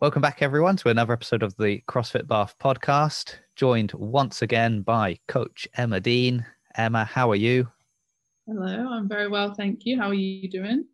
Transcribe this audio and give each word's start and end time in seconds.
Welcome 0.00 0.22
back, 0.22 0.42
everyone, 0.42 0.76
to 0.76 0.90
another 0.90 1.12
episode 1.12 1.42
of 1.42 1.56
the 1.56 1.82
CrossFit 1.88 2.28
Bath 2.28 2.54
podcast. 2.62 3.34
Joined 3.56 3.90
once 3.94 4.42
again 4.42 4.82
by 4.82 5.18
Coach 5.26 5.66
Emma 5.76 5.98
Dean. 5.98 6.46
Emma, 6.76 7.04
how 7.04 7.28
are 7.32 7.36
you? 7.36 7.66
Hello, 8.46 8.92
I'm 8.92 9.08
very 9.08 9.26
well, 9.26 9.54
thank 9.54 9.84
you. 9.84 9.98
How 9.98 10.10
are 10.10 10.14
you 10.14 10.48
doing? 10.48 10.84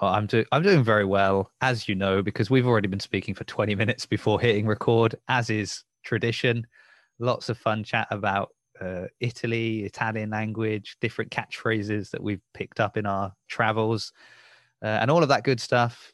Oh, 0.00 0.06
I'm 0.06 0.26
doing 0.26 0.46
I'm 0.50 0.62
doing 0.62 0.82
very 0.82 1.04
well, 1.04 1.52
as 1.60 1.86
you 1.90 1.94
know, 1.94 2.22
because 2.22 2.48
we've 2.48 2.66
already 2.66 2.88
been 2.88 3.00
speaking 3.00 3.34
for 3.34 3.44
20 3.44 3.74
minutes 3.74 4.06
before 4.06 4.40
hitting 4.40 4.66
record, 4.66 5.14
as 5.28 5.50
is 5.50 5.84
tradition. 6.02 6.66
Lots 7.18 7.50
of 7.50 7.58
fun 7.58 7.84
chat 7.84 8.08
about 8.10 8.48
uh, 8.80 9.08
Italy, 9.20 9.84
Italian 9.84 10.30
language, 10.30 10.96
different 11.02 11.30
catchphrases 11.30 12.08
that 12.12 12.22
we've 12.22 12.40
picked 12.54 12.80
up 12.80 12.96
in 12.96 13.04
our 13.04 13.30
travels, 13.46 14.10
uh, 14.82 14.86
and 14.86 15.10
all 15.10 15.22
of 15.22 15.28
that 15.28 15.44
good 15.44 15.60
stuff. 15.60 16.13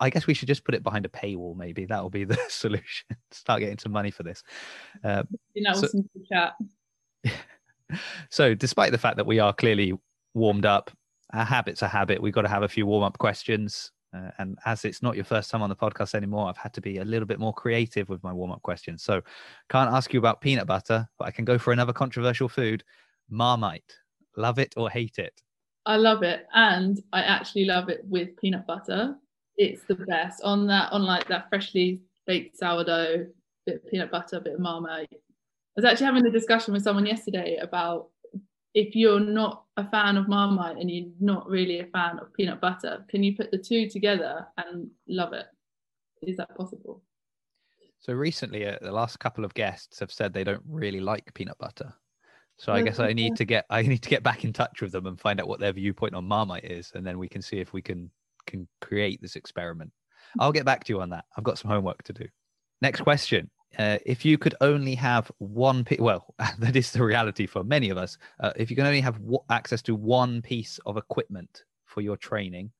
I 0.00 0.10
guess 0.10 0.26
we 0.26 0.34
should 0.34 0.48
just 0.48 0.64
put 0.64 0.74
it 0.74 0.82
behind 0.82 1.06
a 1.06 1.08
paywall. 1.08 1.56
Maybe 1.56 1.84
that 1.86 2.02
will 2.02 2.10
be 2.10 2.24
the 2.24 2.38
solution. 2.48 3.06
Start 3.30 3.60
getting 3.60 3.78
some 3.78 3.92
money 3.92 4.10
for 4.10 4.22
this. 4.22 4.42
Uh, 5.02 5.22
you 5.54 5.62
know, 5.62 5.74
so, 5.74 5.86
some 5.86 6.08
chat. 6.30 6.54
so, 8.30 8.54
despite 8.54 8.92
the 8.92 8.98
fact 8.98 9.16
that 9.16 9.26
we 9.26 9.38
are 9.38 9.52
clearly 9.52 9.94
warmed 10.34 10.66
up, 10.66 10.90
a 11.32 11.44
habit's 11.44 11.82
a 11.82 11.88
habit. 11.88 12.20
We've 12.20 12.34
got 12.34 12.42
to 12.42 12.48
have 12.48 12.62
a 12.62 12.68
few 12.68 12.86
warm 12.86 13.02
up 13.02 13.18
questions. 13.18 13.90
Uh, 14.14 14.30
and 14.38 14.58
as 14.64 14.84
it's 14.84 15.02
not 15.02 15.16
your 15.16 15.24
first 15.24 15.50
time 15.50 15.62
on 15.62 15.68
the 15.68 15.76
podcast 15.76 16.14
anymore, 16.14 16.48
I've 16.48 16.56
had 16.56 16.72
to 16.74 16.80
be 16.80 16.98
a 16.98 17.04
little 17.04 17.26
bit 17.26 17.40
more 17.40 17.52
creative 17.52 18.08
with 18.08 18.22
my 18.22 18.32
warm 18.32 18.52
up 18.52 18.62
questions. 18.62 19.02
So, 19.02 19.22
can't 19.68 19.90
ask 19.90 20.12
you 20.12 20.18
about 20.18 20.40
peanut 20.40 20.66
butter, 20.66 21.08
but 21.18 21.26
I 21.26 21.30
can 21.30 21.44
go 21.44 21.58
for 21.58 21.72
another 21.72 21.92
controversial 21.92 22.48
food 22.48 22.84
Marmite. 23.28 23.94
Love 24.36 24.58
it 24.58 24.74
or 24.76 24.90
hate 24.90 25.18
it? 25.18 25.42
I 25.86 25.96
love 25.96 26.22
it. 26.22 26.46
And 26.54 27.00
I 27.12 27.22
actually 27.22 27.64
love 27.64 27.88
it 27.88 28.02
with 28.04 28.36
peanut 28.36 28.66
butter. 28.66 29.16
It's 29.56 29.82
the 29.84 29.94
best 29.94 30.42
on 30.42 30.66
that, 30.66 30.92
on 30.92 31.02
like 31.04 31.28
that 31.28 31.48
freshly 31.48 32.00
baked 32.26 32.58
sourdough, 32.58 33.26
bit 33.64 33.76
of 33.76 33.90
peanut 33.90 34.10
butter, 34.10 34.40
bit 34.40 34.54
of 34.54 34.60
Marmite. 34.60 35.08
I 35.12 35.16
was 35.76 35.84
actually 35.84 36.06
having 36.06 36.26
a 36.26 36.30
discussion 36.30 36.72
with 36.72 36.82
someone 36.82 37.06
yesterday 37.06 37.56
about 37.56 38.08
if 38.74 38.94
you're 38.94 39.20
not 39.20 39.64
a 39.78 39.88
fan 39.90 40.16
of 40.16 40.28
Marmite 40.28 40.76
and 40.76 40.90
you're 40.90 41.08
not 41.20 41.48
really 41.48 41.80
a 41.80 41.86
fan 41.86 42.18
of 42.18 42.32
peanut 42.34 42.60
butter, 42.60 43.04
can 43.08 43.22
you 43.22 43.34
put 43.34 43.50
the 43.50 43.58
two 43.58 43.88
together 43.88 44.46
and 44.58 44.88
love 45.08 45.32
it? 45.32 45.46
Is 46.22 46.36
that 46.36 46.54
possible? 46.56 47.02
So 47.98 48.12
recently, 48.12 48.66
uh, 48.66 48.76
the 48.82 48.92
last 48.92 49.18
couple 49.18 49.44
of 49.44 49.54
guests 49.54 49.98
have 50.00 50.12
said 50.12 50.32
they 50.32 50.44
don't 50.44 50.62
really 50.68 51.00
like 51.00 51.32
peanut 51.34 51.58
butter. 51.58 51.92
So 52.58 52.72
I 52.72 52.82
guess 52.82 53.00
I 53.00 53.12
need 53.12 53.36
to 53.36 53.44
get 53.44 53.66
I 53.68 53.82
need 53.82 54.02
to 54.02 54.08
get 54.08 54.22
back 54.22 54.44
in 54.44 54.52
touch 54.52 54.80
with 54.80 54.92
them 54.92 55.06
and 55.06 55.20
find 55.20 55.40
out 55.40 55.48
what 55.48 55.60
their 55.60 55.72
viewpoint 55.72 56.14
on 56.14 56.24
Marmite 56.24 56.64
is, 56.64 56.92
and 56.94 57.06
then 57.06 57.18
we 57.18 57.28
can 57.28 57.42
see 57.42 57.58
if 57.58 57.74
we 57.74 57.82
can 57.82 58.10
can 58.46 58.68
create 58.80 59.20
this 59.20 59.36
experiment. 59.36 59.92
I'll 60.38 60.52
get 60.52 60.64
back 60.64 60.84
to 60.84 60.92
you 60.92 61.00
on 61.00 61.10
that. 61.10 61.24
I've 61.36 61.44
got 61.44 61.58
some 61.58 61.70
homework 61.70 62.02
to 62.04 62.12
do. 62.12 62.26
Next 62.82 63.00
question: 63.00 63.50
uh, 63.78 63.98
if 64.06 64.24
you 64.24 64.38
could 64.38 64.54
only 64.60 64.94
have 64.94 65.30
one 65.38 65.84
piece, 65.84 66.00
well, 66.00 66.34
that 66.58 66.76
is 66.76 66.92
the 66.92 67.04
reality 67.04 67.46
for 67.46 67.64
many 67.64 67.90
of 67.90 67.98
us. 67.98 68.18
Uh, 68.40 68.52
if 68.56 68.70
you 68.70 68.76
can 68.76 68.86
only 68.86 69.00
have 69.00 69.18
w- 69.20 69.38
access 69.50 69.82
to 69.82 69.94
one 69.94 70.42
piece 70.42 70.78
of 70.86 70.96
equipment 70.96 71.64
for 71.84 72.00
your 72.00 72.16
training, 72.16 72.70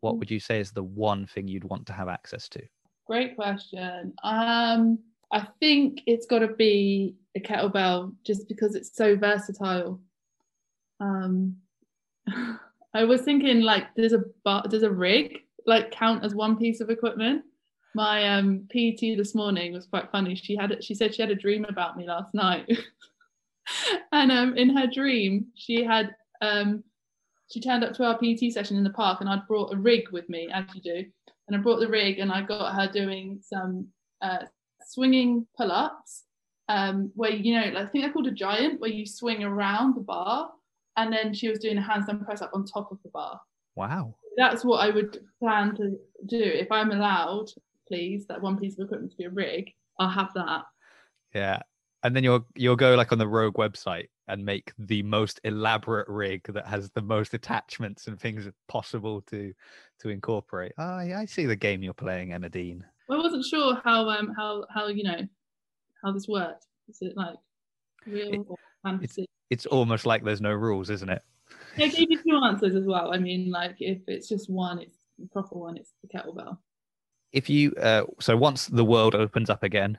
what 0.00 0.18
would 0.18 0.30
you 0.30 0.40
say 0.40 0.60
is 0.60 0.72
the 0.72 0.82
one 0.82 1.26
thing 1.26 1.48
you'd 1.48 1.64
want 1.64 1.86
to 1.86 1.92
have 1.92 2.08
access 2.08 2.48
to? 2.50 2.62
Great 3.06 3.36
question. 3.36 4.12
Um, 4.24 4.98
I 5.32 5.46
think 5.60 6.00
it's 6.06 6.26
got 6.26 6.40
to 6.40 6.48
be 6.48 7.16
a 7.36 7.40
kettlebell, 7.40 8.14
just 8.24 8.48
because 8.48 8.74
it's 8.74 8.94
so 8.94 9.16
versatile. 9.16 10.00
Um, 11.00 11.56
I 12.96 13.04
was 13.04 13.22
thinking 13.22 13.60
like, 13.60 13.94
does 13.94 14.12
a 14.12 14.24
does 14.68 14.82
a 14.82 14.90
rig 14.90 15.38
like 15.66 15.90
count 15.90 16.24
as 16.24 16.34
one 16.34 16.56
piece 16.56 16.80
of 16.80 16.90
equipment? 16.90 17.44
my 17.96 18.28
um, 18.28 18.68
PT 18.68 19.16
this 19.16 19.34
morning 19.34 19.72
was 19.72 19.86
quite 19.86 20.12
funny. 20.12 20.34
She 20.34 20.54
had 20.54 20.84
she 20.84 20.94
said 20.94 21.14
she 21.14 21.22
had 21.22 21.30
a 21.30 21.34
dream 21.34 21.64
about 21.64 21.96
me 21.96 22.06
last 22.06 22.34
night, 22.34 22.70
and 24.12 24.30
um, 24.30 24.54
in 24.56 24.76
her 24.76 24.86
dream 24.86 25.46
she 25.54 25.82
had 25.82 26.14
um, 26.42 26.84
she 27.50 27.58
turned 27.58 27.82
up 27.82 27.94
to 27.94 28.04
our 28.04 28.18
PT 28.18 28.52
session 28.52 28.76
in 28.76 28.84
the 28.84 28.90
park, 28.90 29.22
and 29.22 29.30
I'd 29.30 29.48
brought 29.48 29.72
a 29.72 29.78
rig 29.78 30.10
with 30.12 30.28
me, 30.28 30.46
as 30.52 30.66
you 30.74 30.82
do, 30.82 31.06
and 31.48 31.56
I 31.56 31.58
brought 31.58 31.80
the 31.80 31.88
rig, 31.88 32.18
and 32.18 32.30
I 32.30 32.42
got 32.42 32.74
her 32.74 32.86
doing 32.92 33.40
some 33.42 33.88
uh, 34.20 34.44
swinging 34.86 35.46
pull-ups, 35.56 36.24
um, 36.68 37.10
where 37.14 37.30
you 37.30 37.58
know 37.58 37.80
I 37.80 37.86
think 37.86 38.04
they're 38.04 38.12
called 38.12 38.26
a 38.26 38.32
giant, 38.32 38.78
where 38.78 38.90
you 38.90 39.06
swing 39.06 39.42
around 39.42 39.96
the 39.96 40.02
bar, 40.02 40.50
and 40.96 41.12
then 41.12 41.34
she 41.34 41.48
was 41.48 41.58
doing 41.58 41.78
a 41.78 41.82
handstand 41.82 42.24
press 42.24 42.42
up 42.42 42.50
on 42.54 42.64
top 42.64 42.90
of 42.90 42.98
the 43.02 43.10
bar. 43.10 43.40
Wow. 43.74 44.14
That's 44.36 44.64
what 44.64 44.78
I 44.78 44.90
would 44.90 45.18
plan 45.38 45.74
to 45.76 45.96
do 46.26 46.42
if 46.42 46.70
I'm 46.70 46.90
allowed 46.90 47.48
please, 47.86 48.26
that 48.26 48.40
one 48.40 48.58
piece 48.58 48.78
of 48.78 48.84
equipment 48.84 49.12
to 49.12 49.16
be 49.16 49.24
a 49.24 49.30
rig, 49.30 49.72
I'll 49.98 50.08
have 50.08 50.32
that. 50.34 50.62
Yeah. 51.34 51.60
And 52.02 52.14
then 52.14 52.24
you'll 52.24 52.46
you'll 52.54 52.76
go 52.76 52.94
like 52.94 53.12
on 53.12 53.18
the 53.18 53.26
Rogue 53.26 53.54
website 53.54 54.08
and 54.28 54.44
make 54.44 54.72
the 54.78 55.02
most 55.02 55.40
elaborate 55.44 56.08
rig 56.08 56.42
that 56.52 56.66
has 56.66 56.90
the 56.90 57.02
most 57.02 57.34
attachments 57.34 58.06
and 58.06 58.20
things 58.20 58.48
possible 58.68 59.22
to 59.22 59.52
to 60.00 60.08
incorporate. 60.08 60.72
Oh, 60.78 61.00
yeah, 61.00 61.18
I 61.18 61.24
see 61.24 61.46
the 61.46 61.56
game 61.56 61.82
you're 61.82 61.94
playing, 61.94 62.32
Emma 62.32 62.48
Dean. 62.48 62.84
Well, 63.08 63.20
I 63.20 63.22
wasn't 63.22 63.44
sure 63.44 63.80
how 63.84 64.08
um 64.08 64.32
how 64.36 64.66
how 64.72 64.86
you 64.88 65.04
know 65.04 65.26
how 66.04 66.12
this 66.12 66.28
worked. 66.28 66.66
Is 66.88 66.98
it 67.00 67.16
like 67.16 67.36
real 68.06 68.34
it, 68.34 68.46
or 68.46 68.56
fantasy? 68.84 69.26
It's, 69.50 69.66
almost 69.66 70.06
like 70.06 70.24
there's 70.24 70.40
no 70.40 70.52
rules, 70.52 70.90
isn't 70.90 71.08
it? 71.08 71.22
I 71.76 71.88
gave 71.88 72.10
you 72.10 72.22
two 72.22 72.40
answers 72.44 72.74
as 72.74 72.84
well. 72.84 73.12
I 73.12 73.18
mean, 73.18 73.50
like 73.50 73.76
if 73.80 73.98
it's 74.06 74.28
just 74.28 74.50
one, 74.50 74.78
it's 74.80 74.96
the 75.18 75.26
proper 75.28 75.56
one. 75.56 75.76
It's 75.76 75.92
the 76.02 76.08
kettlebell 76.08 76.58
if 77.36 77.50
you 77.50 77.72
uh, 77.82 78.04
so 78.18 78.34
once 78.34 78.66
the 78.66 78.84
world 78.84 79.14
opens 79.14 79.50
up 79.50 79.62
again, 79.62 79.98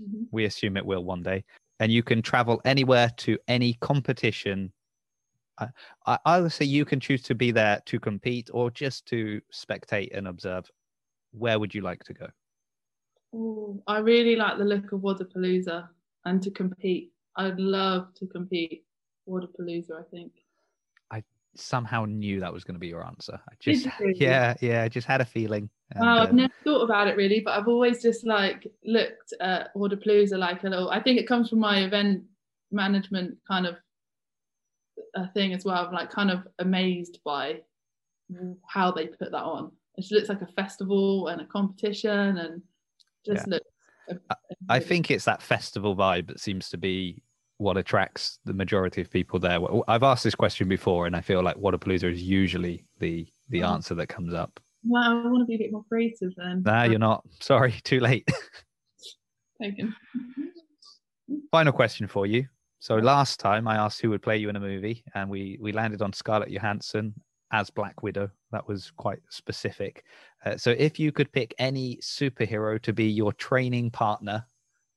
mm-hmm. 0.00 0.22
we 0.30 0.44
assume 0.44 0.76
it 0.76 0.86
will 0.86 1.04
one 1.04 1.22
day, 1.22 1.44
and 1.80 1.90
you 1.90 2.02
can 2.02 2.22
travel 2.22 2.60
anywhere 2.64 3.10
to 3.18 3.36
any 3.48 3.74
competition. 3.80 4.72
I, 5.58 5.68
I, 6.06 6.18
I 6.24 6.48
say 6.48 6.64
you 6.64 6.84
can 6.84 7.00
choose 7.00 7.22
to 7.22 7.34
be 7.34 7.50
there 7.50 7.80
to 7.86 7.98
compete 7.98 8.50
or 8.52 8.70
just 8.70 9.04
to 9.06 9.40
spectate 9.52 10.16
and 10.16 10.28
observe. 10.28 10.70
Where 11.32 11.58
would 11.58 11.74
you 11.74 11.80
like 11.80 12.04
to 12.04 12.14
go? 12.14 12.28
Ooh, 13.34 13.82
I 13.88 13.98
really 13.98 14.36
like 14.36 14.56
the 14.56 14.64
look 14.64 14.92
of 14.92 15.00
Wodapalooza 15.00 15.88
and 16.24 16.40
to 16.42 16.50
compete. 16.52 17.12
I'd 17.34 17.58
love 17.58 18.14
to 18.14 18.26
compete 18.26 18.84
Wodapalooza, 19.28 19.92
I 19.98 20.02
think 20.10 20.32
I 21.10 21.22
somehow 21.54 22.04
knew 22.04 22.40
that 22.40 22.52
was 22.52 22.64
going 22.64 22.74
to 22.74 22.80
be 22.80 22.88
your 22.88 23.04
answer. 23.04 23.40
I 23.48 23.54
just, 23.60 23.88
yeah, 24.14 24.54
yeah, 24.60 24.82
I 24.82 24.88
just 24.88 25.06
had 25.06 25.20
a 25.20 25.24
feeling. 25.24 25.68
And, 25.92 26.00
well, 26.00 26.18
I've 26.18 26.30
uh, 26.30 26.32
never 26.32 26.54
thought 26.64 26.82
about 26.82 27.08
it 27.08 27.16
really, 27.16 27.40
but 27.40 27.58
I've 27.58 27.68
always 27.68 28.02
just 28.02 28.26
like 28.26 28.66
looked 28.84 29.32
at 29.40 29.74
Wodapalooza 29.74 30.38
like 30.38 30.64
a 30.64 30.68
little. 30.68 30.90
I 30.90 31.00
think 31.00 31.18
it 31.18 31.28
comes 31.28 31.48
from 31.48 31.60
my 31.60 31.84
event 31.84 32.24
management 32.70 33.38
kind 33.46 33.66
of 33.66 33.76
a 35.14 35.28
thing 35.28 35.52
as 35.52 35.64
well. 35.64 35.86
I'm 35.86 35.92
like 35.92 36.10
kind 36.10 36.30
of 36.30 36.46
amazed 36.58 37.20
by 37.24 37.60
how 38.66 38.90
they 38.90 39.06
put 39.06 39.30
that 39.30 39.42
on. 39.42 39.72
It 39.96 40.02
just 40.02 40.12
looks 40.12 40.28
like 40.28 40.42
a 40.42 40.46
festival 40.46 41.28
and 41.28 41.40
a 41.40 41.46
competition, 41.46 42.38
and 42.38 42.62
just 43.24 43.46
yeah. 43.46 43.54
looks. 43.54 44.20
I 44.68 44.78
think 44.78 45.10
it's 45.10 45.24
that 45.24 45.42
festival 45.42 45.96
vibe 45.96 46.28
that 46.28 46.40
seems 46.40 46.68
to 46.70 46.76
be 46.76 47.22
what 47.58 47.76
attracts 47.76 48.38
the 48.44 48.52
majority 48.52 49.00
of 49.00 49.10
people 49.10 49.38
there? 49.38 49.60
I've 49.88 50.02
asked 50.02 50.24
this 50.24 50.34
question 50.34 50.68
before, 50.68 51.06
and 51.06 51.16
I 51.16 51.20
feel 51.20 51.42
like 51.42 51.56
Wodapalooza 51.56 52.12
is 52.12 52.22
usually 52.22 52.84
the 52.98 53.26
the 53.48 53.62
oh. 53.62 53.72
answer 53.72 53.94
that 53.94 54.08
comes 54.08 54.34
up. 54.34 54.60
Well, 54.84 55.02
I 55.02 55.28
want 55.28 55.40
to 55.40 55.46
be 55.46 55.54
a 55.54 55.58
bit 55.58 55.72
more 55.72 55.84
creative 55.88 56.32
then. 56.36 56.62
Nah, 56.64 56.84
you're 56.84 56.98
not. 56.98 57.24
Sorry, 57.40 57.72
too 57.84 58.00
late. 58.00 58.28
Taken. 59.60 59.94
Final 61.50 61.72
question 61.72 62.06
for 62.06 62.26
you. 62.26 62.46
So 62.78 62.96
last 62.96 63.40
time 63.40 63.66
I 63.66 63.76
asked 63.76 64.00
who 64.00 64.10
would 64.10 64.22
play 64.22 64.36
you 64.36 64.48
in 64.48 64.56
a 64.56 64.60
movie, 64.60 65.02
and 65.14 65.28
we 65.28 65.58
we 65.60 65.72
landed 65.72 66.02
on 66.02 66.12
Scarlett 66.12 66.50
Johansson 66.50 67.14
as 67.52 67.70
Black 67.70 68.02
Widow. 68.02 68.30
That 68.52 68.68
was 68.68 68.92
quite 68.96 69.18
specific. 69.30 70.04
Uh, 70.44 70.56
so 70.56 70.70
if 70.70 70.98
you 70.98 71.10
could 71.10 71.32
pick 71.32 71.54
any 71.58 71.96
superhero 71.96 72.80
to 72.82 72.92
be 72.92 73.06
your 73.06 73.32
training 73.32 73.90
partner, 73.90 74.44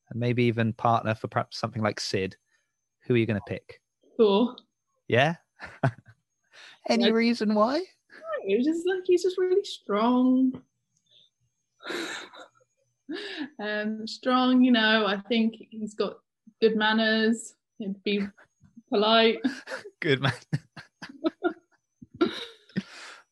and 0.09 0.19
maybe 0.19 0.43
even 0.43 0.73
partner 0.73 1.15
for 1.15 1.27
perhaps 1.27 1.57
something 1.57 1.81
like 1.81 1.99
Sid, 1.99 2.35
who 3.09 3.15
are 3.15 3.17
you 3.17 3.25
going 3.25 3.39
to 3.39 3.45
pick? 3.49 3.81
Thor. 4.15 4.55
Yeah. 5.07 5.35
Any 6.89 7.05
like, 7.05 7.13
reason 7.13 7.55
why? 7.55 7.81
It's 8.43 8.65
just 8.65 8.87
like 8.87 9.01
he's 9.05 9.23
just 9.23 9.37
really 9.39 9.63
strong. 9.63 10.61
um, 13.59 14.05
strong, 14.05 14.63
you 14.63 14.71
know. 14.71 15.07
I 15.07 15.17
think 15.27 15.55
he's 15.71 15.95
got 15.95 16.19
good 16.61 16.77
manners. 16.77 17.55
He'd 17.79 18.01
be 18.03 18.27
polite. 18.89 19.39
good 19.99 20.21
man. 20.21 20.33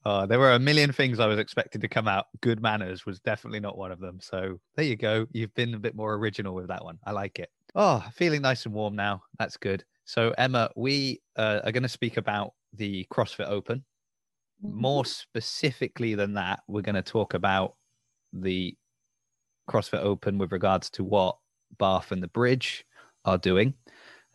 Oh, 0.09 0.25
there 0.25 0.39
were 0.39 0.53
a 0.53 0.59
million 0.59 0.91
things 0.93 1.19
I 1.19 1.27
was 1.27 1.37
expecting 1.37 1.81
to 1.81 1.89
come 1.89 2.07
out. 2.07 2.27
Good 2.41 2.61
manners 2.61 3.05
was 3.05 3.19
definitely 3.19 3.59
not 3.59 3.77
one 3.77 3.91
of 3.91 3.99
them. 3.99 4.19
So 4.21 4.59
there 4.75 4.85
you 4.85 4.95
go. 4.95 5.27
You've 5.33 5.53
been 5.53 5.73
a 5.73 5.79
bit 5.79 5.95
more 5.95 6.13
original 6.15 6.55
with 6.55 6.69
that 6.69 6.83
one. 6.83 6.97
I 7.05 7.11
like 7.11 7.39
it. 7.39 7.49
Oh, 7.79 8.03
feeling 8.11 8.41
nice 8.41 8.65
and 8.65 8.73
warm 8.73 8.95
now. 8.95 9.21
That's 9.37 9.55
good. 9.55 9.85
So, 10.03 10.33
Emma, 10.35 10.71
we 10.75 11.21
uh, 11.35 11.59
are 11.63 11.71
going 11.71 11.83
to 11.83 11.89
speak 11.89 12.17
about 12.17 12.53
the 12.73 13.05
CrossFit 13.13 13.47
Open. 13.47 13.85
More 14.63 15.03
mm-hmm. 15.03 15.09
specifically 15.09 16.15
than 16.15 16.33
that, 16.33 16.61
we're 16.67 16.81
going 16.81 16.95
to 16.95 17.03
talk 17.03 17.35
about 17.35 17.75
the 18.33 18.75
CrossFit 19.69 19.99
Open 19.99 20.39
with 20.39 20.51
regards 20.51 20.89
to 20.89 21.03
what 21.03 21.37
Bath 21.77 22.11
and 22.11 22.23
the 22.23 22.29
Bridge 22.29 22.83
are 23.25 23.37
doing. 23.37 23.75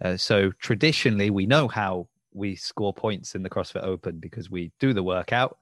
Uh, 0.00 0.16
so 0.16 0.52
traditionally, 0.60 1.30
we 1.30 1.44
know 1.44 1.66
how 1.66 2.06
we 2.32 2.54
score 2.54 2.94
points 2.94 3.34
in 3.34 3.42
the 3.42 3.50
CrossFit 3.50 3.82
Open 3.82 4.20
because 4.20 4.50
we 4.50 4.70
do 4.78 4.92
the 4.92 5.02
workout, 5.02 5.58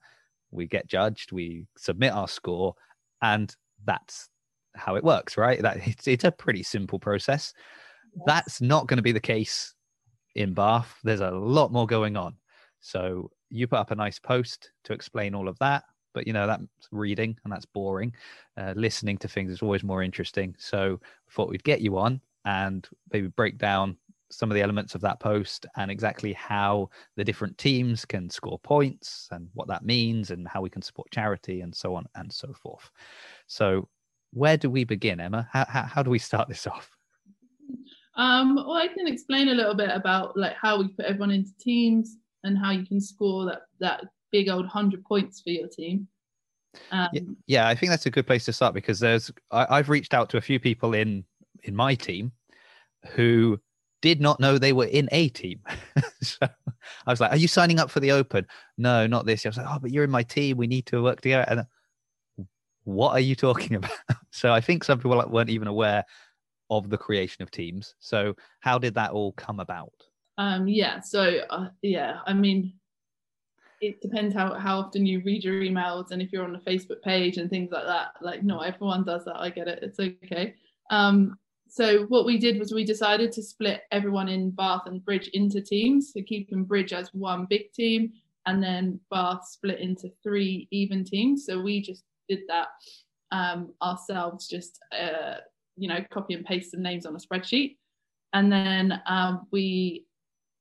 we 0.51 0.67
get 0.67 0.87
judged, 0.87 1.33
we 1.33 1.65
submit 1.79 2.13
our 2.13 2.29
score, 2.29 2.75
and 3.23 3.57
that's 3.87 4.29
how 4.75 4.97
it 4.97 5.05
works, 5.05 5.37
right? 5.37 5.61
That 5.61 5.87
it's, 5.87 6.09
it's 6.09 6.25
a 6.25 6.33
pretty 6.33 6.63
simple 6.63 6.99
process. 6.99 7.53
Yes. 8.15 8.25
That's 8.27 8.61
not 8.61 8.87
going 8.87 8.99
to 8.99 9.03
be 9.03 9.13
the 9.13 9.21
case 9.21 9.75
in 10.35 10.55
Bath. 10.55 10.97
There's 11.05 11.21
a 11.21 11.31
lot 11.31 11.73
more 11.73 11.87
going 11.87 12.17
on. 12.17 12.37
So 12.81 13.31
you 13.51 13.67
put 13.67 13.79
up 13.79 13.91
a 13.91 13.97
nice 13.97 14.19
post 14.19 14.71
to 14.85 14.93
explain 14.93 15.35
all 15.35 15.49
of 15.49 15.59
that, 15.59 15.85
but 16.15 16.27
you 16.27 16.33
know 16.33 16.47
that's 16.47 16.65
reading 16.91 17.37
and 17.45 17.53
that's 17.53 17.67
boring. 17.67 18.15
Uh, 18.57 18.73
listening 18.77 19.19
to 19.19 19.29
things 19.29 19.53
is 19.53 19.63
always 19.63 19.85
more 19.85 20.03
interesting. 20.03 20.55
So 20.59 20.99
I 21.03 21.33
thought 21.33 21.51
we'd 21.51 21.65
get 21.65 21.81
you 21.81 21.99
on 21.99 22.21
and 22.45 22.89
maybe 23.13 23.29
break 23.29 23.59
down 23.59 23.97
some 24.31 24.51
of 24.51 24.55
the 24.55 24.63
elements 24.63 24.95
of 24.95 25.01
that 25.01 25.21
post 25.21 25.67
and 25.77 25.91
exactly 25.91 26.33
how 26.33 26.89
the 27.17 27.25
different 27.25 27.59
teams 27.59 28.05
can 28.05 28.31
score 28.31 28.59
points 28.61 29.29
and 29.33 29.49
what 29.55 29.69
that 29.69 29.85
means 29.85 30.31
and 30.31 30.47
how 30.47 30.63
we 30.63 30.71
can 30.71 30.83
support 30.83 31.11
charity 31.11 31.61
and 31.61 31.75
so 31.75 31.95
on 31.95 32.07
and 32.15 32.33
so 32.33 32.53
forth. 32.53 32.91
So, 33.47 33.89
where 34.33 34.57
do 34.57 34.71
we 34.71 34.85
begin, 34.85 35.21
Emma? 35.21 35.49
How, 35.53 35.67
how, 35.69 35.83
how 35.83 36.03
do 36.03 36.11
we 36.11 36.19
start 36.19 36.49
this 36.49 36.67
off? 36.67 36.91
Um, 38.17 38.57
well, 38.57 38.75
I 38.75 38.89
can 38.89 39.07
explain 39.07 39.49
a 39.49 39.55
little 39.55 39.75
bit 39.75 39.91
about 39.91 40.37
like 40.37 40.55
how 40.61 40.79
we 40.79 40.89
put 40.89 41.07
everyone 41.07 41.31
into 41.31 41.53
teams 41.59 42.17
and 42.45 42.59
how 42.59 42.71
you 42.71 42.85
can 42.85 43.01
score 43.01 43.47
that 43.47 43.63
that 43.81 44.05
big 44.33 44.49
old 44.49 44.67
hundred 44.67 45.05
points 45.05 45.41
for 45.41 45.51
your 45.51 45.69
team. 45.69 46.09
Um, 46.91 47.09
yeah, 47.13 47.21
yeah, 47.47 47.69
I 47.69 47.75
think 47.75 47.91
that's 47.91 48.07
a 48.07 48.11
good 48.11 48.27
place 48.27 48.45
to 48.45 48.53
start 48.53 48.75
because 48.75 49.01
there's 49.01 49.31
I, 49.51 49.67
I've 49.71 49.89
reached 49.89 50.13
out 50.13 50.29
to 50.31 50.37
a 50.37 50.41
few 50.41 50.61
people 50.61 50.95
in 50.95 51.25
in 51.63 51.75
my 51.75 51.95
team 51.95 52.33
who 53.13 53.59
did 54.03 54.21
not 54.21 54.41
know 54.41 54.59
they 54.59 54.73
were 54.73 54.87
in 54.87 55.09
a 55.13 55.29
team. 55.29 55.61
so 56.23 56.39
I 56.43 57.11
was 57.11 57.21
like, 57.21 57.33
Are 57.33 57.37
you 57.37 57.49
signing 57.49 57.79
up 57.79 57.91
for 57.91 58.01
the 58.01 58.13
open? 58.13 58.47
No, 58.79 59.07
not 59.07 59.27
this. 59.27 59.45
I 59.45 59.51
was 59.51 59.57
like, 59.57 59.67
Oh, 59.69 59.79
but 59.81 59.91
you're 59.91 60.05
in 60.05 60.11
my 60.11 60.23
team. 60.23 60.57
We 60.57 60.67
need 60.67 60.87
to 60.87 61.03
work 61.03 61.21
together. 61.21 61.45
And 61.49 61.65
what 62.95 63.13
are 63.13 63.21
you 63.21 63.35
talking 63.35 63.75
about? 63.77 63.91
so 64.31 64.53
I 64.53 64.61
think 64.61 64.85
some 64.85 64.99
people 64.99 65.25
weren't 65.29 65.51
even 65.51 65.69
aware 65.69 66.05
of 66.71 66.89
the 66.89 66.99
creation 66.99 67.43
of 67.43 67.51
teams. 67.51 67.95
So 67.99 68.35
how 68.61 68.79
did 68.79 68.95
that 68.95 69.11
all 69.11 69.33
come 69.33 69.61
about? 69.61 69.93
Um, 70.39 70.69
yeah. 70.69 71.01
So 71.01 71.41
uh, 71.51 71.69
yeah, 71.83 72.19
I 72.27 72.33
mean, 72.33 72.73
it 73.81 74.01
depends 74.01 74.35
how, 74.35 74.55
how 74.55 74.79
often 74.79 75.07
you 75.07 75.23
read 75.25 75.43
your 75.43 75.61
emails 75.61 76.11
and 76.11 76.21
if 76.21 76.33
you're 76.33 76.45
on 76.45 76.53
the 76.53 76.59
Facebook 76.59 77.03
page 77.03 77.39
and 77.39 77.49
things 77.49 77.71
like 77.73 77.87
that. 77.87 78.13
Like, 78.21 78.43
not 78.43 78.67
everyone 78.67 79.05
does 79.05 79.25
that. 79.25 79.37
I 79.37 79.51
get 79.51 79.69
it. 79.69 79.81
It's 79.83 79.99
okay. 79.99 80.55
Um, 80.91 81.39
so 81.69 82.05
what 82.07 82.27
we 82.27 82.37
did 82.37 82.59
was 82.59 82.75
we 82.75 82.85
decided 82.85 83.33
to 83.33 83.43
split 83.43 83.83
everyone 83.93 84.29
in 84.29 84.51
Bath 84.51 84.83
and 84.87 85.05
Bridge 85.05 85.29
into 85.29 85.61
teams, 85.61 86.13
so 86.13 86.21
keeping 86.27 86.65
Bridge 86.65 86.93
as 86.93 87.15
one 87.15 87.47
big 87.49 87.73
team, 87.73 88.13
and 88.47 88.61
then 88.61 88.99
Bath 89.09 89.47
split 89.49 89.79
into 89.79 90.11
three 90.23 90.67
even 90.73 91.05
teams. 91.05 91.47
So 91.47 91.61
we 91.63 91.81
just 91.81 92.03
did 92.31 92.45
that 92.49 92.69
um, 93.33 93.73
ourselves, 93.83 94.49
just 94.49 94.79
uh, 94.99 95.37
you 95.77 95.89
know, 95.89 96.05
copy 96.11 96.35
and 96.35 96.45
paste 96.45 96.71
some 96.71 96.83
names 96.83 97.07
on 97.07 97.15
a 97.15 97.19
spreadsheet, 97.19 97.77
and 98.33 98.51
then 98.51 99.01
um, 99.07 99.47
we 99.51 100.07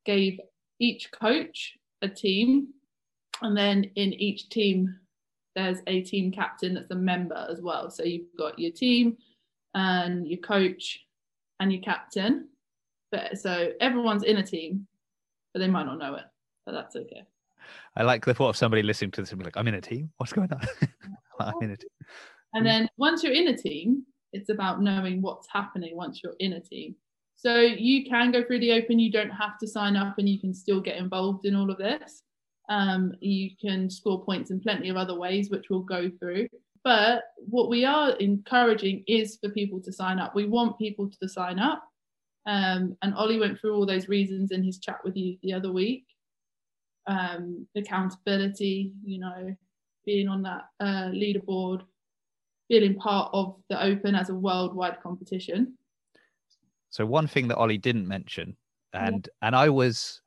gave 0.05 0.39
each 0.79 1.11
coach 1.11 1.77
a 2.01 2.07
team, 2.09 2.67
and 3.41 3.55
then 3.55 3.85
in 3.95 4.13
each 4.13 4.49
team 4.49 4.95
there's 5.55 5.79
a 5.87 6.01
team 6.01 6.31
captain 6.31 6.73
that's 6.73 6.91
a 6.91 6.95
member 6.95 7.47
as 7.49 7.61
well. 7.61 7.89
So 7.89 8.03
you've 8.03 8.27
got 8.37 8.57
your 8.57 8.71
team 8.71 9.17
and 9.73 10.27
your 10.27 10.39
coach 10.39 10.99
and 11.59 11.71
your 11.71 11.81
captain. 11.81 12.47
But 13.11 13.39
so 13.39 13.71
everyone's 13.81 14.23
in 14.23 14.37
a 14.37 14.43
team, 14.43 14.87
but 15.53 15.59
they 15.59 15.67
might 15.67 15.85
not 15.85 15.97
know 15.97 16.15
it. 16.15 16.25
But 16.65 16.73
that's 16.73 16.95
okay. 16.95 17.23
I 17.95 18.03
like 18.03 18.25
the 18.25 18.33
thought 18.33 18.49
of 18.49 18.57
somebody 18.57 18.83
listening 18.83 19.11
to 19.11 19.21
this 19.21 19.31
and 19.31 19.39
be 19.39 19.45
like, 19.45 19.57
I'm 19.57 19.67
in 19.67 19.75
a 19.75 19.81
team. 19.81 20.11
What's 20.17 20.33
going 20.33 20.51
on? 20.53 20.61
I'm 21.39 21.53
in 21.61 21.71
a 21.71 21.77
team. 21.77 21.89
And 22.53 22.65
then 22.65 22.89
once 22.97 23.23
you're 23.23 23.33
in 23.33 23.47
a 23.47 23.57
team, 23.57 24.03
it's 24.33 24.49
about 24.49 24.81
knowing 24.81 25.21
what's 25.21 25.47
happening 25.51 25.95
once 25.95 26.21
you're 26.23 26.35
in 26.39 26.53
a 26.53 26.59
team. 26.59 26.95
So 27.35 27.55
you 27.55 28.05
can 28.05 28.31
go 28.31 28.43
through 28.43 28.59
the 28.59 28.73
open, 28.73 28.99
you 28.99 29.11
don't 29.11 29.29
have 29.29 29.57
to 29.59 29.67
sign 29.67 29.95
up 29.95 30.17
and 30.17 30.27
you 30.27 30.39
can 30.39 30.53
still 30.53 30.81
get 30.81 30.97
involved 30.97 31.45
in 31.45 31.55
all 31.55 31.71
of 31.71 31.77
this. 31.77 32.23
Um, 32.67 33.13
you 33.21 33.51
can 33.59 33.89
score 33.89 34.23
points 34.23 34.51
in 34.51 34.59
plenty 34.59 34.89
of 34.89 34.97
other 34.97 35.17
ways, 35.17 35.49
which 35.49 35.69
we'll 35.69 35.79
go 35.79 36.11
through. 36.19 36.47
But 36.83 37.23
what 37.37 37.69
we 37.69 37.85
are 37.85 38.11
encouraging 38.17 39.03
is 39.07 39.37
for 39.41 39.49
people 39.49 39.81
to 39.81 39.91
sign 39.91 40.19
up. 40.19 40.35
We 40.35 40.45
want 40.45 40.77
people 40.77 41.09
to 41.21 41.29
sign 41.29 41.59
up. 41.59 41.83
Um, 42.45 42.97
and 43.01 43.13
Ollie 43.15 43.39
went 43.39 43.59
through 43.59 43.75
all 43.75 43.85
those 43.85 44.07
reasons 44.07 44.51
in 44.51 44.63
his 44.63 44.79
chat 44.79 44.99
with 45.03 45.15
you 45.15 45.37
the 45.41 45.53
other 45.53 45.71
week. 45.71 46.05
Um, 47.07 47.67
accountability, 47.75 48.93
you 49.03 49.19
know, 49.19 49.55
being 50.09 50.27
on 50.27 50.41
that 50.41 50.63
uh, 50.79 51.11
leaderboard, 51.11 51.81
feeling 52.67 52.95
part 52.95 53.29
of 53.31 53.55
the 53.69 53.79
Open 53.83 54.15
as 54.15 54.31
a 54.31 54.33
worldwide 54.33 54.97
competition. 55.03 55.77
So 56.89 57.05
one 57.05 57.27
thing 57.27 57.47
that 57.49 57.57
Ollie 57.57 57.77
didn't 57.77 58.07
mention, 58.07 58.57
and 58.91 59.27
yeah. 59.27 59.47
and 59.47 59.55
I 59.55 59.69
was 59.69 60.21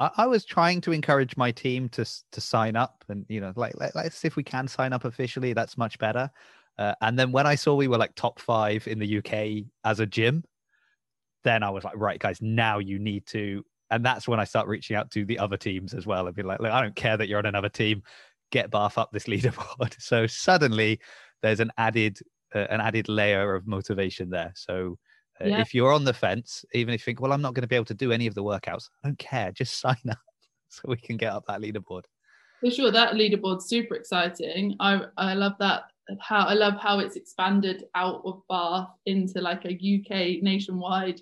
I, 0.00 0.10
I, 0.16 0.26
was 0.26 0.44
trying 0.44 0.80
to 0.80 0.90
encourage 0.90 1.36
my 1.36 1.52
team 1.52 1.88
to 1.90 2.04
to 2.32 2.40
sign 2.40 2.74
up, 2.74 3.04
and 3.08 3.24
you 3.28 3.40
know, 3.40 3.52
like 3.54 3.74
let, 3.76 3.94
us 3.94 4.16
see 4.16 4.26
if 4.26 4.34
we 4.34 4.42
can 4.42 4.66
sign 4.66 4.92
up 4.92 5.04
officially. 5.04 5.52
That's 5.52 5.78
much 5.78 6.00
better. 6.00 6.28
Uh, 6.76 6.94
and 7.00 7.16
then 7.16 7.30
when 7.30 7.46
I 7.46 7.54
saw 7.54 7.76
we 7.76 7.86
were 7.86 7.98
like 7.98 8.16
top 8.16 8.40
five 8.40 8.88
in 8.88 8.98
the 8.98 9.18
UK 9.18 9.66
as 9.84 10.00
a 10.00 10.06
gym, 10.06 10.42
then 11.44 11.62
I 11.62 11.70
was 11.70 11.84
like, 11.84 11.96
right, 11.96 12.18
guys, 12.18 12.42
now 12.42 12.80
you 12.80 12.98
need 12.98 13.24
to. 13.26 13.64
And 13.88 14.04
that's 14.04 14.26
when 14.26 14.40
I 14.40 14.44
start 14.44 14.66
reaching 14.66 14.96
out 14.96 15.12
to 15.12 15.24
the 15.24 15.38
other 15.38 15.56
teams 15.56 15.94
as 15.94 16.06
well 16.06 16.26
and 16.26 16.34
be 16.34 16.42
like, 16.42 16.58
look, 16.58 16.72
I 16.72 16.82
don't 16.82 16.96
care 16.96 17.16
that 17.16 17.28
you're 17.28 17.38
on 17.38 17.46
another 17.46 17.68
team. 17.68 18.02
Get 18.50 18.70
Bath 18.70 18.98
up 18.98 19.10
this 19.12 19.24
leaderboard. 19.32 20.00
So 20.00 20.26
suddenly 20.26 21.00
there's 21.42 21.60
an 21.60 21.72
added 21.78 22.18
uh, 22.54 22.66
an 22.70 22.80
added 22.80 23.08
layer 23.08 23.54
of 23.54 23.66
motivation 23.66 24.30
there. 24.30 24.52
So 24.54 24.98
uh, 25.40 25.48
yeah. 25.48 25.60
If 25.60 25.74
you're 25.74 25.92
on 25.92 26.04
the 26.04 26.14
fence, 26.14 26.64
even 26.72 26.94
if 26.94 27.00
you 27.00 27.04
think, 27.04 27.20
well, 27.20 27.32
I'm 27.32 27.42
not 27.42 27.52
going 27.52 27.62
to 27.62 27.68
be 27.68 27.76
able 27.76 27.84
to 27.86 27.94
do 27.94 28.10
any 28.10 28.26
of 28.26 28.34
the 28.34 28.42
workouts, 28.42 28.88
I 29.04 29.08
don't 29.08 29.18
care. 29.18 29.52
Just 29.52 29.80
sign 29.80 29.96
up 30.08 30.18
so 30.68 30.82
we 30.86 30.96
can 30.96 31.16
get 31.16 31.32
up 31.32 31.44
that 31.46 31.60
leaderboard. 31.60 32.04
For 32.60 32.70
sure, 32.70 32.90
that 32.90 33.14
leaderboard's 33.14 33.68
super 33.68 33.94
exciting. 33.94 34.76
I 34.80 35.02
I 35.16 35.34
love 35.34 35.52
that 35.60 35.84
how 36.20 36.46
I 36.46 36.54
love 36.54 36.74
how 36.80 37.00
it's 37.00 37.16
expanded 37.16 37.84
out 37.94 38.22
of 38.24 38.42
Bath 38.48 38.88
into 39.06 39.40
like 39.40 39.64
a 39.64 39.74
UK 39.74 40.42
nationwide 40.42 41.20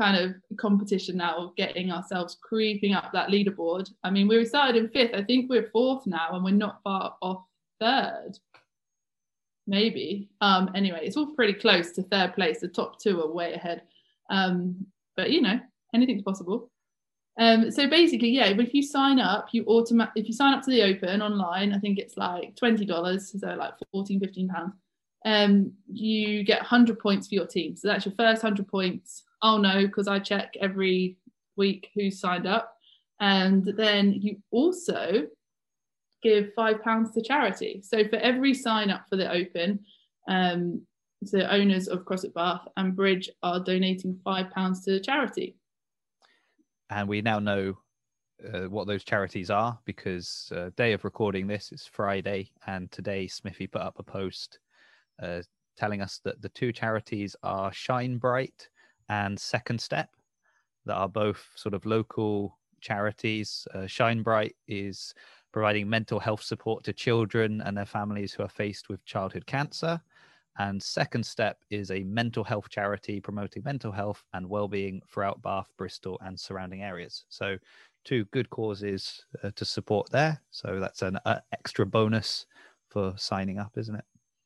kind 0.00 0.16
of 0.16 0.34
competition 0.56 1.16
now 1.16 1.36
of 1.36 1.56
getting 1.56 1.90
ourselves 1.92 2.38
creeping 2.40 2.94
up 2.94 3.12
that 3.12 3.28
leaderboard. 3.28 3.90
I 4.02 4.10
mean, 4.10 4.28
we 4.28 4.44
started 4.44 4.76
in 4.76 4.88
fifth. 4.88 5.14
I 5.14 5.22
think 5.22 5.50
we're 5.50 5.70
fourth 5.70 6.06
now, 6.06 6.28
and 6.32 6.44
we're 6.44 6.52
not 6.52 6.80
far 6.82 7.16
off 7.20 7.44
third 7.80 8.38
maybe. 9.66 10.28
Um, 10.40 10.70
anyway, 10.74 11.00
it's 11.02 11.16
all 11.16 11.34
pretty 11.34 11.54
close 11.54 11.92
to 11.92 12.02
third 12.02 12.34
place. 12.34 12.60
The 12.60 12.68
top 12.68 13.00
two 13.00 13.20
are 13.22 13.32
way 13.32 13.54
ahead. 13.54 13.82
Um, 14.28 14.86
but 15.16 15.30
you 15.30 15.40
know, 15.40 15.58
anything's 15.94 16.22
possible. 16.22 16.70
Um, 17.38 17.70
so 17.70 17.88
basically, 17.88 18.30
yeah, 18.30 18.52
But 18.52 18.66
if 18.66 18.74
you 18.74 18.82
sign 18.82 19.18
up, 19.20 19.48
you 19.52 19.64
automatic 19.66 20.12
if 20.16 20.26
you 20.26 20.34
sign 20.34 20.52
up 20.52 20.62
to 20.64 20.70
the 20.70 20.82
open 20.82 21.22
online, 21.22 21.72
I 21.72 21.78
think 21.78 21.98
it's 21.98 22.16
like 22.16 22.56
twenty 22.56 22.84
dollars, 22.84 23.34
so 23.38 23.54
like 23.54 23.74
14, 23.92 24.20
15 24.20 24.48
pounds. 24.48 24.74
Um, 25.24 25.72
you 25.86 26.44
get 26.44 26.60
100 26.60 26.98
points 26.98 27.28
for 27.28 27.34
your 27.34 27.46
team. 27.46 27.76
So 27.76 27.88
that's 27.88 28.06
your 28.06 28.14
first 28.14 28.42
100 28.42 28.66
points. 28.66 29.22
I'll 29.42 29.58
know 29.58 29.86
because 29.86 30.08
I 30.08 30.18
check 30.18 30.54
every 30.60 31.16
week 31.56 31.90
who's 31.94 32.20
signed 32.20 32.46
up. 32.46 32.76
And 33.20 33.64
then 33.64 34.14
you 34.14 34.38
also 34.50 35.26
give 36.22 36.52
five 36.54 36.82
pounds 36.82 37.12
to 37.12 37.22
charity. 37.22 37.82
So 37.84 38.06
for 38.08 38.16
every 38.16 38.54
sign 38.54 38.90
up 38.90 39.04
for 39.08 39.16
the 39.16 39.30
Open, 39.30 39.80
um, 40.28 40.82
the 41.22 41.50
owners 41.52 41.88
of 41.88 42.04
CrossFit 42.04 42.34
Bath 42.34 42.66
and 42.76 42.96
Bridge 42.96 43.28
are 43.42 43.60
donating 43.60 44.18
five 44.24 44.50
pounds 44.50 44.84
to 44.84 45.00
charity. 45.00 45.56
And 46.88 47.08
we 47.08 47.20
now 47.20 47.38
know 47.38 47.78
uh, 48.42 48.68
what 48.68 48.86
those 48.86 49.04
charities 49.04 49.50
are 49.50 49.78
because 49.84 50.50
uh, 50.56 50.70
day 50.76 50.92
of 50.92 51.04
recording 51.04 51.46
this 51.46 51.72
is 51.72 51.86
Friday, 51.86 52.50
and 52.66 52.90
today 52.90 53.26
Smithy 53.26 53.66
put 53.66 53.82
up 53.82 53.98
a 53.98 54.02
post 54.02 54.58
uh, 55.22 55.42
telling 55.76 56.00
us 56.00 56.20
that 56.24 56.40
the 56.40 56.48
two 56.48 56.72
charities 56.72 57.36
are 57.42 57.72
Shine 57.72 58.16
Bright 58.16 58.68
and 59.10 59.38
Second 59.38 59.80
Step, 59.80 60.08
that 60.86 60.94
are 60.94 61.08
both 61.08 61.46
sort 61.56 61.74
of 61.74 61.84
local 61.84 62.56
charities. 62.80 63.66
Uh, 63.74 63.86
Shine 63.86 64.22
Bright 64.22 64.56
is 64.68 65.12
providing 65.52 65.90
mental 65.90 66.20
health 66.20 66.42
support 66.42 66.84
to 66.84 66.92
children 66.92 67.60
and 67.60 67.76
their 67.76 67.84
families 67.84 68.32
who 68.32 68.44
are 68.44 68.48
faced 68.48 68.88
with 68.88 69.04
childhood 69.04 69.44
cancer. 69.44 70.00
And 70.58 70.82
second 70.82 71.24
step 71.24 71.58
is 71.70 71.90
a 71.90 72.04
mental 72.04 72.44
health 72.44 72.68
charity 72.68 73.20
promoting 73.20 73.62
mental 73.64 73.92
health 73.92 74.24
and 74.32 74.48
well-being 74.48 75.00
throughout 75.08 75.42
Bath, 75.42 75.68
Bristol, 75.76 76.18
and 76.24 76.38
surrounding 76.38 76.82
areas. 76.82 77.24
So, 77.28 77.56
two 78.04 78.24
good 78.26 78.48
causes 78.50 79.24
uh, 79.42 79.50
to 79.56 79.64
support 79.64 80.10
there. 80.10 80.40
So 80.50 80.80
that's 80.80 81.02
an 81.02 81.18
uh, 81.24 81.40
extra 81.52 81.84
bonus 81.84 82.46
for 82.88 83.14
signing 83.16 83.58
up, 83.58 83.76
isn't 83.76 83.94
it? 83.94 84.04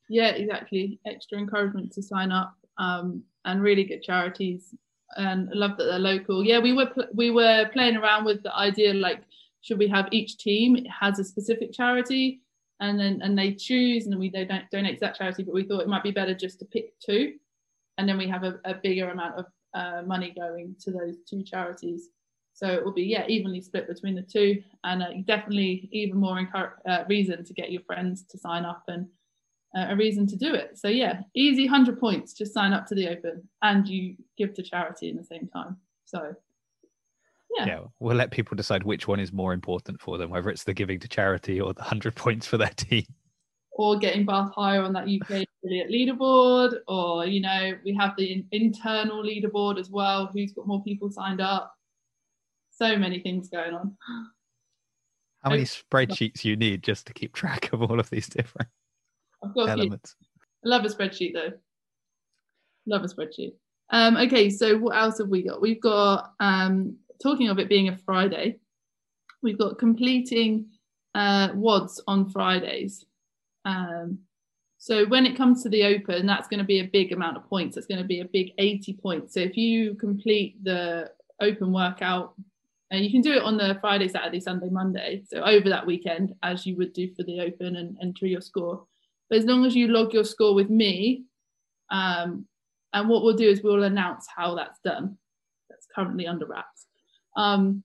Yeah, 0.09 0.29
exactly. 0.29 0.99
Extra 1.05 1.37
encouragement 1.37 1.91
to 1.93 2.01
sign 2.01 2.31
up 2.31 2.55
um, 2.77 3.23
and 3.45 3.61
really 3.61 3.83
good 3.83 4.03
charities. 4.03 4.73
And 5.17 5.49
love 5.51 5.77
that 5.77 5.85
they're 5.85 5.99
local. 5.99 6.43
Yeah, 6.43 6.59
we 6.59 6.73
were 6.73 6.87
pl- 6.87 7.07
we 7.13 7.31
were 7.31 7.69
playing 7.71 7.95
around 7.95 8.25
with 8.25 8.43
the 8.43 8.53
idea 8.55 8.93
like 8.93 9.21
should 9.61 9.79
we 9.79 9.87
have 9.87 10.07
each 10.11 10.37
team 10.37 10.85
has 10.85 11.19
a 11.19 11.23
specific 11.23 11.71
charity 11.71 12.41
and 12.79 12.99
then 12.99 13.21
and 13.23 13.37
they 13.37 13.53
choose 13.53 14.05
and 14.07 14.19
we 14.19 14.29
they 14.29 14.45
don't 14.45 14.69
donate 14.71 14.99
to 14.99 15.05
that 15.05 15.15
charity, 15.15 15.43
but 15.43 15.53
we 15.53 15.63
thought 15.63 15.81
it 15.81 15.87
might 15.87 16.03
be 16.03 16.11
better 16.11 16.33
just 16.33 16.59
to 16.59 16.65
pick 16.65 16.99
two, 16.99 17.33
and 17.97 18.07
then 18.07 18.17
we 18.17 18.27
have 18.27 18.43
a, 18.43 18.59
a 18.65 18.75
bigger 18.75 19.09
amount 19.09 19.35
of 19.35 19.45
uh, 19.73 20.01
money 20.05 20.33
going 20.35 20.75
to 20.81 20.91
those 20.91 21.15
two 21.29 21.43
charities. 21.43 22.09
So 22.53 22.67
it 22.67 22.83
will 22.83 22.93
be 22.93 23.03
yeah 23.03 23.25
evenly 23.27 23.61
split 23.61 23.87
between 23.87 24.15
the 24.15 24.21
two, 24.21 24.61
and 24.83 25.01
uh, 25.01 25.07
definitely 25.25 25.89
even 25.91 26.17
more 26.17 26.37
encourage, 26.39 26.73
uh, 26.87 27.03
reason 27.07 27.43
to 27.45 27.53
get 27.53 27.71
your 27.71 27.81
friends 27.83 28.23
to 28.29 28.37
sign 28.37 28.65
up 28.65 28.83
and 28.87 29.07
uh, 29.75 29.87
a 29.89 29.95
reason 29.95 30.25
to 30.27 30.35
do 30.35 30.53
it. 30.53 30.77
So 30.77 30.87
yeah, 30.87 31.21
easy 31.35 31.65
hundred 31.65 31.99
points. 31.99 32.33
Just 32.33 32.53
sign 32.53 32.73
up 32.73 32.85
to 32.87 32.95
the 32.95 33.09
Open, 33.09 33.47
and 33.61 33.87
you 33.87 34.15
give 34.37 34.53
to 34.55 34.63
charity 34.63 35.09
in 35.09 35.17
the 35.17 35.23
same 35.23 35.47
time. 35.47 35.77
So 36.05 36.33
yeah. 37.57 37.65
yeah, 37.65 37.79
we'll 37.99 38.15
let 38.15 38.31
people 38.31 38.55
decide 38.55 38.83
which 38.83 39.07
one 39.07 39.19
is 39.19 39.33
more 39.33 39.53
important 39.53 40.01
for 40.01 40.17
them, 40.17 40.29
whether 40.29 40.49
it's 40.49 40.63
the 40.63 40.73
giving 40.73 40.99
to 40.99 41.07
charity 41.07 41.59
or 41.59 41.73
the 41.73 41.83
hundred 41.83 42.15
points 42.15 42.47
for 42.47 42.57
their 42.57 42.69
team 42.69 43.05
or 43.75 43.97
getting 43.97 44.25
Bath 44.25 44.51
higher 44.55 44.81
on 44.81 44.93
that 44.93 45.03
UK 45.03 45.45
affiliate 45.63 45.91
leaderboard, 45.91 46.77
or 46.87 47.25
you 47.25 47.41
know, 47.41 47.73
we 47.83 47.93
have 47.93 48.15
the 48.17 48.31
in- 48.31 48.47
internal 48.51 49.21
leaderboard 49.21 49.77
as 49.77 49.89
well. 49.89 50.27
Who's 50.33 50.53
got 50.53 50.65
more 50.65 50.83
people 50.83 51.11
signed 51.11 51.41
up? 51.41 51.75
So 52.71 52.97
many 52.97 53.19
things 53.19 53.49
going 53.49 53.73
on. 53.73 53.95
How 55.43 55.51
many 55.51 55.63
spreadsheets 55.63 56.43
you 56.43 56.55
need 56.55 56.83
just 56.83 57.05
to 57.07 57.13
keep 57.13 57.33
track 57.33 57.71
of 57.73 57.81
all 57.81 57.99
of 57.99 58.09
these 58.09 58.27
different 58.27 58.69
elements? 59.69 60.15
I 60.65 60.69
love 60.69 60.85
a 60.85 60.89
spreadsheet 60.89 61.33
though. 61.33 61.53
Love 62.87 63.03
a 63.03 63.07
spreadsheet. 63.07 63.53
Um, 63.89 64.17
okay, 64.17 64.49
so 64.49 64.77
what 64.77 64.97
else 64.97 65.19
have 65.19 65.29
we 65.29 65.43
got? 65.43 65.61
We've 65.61 65.81
got 65.81 66.33
um, 66.39 66.97
talking 67.21 67.49
of 67.49 67.59
it 67.59 67.69
being 67.69 67.89
a 67.89 67.97
Friday. 67.97 68.57
We've 69.43 69.57
got 69.57 69.77
completing 69.77 70.67
uh, 71.13 71.49
WODs 71.49 72.01
on 72.07 72.29
Fridays. 72.29 73.05
Um, 73.63 74.19
so 74.77 75.05
when 75.07 75.25
it 75.25 75.37
comes 75.37 75.63
to 75.63 75.69
the 75.69 75.83
open, 75.83 76.25
that's 76.25 76.47
going 76.47 76.59
to 76.59 76.65
be 76.65 76.79
a 76.79 76.85
big 76.91 77.11
amount 77.11 77.37
of 77.37 77.49
points. 77.49 77.77
It's 77.77 77.87
going 77.87 78.01
to 78.01 78.07
be 78.07 78.21
a 78.21 78.25
big 78.25 78.51
80 78.57 78.93
points. 78.93 79.33
So 79.33 79.39
if 79.39 79.57
you 79.57 79.95
complete 79.95 80.63
the 80.63 81.11
open 81.39 81.71
workout, 81.71 82.35
and 82.91 83.03
you 83.03 83.11
can 83.11 83.21
do 83.21 83.33
it 83.33 83.41
on 83.41 83.57
the 83.57 83.77
Friday, 83.81 84.07
Saturday, 84.07 84.39
Sunday, 84.39 84.69
Monday. 84.69 85.23
So 85.27 85.41
over 85.41 85.69
that 85.69 85.85
weekend, 85.85 86.35
as 86.43 86.65
you 86.65 86.75
would 86.75 86.93
do 86.93 87.11
for 87.15 87.23
the 87.23 87.41
open 87.41 87.77
and 87.77 87.97
enter 88.01 88.27
your 88.27 88.41
score. 88.41 88.85
But 89.29 89.39
as 89.39 89.45
long 89.45 89.65
as 89.65 89.75
you 89.75 89.87
log 89.87 90.13
your 90.13 90.23
score 90.23 90.53
with 90.53 90.69
me, 90.69 91.23
um, 91.89 92.45
and 92.93 93.09
what 93.09 93.23
we'll 93.23 93.35
do 93.35 93.49
is 93.49 93.61
we'll 93.61 93.83
announce 93.83 94.27
how 94.33 94.55
that's 94.55 94.79
done. 94.79 95.17
That's 95.69 95.87
currently 95.93 96.27
under 96.27 96.45
wraps. 96.45 96.87
Um, 97.35 97.83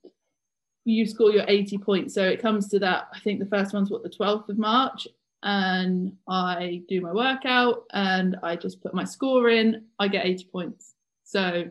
you 0.85 1.07
score 1.07 1.31
your 1.31 1.45
80 1.49 1.79
points. 1.79 2.15
So 2.15 2.27
it 2.27 2.41
comes 2.41 2.69
to 2.69 2.79
that. 2.81 3.09
I 3.15 3.21
think 3.21 3.41
the 3.41 3.47
first 3.47 3.75
one's 3.75 3.91
what 3.91 4.03
the 4.03 4.11
12th 4.11 4.49
of 4.49 4.59
March, 4.59 5.07
and 5.43 6.13
I 6.29 6.83
do 6.89 7.01
my 7.01 7.13
workout 7.13 7.85
and 7.93 8.37
I 8.43 8.57
just 8.57 8.83
put 8.83 8.95
my 8.95 9.05
score 9.05 9.49
in, 9.49 9.87
I 9.99 10.09
get 10.09 10.27
80 10.27 10.45
points. 10.53 10.95
So 11.25 11.71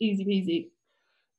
easy 0.00 0.24
peasy. 0.24 0.68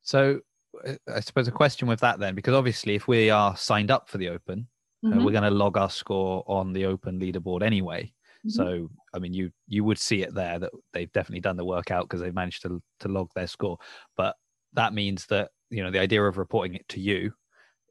So 0.02 0.42
uh, 0.86 0.96
I 1.14 1.22
suppose 1.22 1.48
a 1.48 1.52
question 1.52 1.88
with 1.88 2.02
that 2.02 2.20
then, 2.20 2.36
because 2.36 2.54
obviously 2.54 2.96
if 2.96 3.08
we 3.08 3.30
are 3.30 3.56
signed 3.56 3.92
up 3.92 4.10
for 4.10 4.18
the 4.18 4.30
Open, 4.30 4.68
mm-hmm. 5.04 5.20
uh, 5.20 5.24
we're 5.24 5.32
going 5.32 5.44
to 5.44 5.52
log 5.52 5.78
our 5.78 5.90
score 5.90 6.44
on 6.48 6.74
the 6.74 6.86
Open 6.86 7.20
leaderboard 7.20 7.64
anyway. 7.64 8.12
Mm-hmm. 8.46 8.50
So 8.50 8.90
I 9.14 9.20
mean, 9.20 9.34
you 9.34 9.52
you 9.68 9.84
would 9.84 10.00
see 10.00 10.22
it 10.22 10.34
there 10.34 10.60
that 10.60 10.72
they've 10.94 11.12
definitely 11.12 11.42
done 11.42 11.58
the 11.58 11.66
workout 11.66 12.08
because 12.08 12.22
they've 12.22 12.34
managed 12.34 12.62
to 12.64 12.82
to 13.02 13.08
log 13.08 13.30
their 13.36 13.48
score. 13.48 13.78
But 14.16 14.36
that 14.74 14.94
means 14.94 15.26
that 15.28 15.52
you 15.70 15.84
know 15.84 15.92
the 15.92 16.00
idea 16.00 16.24
of 16.24 16.38
reporting 16.38 16.76
it 16.76 16.88
to 16.90 17.00
you 17.00 17.34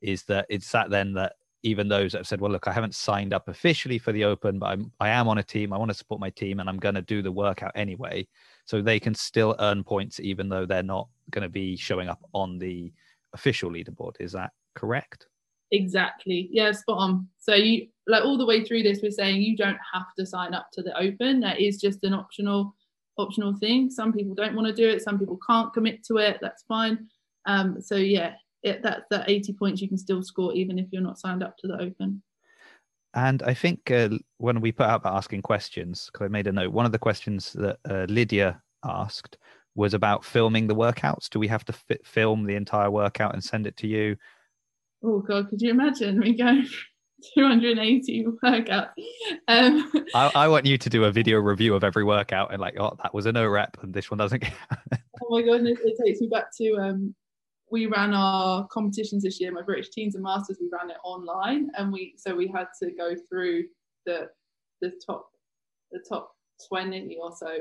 is 0.00 0.24
that 0.24 0.46
it's 0.48 0.70
that 0.72 0.90
then 0.90 1.12
that 1.14 1.34
even 1.64 1.88
those 1.88 2.12
that 2.12 2.18
have 2.18 2.26
said, 2.26 2.40
well, 2.40 2.52
look, 2.52 2.68
I 2.68 2.72
haven't 2.72 2.94
signed 2.94 3.32
up 3.34 3.48
officially 3.48 3.98
for 3.98 4.12
the 4.12 4.24
Open, 4.24 4.58
but 4.58 4.66
I'm 4.66 4.92
I 5.00 5.08
am 5.08 5.28
on 5.28 5.38
a 5.38 5.42
team. 5.42 5.72
I 5.72 5.78
want 5.78 5.90
to 5.90 5.96
support 5.96 6.20
my 6.20 6.30
team, 6.30 6.60
and 6.60 6.68
I'm 6.68 6.78
going 6.78 6.94
to 6.94 7.02
do 7.02 7.20
the 7.20 7.32
workout 7.32 7.72
anyway. 7.74 8.26
So 8.64 8.80
they 8.80 9.00
can 9.00 9.14
still 9.14 9.56
earn 9.58 9.82
points 9.82 10.20
even 10.20 10.48
though 10.48 10.66
they're 10.66 10.82
not 10.82 11.08
going 11.30 11.42
to 11.42 11.48
be 11.48 11.76
showing 11.76 12.08
up 12.08 12.20
on 12.32 12.58
the 12.58 12.92
official 13.32 13.70
leaderboard. 13.70 14.14
Is 14.20 14.32
that 14.32 14.52
correct? 14.74 15.26
Exactly. 15.70 16.48
Yeah, 16.50 16.72
spot 16.72 16.98
on. 16.98 17.28
So 17.38 17.54
you 17.54 17.88
like 18.06 18.24
all 18.24 18.38
the 18.38 18.46
way 18.46 18.64
through 18.64 18.82
this, 18.82 19.00
we're 19.02 19.10
saying 19.10 19.42
you 19.42 19.56
don't 19.56 19.78
have 19.92 20.14
to 20.18 20.24
sign 20.24 20.54
up 20.54 20.68
to 20.72 20.82
the 20.82 20.98
Open. 20.98 21.40
That 21.40 21.60
is 21.60 21.80
just 21.80 22.04
an 22.04 22.14
optional 22.14 22.74
optional 23.18 23.54
thing. 23.54 23.90
Some 23.90 24.12
people 24.12 24.34
don't 24.34 24.54
want 24.54 24.68
to 24.68 24.72
do 24.72 24.88
it. 24.88 25.02
Some 25.02 25.18
people 25.18 25.38
can't 25.46 25.72
commit 25.72 26.04
to 26.04 26.18
it. 26.18 26.38
That's 26.40 26.62
fine. 26.62 27.08
Um, 27.46 27.80
so 27.80 27.96
yeah, 27.96 28.34
it, 28.62 28.82
that 28.82 29.04
that 29.10 29.28
80 29.28 29.52
points 29.54 29.80
you 29.80 29.88
can 29.88 29.98
still 29.98 30.22
score 30.22 30.52
even 30.54 30.78
if 30.78 30.86
you're 30.90 31.02
not 31.02 31.18
signed 31.18 31.42
up 31.42 31.56
to 31.58 31.68
the 31.68 31.80
open 31.80 32.22
and 33.14 33.42
i 33.44 33.54
think 33.54 33.90
uh, 33.90 34.08
when 34.38 34.60
we 34.60 34.72
put 34.72 34.86
out 34.86 35.02
asking 35.04 35.42
questions 35.42 36.10
because 36.12 36.24
i 36.24 36.28
made 36.28 36.46
a 36.46 36.52
note 36.52 36.72
one 36.72 36.86
of 36.86 36.92
the 36.92 36.98
questions 36.98 37.52
that 37.52 37.78
uh, 37.88 38.06
lydia 38.08 38.60
asked 38.84 39.38
was 39.74 39.94
about 39.94 40.24
filming 40.24 40.66
the 40.66 40.74
workouts 40.74 41.28
do 41.28 41.38
we 41.38 41.46
have 41.46 41.64
to 41.64 41.72
fit, 41.72 42.04
film 42.06 42.44
the 42.44 42.56
entire 42.56 42.90
workout 42.90 43.32
and 43.34 43.42
send 43.42 43.66
it 43.66 43.76
to 43.76 43.86
you 43.86 44.16
oh 45.04 45.20
god 45.20 45.48
could 45.48 45.60
you 45.60 45.70
imagine 45.70 46.18
me 46.18 46.36
going 46.36 46.66
280 47.34 48.26
workouts 48.44 48.90
um, 49.48 49.90
I, 50.14 50.30
I, 50.36 50.48
want 50.48 50.66
you 50.66 50.78
to 50.78 50.88
do 50.88 51.02
a 51.02 51.10
video 51.10 51.38
review 51.38 51.74
of 51.74 51.82
every 51.82 52.04
workout 52.04 52.52
and 52.52 52.60
like 52.60 52.78
oh 52.78 52.96
that 53.02 53.12
was 53.12 53.26
a 53.26 53.32
no 53.32 53.44
rep 53.48 53.76
and 53.82 53.92
this 53.92 54.08
one 54.08 54.18
doesn't 54.18 54.44
oh 54.92 55.28
my 55.28 55.42
goodness 55.42 55.80
it 55.82 55.96
takes 56.04 56.20
me 56.20 56.28
back 56.28 56.46
to 56.58 56.76
um 56.76 57.14
we 57.70 57.86
ran 57.86 58.14
our 58.14 58.66
competitions 58.68 59.22
this 59.22 59.40
year, 59.40 59.52
my 59.52 59.62
British 59.62 59.90
Teens 59.90 60.14
and 60.14 60.24
Masters, 60.24 60.58
we 60.60 60.68
ran 60.72 60.90
it 60.90 60.96
online, 61.04 61.70
and 61.76 61.92
we 61.92 62.14
so 62.16 62.34
we 62.34 62.48
had 62.48 62.66
to 62.82 62.90
go 62.92 63.14
through 63.28 63.64
the 64.06 64.28
the 64.80 64.92
top 65.04 65.30
the 65.90 66.00
top 66.08 66.32
twenty 66.68 67.18
or 67.20 67.32
so 67.36 67.58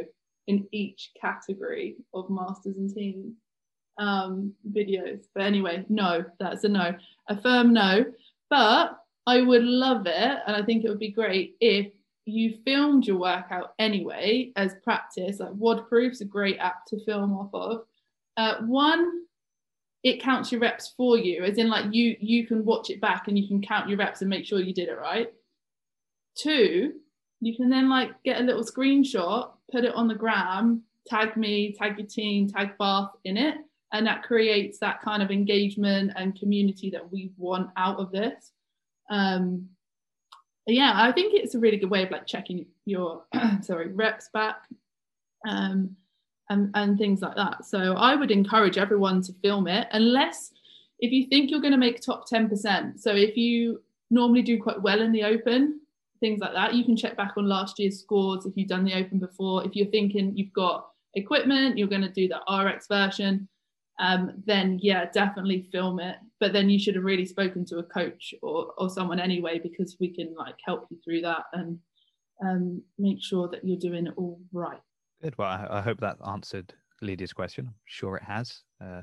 in 0.48 0.66
each 0.72 1.12
category 1.20 1.98
of 2.14 2.30
Masters 2.30 2.78
and 2.78 2.94
Teens 2.94 3.36
um, 3.98 4.54
videos. 4.72 5.26
But 5.34 5.44
anyway, 5.44 5.86
no, 5.90 6.26
that's 6.40 6.64
a 6.64 6.70
no, 6.70 6.96
a 7.28 7.42
firm 7.42 7.74
no. 7.74 8.06
But 8.50 8.98
I 9.26 9.42
would 9.42 9.64
love 9.64 10.06
it, 10.08 10.38
and 10.48 10.56
I 10.56 10.64
think 10.64 10.84
it 10.84 10.90
would 10.90 11.00
be 11.00 11.12
great 11.12 11.56
if 11.60 11.88
you 12.26 12.58
filmed 12.66 13.08
your 13.08 13.18
workout 13.18 13.74
anyway 13.80 14.52
as 14.56 14.76
practice. 14.84 15.40
Like 15.40 15.54
WODproof's 15.54 16.22
a 16.22 16.26
great 16.26 16.58
app 16.60 16.86
to 16.88 17.04
film 17.06 17.34
off 17.34 17.50
of. 17.54 17.84
Uh, 18.36 18.62
one 18.66 19.28
it 20.04 20.22
counts 20.22 20.52
your 20.52 20.62
reps 20.62 20.94
for 20.96 21.18
you 21.18 21.44
as 21.44 21.58
in 21.58 21.70
like 21.70 21.86
you 21.92 22.16
you 22.20 22.46
can 22.46 22.64
watch 22.64 22.90
it 22.90 23.02
back 23.02 23.28
and 23.28 23.38
you 23.38 23.48
can 23.48 23.62
count 23.62 23.90
your 23.90 23.98
reps 23.98 24.22
and 24.22 24.30
make 24.30 24.46
sure 24.46 24.60
you 24.60 24.74
did 24.74 24.90
it 24.90 24.98
right 24.98 25.34
two 26.38 26.94
you 27.42 27.56
can 27.56 27.70
then 27.70 27.90
like 27.90 28.12
get 28.24 28.40
a 28.40 28.44
little 28.44 28.64
screenshot 28.64 29.52
put 29.72 29.84
it 29.84 29.94
on 29.96 30.08
the 30.08 30.16
gram 30.16 30.84
tag 31.08 31.36
me 31.36 31.74
tag 31.74 31.98
your 31.98 32.08
team 32.08 32.48
tag 32.48 32.78
bath 32.78 33.10
in 33.26 33.38
it 33.38 33.56
and 33.94 34.06
that 34.06 34.24
creates 34.24 34.80
that 34.80 35.02
kind 35.02 35.24
of 35.24 35.32
engagement 35.32 36.12
and 36.16 36.40
community 36.40 36.90
that 36.90 37.12
we 37.12 37.32
want 37.38 37.70
out 37.78 38.00
of 38.00 38.12
this 38.12 38.52
um 39.10 39.68
yeah 40.66 40.94
i 40.96 41.12
think 41.12 41.34
it's 41.34 41.56
a 41.56 41.60
really 41.60 41.78
good 41.78 41.90
way 41.90 42.04
of 42.04 42.12
like 42.12 42.28
checking 42.28 42.66
your 42.86 43.24
sorry 43.62 43.88
reps 43.88 44.30
back 44.34 44.68
um 45.48 45.96
and, 46.50 46.72
and 46.76 46.98
things 46.98 47.22
like 47.22 47.36
that. 47.36 47.66
So 47.66 47.94
I 47.96 48.16
would 48.16 48.32
encourage 48.32 48.78
everyone 48.78 49.22
to 49.24 49.34
film 49.42 49.68
it 49.68 49.88
unless 49.92 50.52
if 51.00 51.12
you 51.12 51.28
think 51.28 51.52
you're 51.52 51.62
going 51.62 51.74
to 51.74 51.78
make 51.78 52.02
top 52.02 52.30
10%. 52.30 53.00
So 53.00 53.14
if 53.14 53.38
you 53.38 53.82
normally 54.10 54.42
do 54.42 54.62
quite 54.62 54.82
well 54.82 55.02
in 55.02 55.12
the 55.12 55.24
open, 55.24 55.82
things 56.20 56.40
like 56.40 56.54
that, 56.54 56.74
you 56.74 56.84
can 56.84 56.98
check 56.98 57.16
back 57.16 57.34
on 57.38 57.48
last 57.48 57.78
year's 57.78 58.00
scores 58.00 58.46
if 58.46 58.54
you've 58.56 58.70
done 58.70 58.86
the 58.86 58.96
open 58.96 59.20
before. 59.20 59.64
If 59.66 59.76
you're 59.76 59.88
thinking 59.88 60.36
you've 60.36 60.54
got 60.54 60.88
equipment, 61.14 61.78
you're 61.78 61.88
going 61.88 62.02
to 62.02 62.10
do 62.10 62.28
the 62.28 62.42
RX 62.52 62.88
version, 62.88 63.48
um, 64.00 64.44
then 64.46 64.80
yeah, 64.82 65.06
definitely 65.12 65.68
film 65.72 66.00
it. 66.00 66.18
But 66.40 66.54
then 66.54 66.70
you 66.70 66.80
should 66.80 66.96
have 66.96 67.04
really 67.04 67.26
spoken 67.26 67.66
to 67.66 67.80
a 67.80 67.84
coach 67.84 68.34
or, 68.42 68.74
or 68.78 68.90
someone 68.90 69.20
anyway, 69.20 69.60
because 69.62 69.98
we 70.00 70.14
can 70.14 70.36
like 70.38 70.56
help 70.66 70.88
you 70.90 70.98
through 71.04 71.22
that 71.22 71.44
and 71.54 71.80
um, 72.44 72.82
make 73.00 73.18
sure 73.22 73.48
that 73.50 73.66
you're 73.66 73.80
doing 73.80 74.08
it 74.08 74.14
all 74.18 74.40
right. 74.54 74.80
Good. 75.22 75.38
Well, 75.38 75.48
I, 75.48 75.80
I 75.80 75.82
hope 75.82 76.00
that 76.02 76.18
answered 76.28 76.74
Lydia's 77.02 77.34
question. 77.34 77.66
I'm 77.68 77.74
sure 77.86 78.18
it 78.18 78.24
has. 78.24 78.62
Uh, 78.80 79.02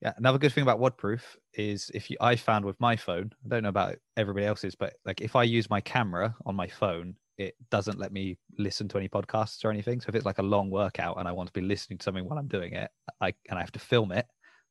yeah. 0.00 0.12
Another 0.16 0.38
good 0.38 0.52
thing 0.52 0.62
about 0.62 0.80
WODproof 0.80 1.20
is 1.54 1.90
if 1.92 2.08
you, 2.08 2.16
I 2.20 2.36
found 2.36 2.64
with 2.64 2.80
my 2.80 2.96
phone, 2.96 3.32
I 3.44 3.48
don't 3.48 3.62
know 3.64 3.68
about 3.68 3.96
everybody 4.16 4.46
else's, 4.46 4.74
but 4.74 4.94
like 5.04 5.20
if 5.20 5.36
I 5.36 5.42
use 5.42 5.68
my 5.68 5.80
camera 5.80 6.34
on 6.46 6.54
my 6.54 6.68
phone, 6.68 7.16
it 7.38 7.54
doesn't 7.70 7.98
let 7.98 8.12
me 8.12 8.36
listen 8.58 8.88
to 8.88 8.98
any 8.98 9.08
podcasts 9.08 9.64
or 9.64 9.70
anything. 9.70 10.00
So 10.00 10.08
if 10.08 10.16
it's 10.16 10.26
like 10.26 10.38
a 10.38 10.42
long 10.42 10.70
workout 10.70 11.18
and 11.18 11.28
I 11.28 11.32
want 11.32 11.46
to 11.46 11.52
be 11.52 11.60
listening 11.60 11.98
to 11.98 12.02
something 12.02 12.28
while 12.28 12.38
I'm 12.38 12.48
doing 12.48 12.74
it, 12.74 12.90
I 13.20 13.32
and 13.48 13.58
I 13.58 13.60
have 13.60 13.72
to 13.72 13.78
film 13.78 14.12
it, 14.12 14.26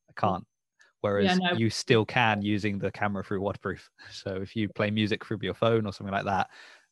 I 0.09 0.19
can't. 0.19 0.45
Whereas 1.01 1.39
yeah, 1.39 1.51
no. 1.51 1.57
you 1.57 1.69
still 1.69 2.05
can 2.05 2.41
using 2.41 2.77
the 2.79 2.91
camera 2.91 3.23
through 3.23 3.41
WODproof. 3.41 3.79
So 4.11 4.35
if 4.35 4.55
you 4.55 4.67
play 4.69 4.91
music 4.91 5.25
through 5.25 5.39
your 5.41 5.53
phone 5.53 5.85
or 5.85 5.93
something 5.93 6.13
like 6.13 6.25
that, 6.25 6.49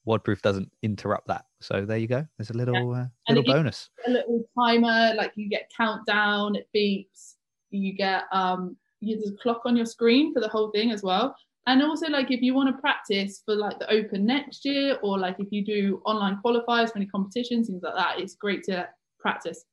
WODproof 0.07 0.41
doesn't 0.41 0.71
interrupt 0.83 1.27
that. 1.27 1.45
So 1.59 1.85
there 1.85 1.97
you 1.97 2.07
go. 2.07 2.25
There's 2.37 2.51
a 2.51 2.57
little 2.57 2.93
uh, 2.93 3.05
little 3.27 3.43
bonus. 3.43 3.89
a 4.07 4.11
little 4.11 4.43
timer, 4.57 5.13
like 5.15 5.33
you 5.35 5.49
get 5.49 5.69
countdown, 5.75 6.55
it 6.55 6.69
beeps, 6.73 7.33
you 7.71 7.93
get 7.93 8.23
um 8.31 8.77
you 9.01 9.17
there's 9.17 9.31
a 9.31 9.37
clock 9.37 9.61
on 9.65 9.75
your 9.75 9.85
screen 9.85 10.33
for 10.33 10.39
the 10.39 10.47
whole 10.47 10.71
thing 10.71 10.91
as 10.91 11.03
well. 11.03 11.35
And 11.67 11.81
also 11.81 12.07
like 12.07 12.29
if 12.31 12.41
you 12.41 12.53
want 12.53 12.75
to 12.75 12.79
practice 12.79 13.41
for 13.43 13.55
like 13.55 13.79
the 13.79 13.89
open 13.91 14.25
next 14.25 14.65
year 14.65 14.97
or 15.01 15.17
like 15.17 15.37
if 15.39 15.47
you 15.51 15.65
do 15.65 16.01
online 16.05 16.39
qualifiers 16.45 16.91
for 16.91 16.97
any 16.97 17.07
competitions, 17.07 17.67
things 17.67 17.81
like 17.81 17.95
that, 17.95 18.19
it's 18.19 18.35
great 18.35 18.63
to 18.65 18.87
practice. 19.19 19.65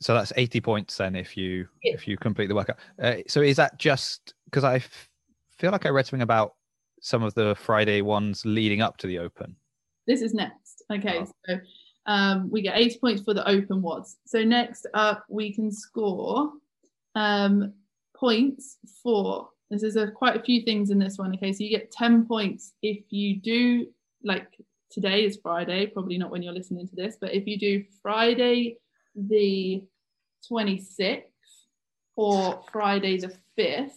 So 0.00 0.12
that's 0.12 0.32
80 0.36 0.60
points 0.60 0.96
then 0.96 1.14
if 1.16 1.36
you 1.36 1.68
Yeah. 1.82 1.94
if 1.94 2.06
you 2.08 2.16
complete 2.16 2.48
the 2.48 2.54
workout. 2.54 2.78
Uh, 3.00 3.16
so 3.28 3.40
is 3.42 3.56
that 3.56 3.78
just 3.78 4.34
because 4.46 4.64
I 4.64 4.76
f- 4.76 5.08
feel 5.56 5.70
like 5.70 5.86
I 5.86 5.90
read 5.90 6.06
something 6.06 6.22
about 6.22 6.54
some 7.00 7.22
of 7.22 7.32
the 7.34 7.54
Friday 7.54 8.02
ones 8.02 8.44
leading 8.44 8.82
up 8.82 8.96
to 8.98 9.06
the 9.06 9.18
Open. 9.20 9.54
This 10.06 10.22
is 10.22 10.34
next. 10.34 10.82
Okay, 10.92 11.20
Oh. 11.20 11.26
so 11.48 11.58
um, 12.06 12.50
we 12.50 12.60
get 12.62 12.76
80 12.76 12.98
points 12.98 13.22
for 13.22 13.34
the 13.34 13.46
open 13.48 13.80
WODs. 13.82 14.16
So 14.26 14.42
next 14.44 14.86
up, 14.94 15.24
we 15.28 15.52
can 15.54 15.70
score 15.72 16.52
um, 17.14 17.72
points 18.16 18.78
for. 19.02 19.48
This 19.70 19.82
is 19.82 19.96
a, 19.96 20.10
quite 20.10 20.36
a 20.36 20.42
few 20.42 20.62
things 20.62 20.90
in 20.90 20.98
this 20.98 21.18
one. 21.18 21.34
Okay, 21.34 21.52
so 21.52 21.64
you 21.64 21.70
get 21.70 21.90
10 21.90 22.26
points 22.26 22.72
if 22.82 22.98
you 23.10 23.36
do 23.36 23.86
like 24.22 24.46
today 24.90 25.24
is 25.24 25.38
Friday, 25.42 25.86
probably 25.86 26.18
not 26.18 26.30
when 26.30 26.42
you're 26.42 26.52
listening 26.52 26.86
to 26.88 26.96
this, 26.96 27.16
but 27.20 27.34
if 27.34 27.46
you 27.46 27.58
do 27.58 27.84
Friday 28.02 28.78
the 29.14 29.82
26th 30.50 31.22
or 32.16 32.62
Friday 32.70 33.18
the 33.18 33.32
5th, 33.58 33.90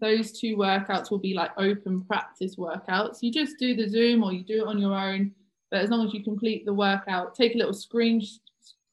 those 0.00 0.32
two 0.32 0.56
workouts 0.56 1.10
will 1.10 1.18
be 1.18 1.34
like 1.34 1.52
open 1.56 2.02
practice 2.02 2.56
workouts. 2.56 3.18
You 3.20 3.32
just 3.32 3.58
do 3.58 3.76
the 3.76 3.88
Zoom 3.88 4.24
or 4.24 4.32
you 4.32 4.42
do 4.42 4.62
it 4.62 4.66
on 4.66 4.78
your 4.78 4.94
own, 4.94 5.32
but 5.70 5.80
as 5.80 5.90
long 5.90 6.06
as 6.06 6.12
you 6.12 6.22
complete 6.24 6.64
the 6.64 6.74
workout, 6.74 7.34
take 7.34 7.54
a 7.54 7.58
little 7.58 7.74
screen 7.74 8.20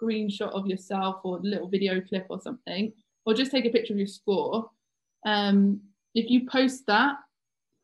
screenshot 0.02 0.50
of 0.52 0.68
yourself 0.68 1.22
or 1.24 1.38
a 1.38 1.42
little 1.42 1.68
video 1.68 2.02
clip 2.02 2.26
or 2.30 2.42
something, 2.42 2.92
or 3.26 3.34
just 3.34 3.52
take 3.52 3.66
a 3.66 3.70
picture 3.70 3.94
of 3.94 4.00
your 4.00 4.08
score. 4.08 4.70
Um, 5.26 5.82
if 6.14 6.30
you 6.30 6.48
post 6.48 6.86
that 6.88 7.16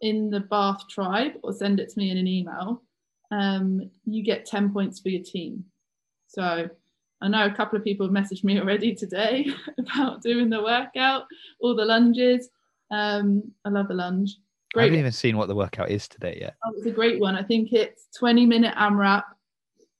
in 0.02 0.30
the 0.30 0.42
Bath 0.42 0.88
tribe 0.90 1.34
or 1.44 1.54
send 1.54 1.80
it 1.80 1.90
to 1.90 2.00
me 2.00 2.12
in 2.12 2.18
an 2.18 2.28
email, 2.28 2.84
um, 3.32 3.90
you 4.06 4.24
get 4.24 4.46
10 4.46 4.72
points 4.72 5.00
for 5.00 5.10
your 5.10 5.24
team. 5.24 5.66
So 6.28 6.70
I 7.22 7.28
know 7.28 7.46
a 7.46 7.54
couple 7.54 7.78
of 7.78 7.84
people 7.84 8.06
have 8.06 8.14
messaged 8.14 8.44
me 8.44 8.60
already 8.60 8.94
today 8.94 9.48
about 9.78 10.22
doing 10.22 10.50
the 10.50 10.62
workout, 10.62 11.24
all 11.60 11.76
the 11.76 11.86
lunges. 11.86 12.50
Um, 12.92 13.52
I 13.66 13.70
love 13.70 13.88
the 13.88 13.96
lunge. 13.96 14.38
Great. 14.74 14.84
I 14.84 14.86
haven't 14.88 15.00
even 15.00 15.12
seen 15.12 15.38
what 15.38 15.48
the 15.48 15.56
workout 15.56 15.90
is 15.90 16.08
today 16.08 16.38
yet. 16.40 16.56
Oh, 16.66 16.74
it's 16.76 16.86
a 16.86 16.92
great 16.92 17.20
one. 17.20 17.36
I 17.36 17.44
think 17.44 17.74
it's 17.74 18.08
20 18.18 18.46
minute 18.46 18.76
AMRAP 18.76 19.24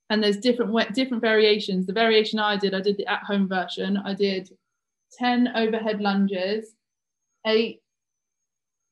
and 0.10 0.24
there's 0.24 0.38
different 0.38 0.94
different 0.94 1.22
variations. 1.22 1.86
The 1.86 1.94
variation 1.94 2.40
I 2.40 2.58
did, 2.58 2.74
I 2.74 2.82
did 2.82 2.98
the 2.98 3.08
at 3.08 3.24
home 3.24 3.48
version. 3.48 3.98
I 3.98 4.14
did 4.14 4.50
10 5.18 5.50
overhead 5.56 6.02
lunges, 6.02 6.76
eight 7.46 7.82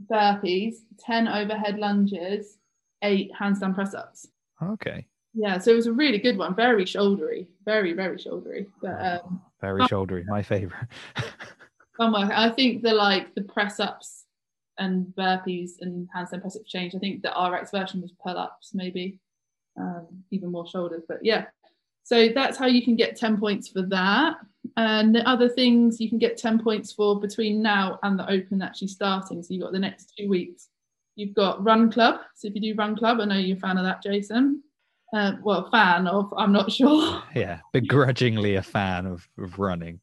burpees, 0.10 0.76
10 1.00 1.28
overhead 1.28 1.78
lunges, 1.78 2.58
eight 3.02 3.32
handstand 3.40 3.76
press 3.76 3.94
ups. 3.94 4.28
Okay. 4.62 5.06
Yeah, 5.34 5.58
so 5.58 5.72
it 5.72 5.76
was 5.76 5.88
a 5.88 5.92
really 5.94 6.18
good 6.18 6.38
one. 6.38 6.56
Very 6.56 6.86
shouldery, 6.86 7.48
very, 7.66 7.94
very 7.94 8.18
shouldery. 8.18 8.68
But 8.82 9.06
um, 9.06 9.42
Very 9.60 9.82
shouldery, 9.84 10.26
my 10.28 10.42
favorite. 10.42 10.88
fun 11.98 12.14
work. 12.14 12.32
I 12.34 12.50
think 12.50 12.82
the 12.82 12.94
like 12.94 13.34
the 13.36 13.42
press 13.42 13.80
ups 13.80 14.26
and 14.78 15.08
burpees 15.18 15.74
and 15.82 16.08
handstand 16.16 16.42
press 16.42 16.56
ups 16.56 16.70
change. 16.70 16.96
I 16.96 17.00
think 17.00 17.22
the 17.22 17.32
RX 17.32 17.72
version 17.72 18.02
was 18.02 18.12
pull 18.22 18.38
ups, 18.38 18.72
maybe 18.74 19.20
um, 19.78 20.08
even 20.32 20.52
more 20.52 20.68
shoulders. 20.68 21.04
But 21.08 21.24
yeah, 21.24 21.46
so 22.04 22.30
that's 22.30 22.58
how 22.58 22.68
you 22.68 22.84
can 22.84 22.96
get 22.96 23.18
10 23.18 23.38
points 23.38 23.68
for 23.68 23.82
that. 23.84 24.38
And 24.78 25.16
the 25.16 25.28
other 25.28 25.48
things 25.48 26.02
you 26.02 26.10
can 26.10 26.18
get 26.18 26.38
10 26.38 26.62
points 26.64 26.92
for 26.92 27.20
between 27.20 27.62
now 27.62 27.98
and 28.04 28.20
the 28.20 28.30
open 28.30 28.62
actually 28.62 28.90
starting. 28.90 29.42
So 29.42 29.54
you've 29.54 29.64
got 29.64 29.72
the 29.72 29.80
next 29.80 30.14
two 30.18 30.28
weeks. 30.28 30.68
You've 31.16 31.34
got 31.34 31.64
Run 31.64 31.90
Club. 31.92 32.20
So 32.36 32.48
if 32.50 32.56
you 32.56 32.62
do 32.62 32.76
Run 32.78 32.96
Club, 32.98 33.20
I 33.22 33.26
know 33.26 33.38
you're 33.38 33.56
a 33.56 33.60
fan 33.60 33.78
of 33.78 33.86
that, 33.86 34.04
Jason. 34.04 34.62
Uh, 35.16 35.34
well, 35.44 35.70
fan 35.72 36.08
of, 36.08 36.34
I'm 36.38 36.52
not 36.52 36.72
sure. 36.72 37.24
yeah, 37.34 37.60
begrudgingly 37.72 38.56
a 38.56 38.62
fan 38.62 39.06
of, 39.06 39.28
of 39.38 39.60
running. 39.60 40.02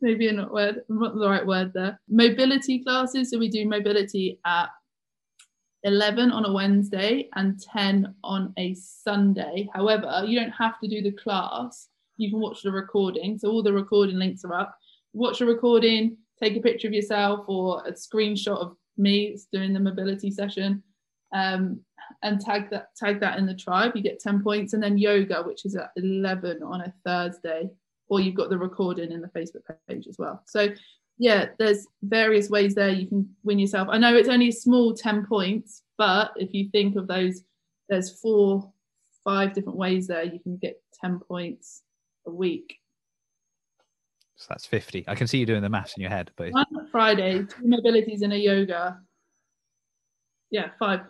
maybe 0.00 0.28
a 0.28 0.32
not 0.32 0.52
word 0.52 0.82
not 0.88 1.14
the 1.14 1.28
right 1.28 1.46
word 1.46 1.72
there 1.72 1.98
mobility 2.08 2.82
classes 2.82 3.30
so 3.30 3.38
we 3.38 3.48
do 3.48 3.66
mobility 3.66 4.38
at 4.44 4.68
11 5.84 6.30
on 6.30 6.44
a 6.44 6.52
wednesday 6.52 7.28
and 7.34 7.60
10 7.60 8.14
on 8.22 8.52
a 8.58 8.74
sunday 8.74 9.68
however 9.74 10.24
you 10.26 10.38
don't 10.38 10.50
have 10.50 10.78
to 10.80 10.88
do 10.88 11.02
the 11.02 11.12
class 11.12 11.88
you 12.22 12.30
can 12.30 12.40
watch 12.40 12.62
the 12.62 12.72
recording. 12.72 13.38
So 13.38 13.50
all 13.50 13.62
the 13.62 13.72
recording 13.72 14.18
links 14.18 14.44
are 14.44 14.54
up. 14.54 14.76
Watch 15.12 15.40
a 15.40 15.46
recording 15.46 16.16
take 16.42 16.56
a 16.56 16.60
picture 16.60 16.88
of 16.88 16.94
yourself 16.94 17.44
or 17.46 17.82
a 17.86 17.92
screenshot 17.92 18.58
of 18.58 18.76
me 18.96 19.36
doing 19.52 19.72
the 19.72 19.80
mobility 19.80 20.30
session 20.30 20.82
um, 21.32 21.80
and 22.22 22.40
tag 22.40 22.68
that 22.70 22.88
tag 22.96 23.20
that 23.20 23.38
in 23.38 23.46
the 23.46 23.54
tribe. 23.54 23.92
You 23.94 24.02
get 24.02 24.20
10 24.20 24.42
points. 24.42 24.72
And 24.72 24.82
then 24.82 24.98
yoga 24.98 25.42
which 25.42 25.64
is 25.64 25.76
at 25.76 25.90
11 25.96 26.62
on 26.62 26.82
a 26.82 26.94
thursday. 27.06 27.70
Or 28.08 28.20
you've 28.20 28.34
got 28.34 28.50
the 28.50 28.58
recording 28.58 29.12
in 29.12 29.22
the 29.22 29.28
Facebook 29.28 29.62
page 29.88 30.06
as 30.06 30.16
well. 30.18 30.42
So 30.46 30.68
yeah, 31.18 31.46
there's 31.58 31.86
various 32.02 32.50
ways 32.50 32.74
there 32.74 32.90
you 32.90 33.06
can 33.06 33.28
win 33.42 33.58
yourself. 33.58 33.88
I 33.90 33.98
know 33.98 34.14
it's 34.14 34.28
only 34.28 34.48
a 34.48 34.52
small 34.52 34.92
10 34.92 35.26
points, 35.26 35.82
but 35.96 36.32
if 36.36 36.52
you 36.52 36.68
think 36.70 36.96
of 36.96 37.06
those, 37.06 37.42
there's 37.88 38.20
four, 38.20 38.70
five 39.24 39.54
different 39.54 39.78
ways 39.78 40.08
there 40.08 40.24
you 40.24 40.40
can 40.40 40.56
get 40.56 40.82
10 41.00 41.20
points 41.20 41.82
a 42.26 42.30
week. 42.30 42.76
So 44.36 44.46
that's 44.48 44.66
50. 44.66 45.04
I 45.06 45.14
can 45.14 45.26
see 45.26 45.38
you 45.38 45.46
doing 45.46 45.62
the 45.62 45.68
maths 45.68 45.94
in 45.96 46.00
your 46.00 46.10
head, 46.10 46.30
but 46.36 46.50
One 46.52 46.88
Friday, 46.90 47.44
two 47.44 47.64
mobilities 47.64 48.22
and 48.22 48.32
a 48.32 48.38
yoga. 48.38 49.00
Yeah, 50.50 50.70
five. 50.78 51.00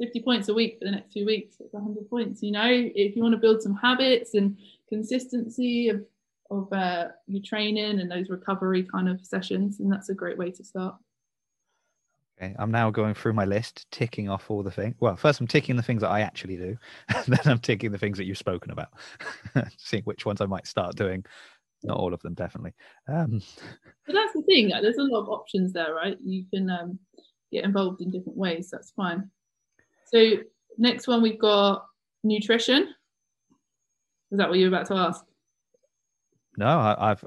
50 0.00 0.22
points 0.22 0.48
a 0.48 0.54
week 0.54 0.78
for 0.78 0.86
the 0.86 0.90
next 0.90 1.12
two 1.12 1.24
weeks. 1.24 1.56
It's 1.60 1.72
100 1.72 2.10
points. 2.10 2.42
You 2.42 2.50
know, 2.50 2.68
if 2.68 3.14
you 3.14 3.22
want 3.22 3.34
to 3.34 3.40
build 3.40 3.62
some 3.62 3.76
habits 3.76 4.34
and 4.34 4.56
consistency 4.88 5.88
of 5.90 6.04
of 6.50 6.70
uh, 6.72 7.08
your 7.26 7.42
training 7.42 8.00
and 8.00 8.10
those 8.10 8.28
recovery 8.28 8.82
kind 8.82 9.08
of 9.08 9.24
sessions, 9.24 9.80
and 9.80 9.90
that's 9.90 10.10
a 10.10 10.14
great 10.14 10.36
way 10.36 10.50
to 10.50 10.62
start. 10.62 10.96
Okay, 12.42 12.54
I'm 12.58 12.72
now 12.72 12.90
going 12.90 13.14
through 13.14 13.34
my 13.34 13.44
list, 13.44 13.86
ticking 13.92 14.28
off 14.28 14.50
all 14.50 14.64
the 14.64 14.70
things. 14.70 14.96
Well, 14.98 15.14
first 15.14 15.40
I'm 15.40 15.46
ticking 15.46 15.76
the 15.76 15.82
things 15.82 16.00
that 16.00 16.10
I 16.10 16.22
actually 16.22 16.56
do, 16.56 16.76
and 17.14 17.24
then 17.26 17.40
I'm 17.44 17.60
ticking 17.60 17.92
the 17.92 17.98
things 17.98 18.18
that 18.18 18.24
you've 18.24 18.38
spoken 18.38 18.72
about, 18.72 18.88
seeing 19.76 20.02
which 20.04 20.26
ones 20.26 20.40
I 20.40 20.46
might 20.46 20.66
start 20.66 20.96
doing. 20.96 21.24
Not 21.84 21.96
all 21.96 22.12
of 22.12 22.20
them, 22.22 22.34
definitely. 22.34 22.74
Um, 23.08 23.42
But 24.06 24.14
that's 24.14 24.32
the 24.32 24.42
thing. 24.42 24.68
There's 24.68 24.96
a 24.96 25.02
lot 25.02 25.22
of 25.22 25.28
options 25.28 25.72
there, 25.72 25.94
right? 25.94 26.16
You 26.24 26.44
can 26.52 26.68
um, 26.70 26.98
get 27.52 27.64
involved 27.64 28.00
in 28.00 28.10
different 28.10 28.38
ways. 28.38 28.70
That's 28.70 28.90
fine. 28.90 29.30
So 30.06 30.38
next 30.78 31.06
one 31.06 31.22
we've 31.22 31.40
got 31.40 31.86
nutrition. 32.24 32.88
Is 34.30 34.38
that 34.38 34.48
what 34.48 34.58
you 34.58 34.68
were 34.68 34.76
about 34.76 34.86
to 34.88 34.94
ask? 34.94 35.24
no, 36.56 36.66
I, 36.66 37.12
I've 37.12 37.24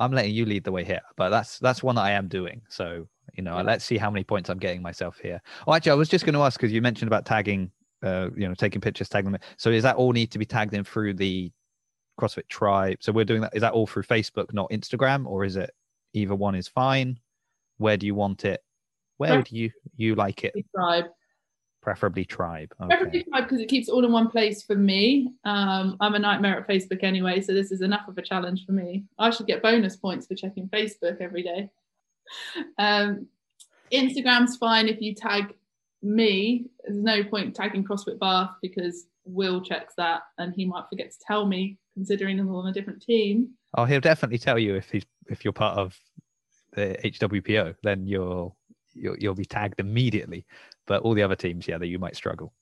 I'm 0.00 0.12
letting 0.12 0.34
you 0.34 0.46
lead 0.46 0.64
the 0.64 0.72
way 0.72 0.82
here, 0.82 1.02
but 1.16 1.28
that's 1.28 1.58
that's 1.58 1.82
one 1.82 1.94
that 1.96 2.02
I 2.04 2.12
am 2.12 2.26
doing. 2.26 2.62
So 2.68 3.06
you 3.40 3.44
know, 3.44 3.62
let's 3.62 3.86
see 3.86 3.96
how 3.96 4.10
many 4.10 4.22
points 4.22 4.50
I'm 4.50 4.58
getting 4.58 4.82
myself 4.82 5.18
here. 5.18 5.40
Oh, 5.66 5.72
actually, 5.72 5.92
I 5.92 5.94
was 5.94 6.10
just 6.10 6.26
going 6.26 6.34
to 6.34 6.40
ask 6.40 6.60
because 6.60 6.72
you 6.74 6.82
mentioned 6.82 7.08
about 7.08 7.24
tagging, 7.24 7.70
uh, 8.02 8.28
you 8.36 8.46
know, 8.46 8.54
taking 8.54 8.82
pictures, 8.82 9.08
tagging 9.08 9.32
them. 9.32 9.40
So 9.56 9.70
is 9.70 9.82
that 9.82 9.96
all 9.96 10.12
need 10.12 10.30
to 10.32 10.38
be 10.38 10.44
tagged 10.44 10.74
in 10.74 10.84
through 10.84 11.14
the 11.14 11.50
CrossFit 12.20 12.48
Tribe? 12.50 12.98
So 13.00 13.12
we're 13.12 13.24
doing 13.24 13.40
that. 13.40 13.52
Is 13.54 13.62
that 13.62 13.72
all 13.72 13.86
through 13.86 14.02
Facebook, 14.02 14.52
not 14.52 14.68
Instagram, 14.70 15.24
or 15.26 15.46
is 15.46 15.56
it 15.56 15.70
either 16.12 16.34
one 16.34 16.54
is 16.54 16.68
fine? 16.68 17.18
Where 17.78 17.96
do 17.96 18.04
you 18.04 18.14
want 18.14 18.44
it? 18.44 18.62
Where 19.16 19.36
would 19.36 19.50
you 19.50 19.70
you 19.96 20.16
like 20.16 20.44
it? 20.44 20.54
Tribe. 20.74 21.06
Preferably 21.80 22.26
Tribe. 22.26 22.74
Preferably 22.78 23.20
Okay. 23.20 23.30
tribe 23.30 23.44
because 23.44 23.60
it 23.60 23.70
keeps 23.70 23.88
it 23.88 23.92
all 23.92 24.04
in 24.04 24.12
one 24.12 24.28
place 24.28 24.62
for 24.62 24.76
me. 24.76 25.32
Um, 25.44 25.96
I'm 26.00 26.14
a 26.14 26.18
nightmare 26.18 26.58
at 26.58 26.68
Facebook 26.68 27.02
anyway, 27.02 27.40
so 27.40 27.54
this 27.54 27.72
is 27.72 27.80
enough 27.80 28.06
of 28.06 28.18
a 28.18 28.22
challenge 28.22 28.66
for 28.66 28.72
me. 28.72 29.04
I 29.18 29.30
should 29.30 29.46
get 29.46 29.62
bonus 29.62 29.96
points 29.96 30.26
for 30.26 30.34
checking 30.34 30.68
Facebook 30.68 31.22
every 31.22 31.42
day. 31.42 31.70
Um, 32.78 33.26
Instagram's 33.92 34.56
fine 34.56 34.88
if 34.88 35.00
you 35.00 35.14
tag 35.14 35.54
me. 36.02 36.66
There's 36.84 37.02
no 37.02 37.24
point 37.24 37.54
tagging 37.54 37.84
CrossFit 37.84 38.18
Bath 38.18 38.50
because 38.62 39.06
Will 39.24 39.60
checks 39.60 39.94
that 39.96 40.22
and 40.38 40.54
he 40.54 40.64
might 40.64 40.88
forget 40.88 41.10
to 41.10 41.16
tell 41.26 41.46
me, 41.46 41.78
considering 41.94 42.38
I'm 42.40 42.54
on 42.54 42.68
a 42.68 42.72
different 42.72 43.02
team. 43.02 43.50
Oh, 43.76 43.84
he'll 43.84 44.00
definitely 44.00 44.38
tell 44.38 44.58
you 44.58 44.74
if 44.74 44.90
he's 44.90 45.04
if 45.28 45.44
you're 45.44 45.52
part 45.52 45.78
of 45.78 45.96
the 46.72 46.96
HWPO, 47.04 47.74
then 47.82 48.06
you'll 48.06 48.56
you'll, 48.94 49.16
you'll 49.18 49.34
be 49.34 49.44
tagged 49.44 49.78
immediately. 49.78 50.46
But 50.86 51.02
all 51.02 51.14
the 51.14 51.22
other 51.22 51.36
teams, 51.36 51.68
yeah, 51.68 51.78
that 51.78 51.86
you 51.86 51.98
might 51.98 52.16
struggle. 52.16 52.52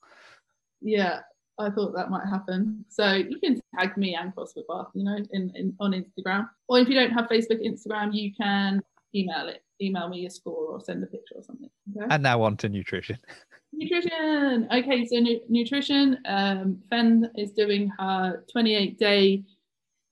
Yeah, 0.80 1.20
I 1.58 1.70
thought 1.70 1.94
that 1.94 2.10
might 2.10 2.26
happen. 2.26 2.84
So 2.88 3.12
you 3.12 3.38
can 3.40 3.60
tag 3.78 3.96
me 3.96 4.14
and 4.14 4.34
CrossFit 4.34 4.66
Bath, 4.68 4.88
you 4.94 5.04
know, 5.04 5.16
in, 5.32 5.52
in 5.54 5.74
on 5.80 5.92
Instagram. 5.92 6.48
Or 6.68 6.78
if 6.78 6.88
you 6.88 6.94
don't 6.94 7.10
have 7.10 7.26
Facebook, 7.26 7.64
Instagram, 7.64 8.14
you 8.14 8.32
can 8.34 8.82
email 9.14 9.48
it. 9.48 9.62
Email 9.80 10.08
me 10.08 10.20
your 10.20 10.30
score 10.30 10.72
or 10.72 10.80
send 10.80 11.02
a 11.02 11.06
picture 11.06 11.36
or 11.36 11.42
something. 11.42 11.70
Okay? 11.96 12.06
And 12.10 12.22
now 12.22 12.42
on 12.42 12.56
to 12.58 12.68
nutrition. 12.68 13.18
nutrition. 13.72 14.68
Okay, 14.72 15.06
so 15.06 15.18
nu- 15.20 15.40
nutrition. 15.48 16.18
Um, 16.26 16.82
Fen 16.90 17.30
is 17.36 17.52
doing 17.52 17.90
her 17.98 18.44
28 18.50 18.98
day 18.98 19.44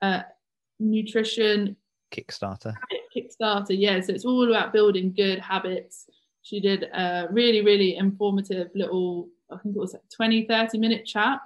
uh, 0.02 0.22
nutrition 0.78 1.76
Kickstarter. 2.12 2.74
Kickstarter. 3.14 3.76
Yeah, 3.76 4.00
so 4.00 4.12
it's 4.12 4.24
all 4.24 4.48
about 4.48 4.72
building 4.72 5.12
good 5.12 5.38
habits. 5.38 6.06
She 6.42 6.60
did 6.60 6.84
a 6.84 7.26
really, 7.30 7.62
really 7.62 7.96
informative 7.96 8.68
little, 8.74 9.28
I 9.50 9.58
think 9.58 9.76
it 9.76 9.78
was 9.78 9.94
a 9.94 10.00
20, 10.14 10.46
30 10.46 10.78
minute 10.78 11.04
chat 11.04 11.40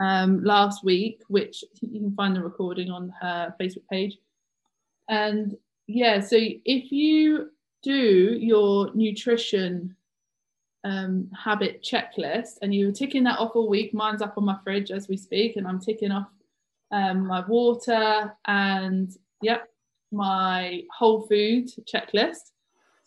um, 0.00 0.42
last 0.42 0.84
week, 0.84 1.20
which 1.28 1.64
you 1.80 2.00
can 2.00 2.14
find 2.14 2.34
the 2.34 2.42
recording 2.42 2.90
on 2.90 3.12
her 3.20 3.54
Facebook 3.60 3.86
page. 3.90 4.16
And 5.08 5.56
yeah, 5.88 6.20
so 6.20 6.36
if 6.38 6.92
you 6.92 7.50
do 7.82 8.36
your 8.38 8.94
nutrition 8.94 9.96
um, 10.84 11.30
habit 11.36 11.82
checklist 11.82 12.58
and 12.60 12.74
you're 12.74 12.92
ticking 12.92 13.24
that 13.24 13.38
off 13.38 13.52
all 13.56 13.68
week, 13.68 13.94
mine's 13.94 14.20
up 14.20 14.34
on 14.36 14.44
my 14.44 14.58
fridge 14.62 14.90
as 14.90 15.08
we 15.08 15.16
speak, 15.16 15.56
and 15.56 15.66
I'm 15.66 15.80
ticking 15.80 16.12
off 16.12 16.28
um, 16.92 17.26
my 17.26 17.42
water 17.46 18.34
and 18.46 19.10
yep, 19.40 19.68
my 20.12 20.82
whole 20.94 21.22
food 21.22 21.70
checklist. 21.92 22.52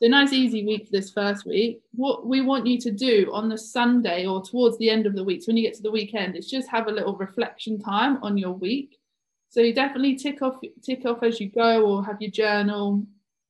So 0.02 0.08
nice 0.08 0.34
easy 0.34 0.66
week 0.66 0.86
for 0.88 0.92
this 0.92 1.12
first 1.12 1.46
week. 1.46 1.82
What 1.92 2.26
we 2.26 2.42
want 2.42 2.66
you 2.66 2.80
to 2.80 2.92
do 2.92 3.30
on 3.32 3.48
the 3.48 3.58
Sunday 3.60 4.26
or 4.26 4.44
towards 4.44 4.80
the 4.80 4.90
end 4.90 5.06
of 5.06 5.14
the 5.14 5.24
week, 5.24 5.44
so 5.44 5.50
when 5.50 5.58
you 5.58 5.64
get 5.64 5.76
to 5.76 5.84
the 5.84 5.92
weekend, 5.92 6.36
is 6.36 6.50
just 6.50 6.68
have 6.70 6.88
a 6.88 6.92
little 6.92 7.16
reflection 7.16 7.80
time 7.80 8.18
on 8.24 8.40
your 8.40 8.54
week. 8.54 8.98
So 9.52 9.62
you 9.62 9.74
definitely 9.74 10.16
tick 10.16 10.42
off 10.42 10.56
tick 10.82 11.06
off 11.06 11.22
as 11.22 11.40
you 11.40 11.50
go 11.50 11.86
or 11.86 12.04
have 12.04 12.22
your 12.22 12.32
journal 12.32 13.06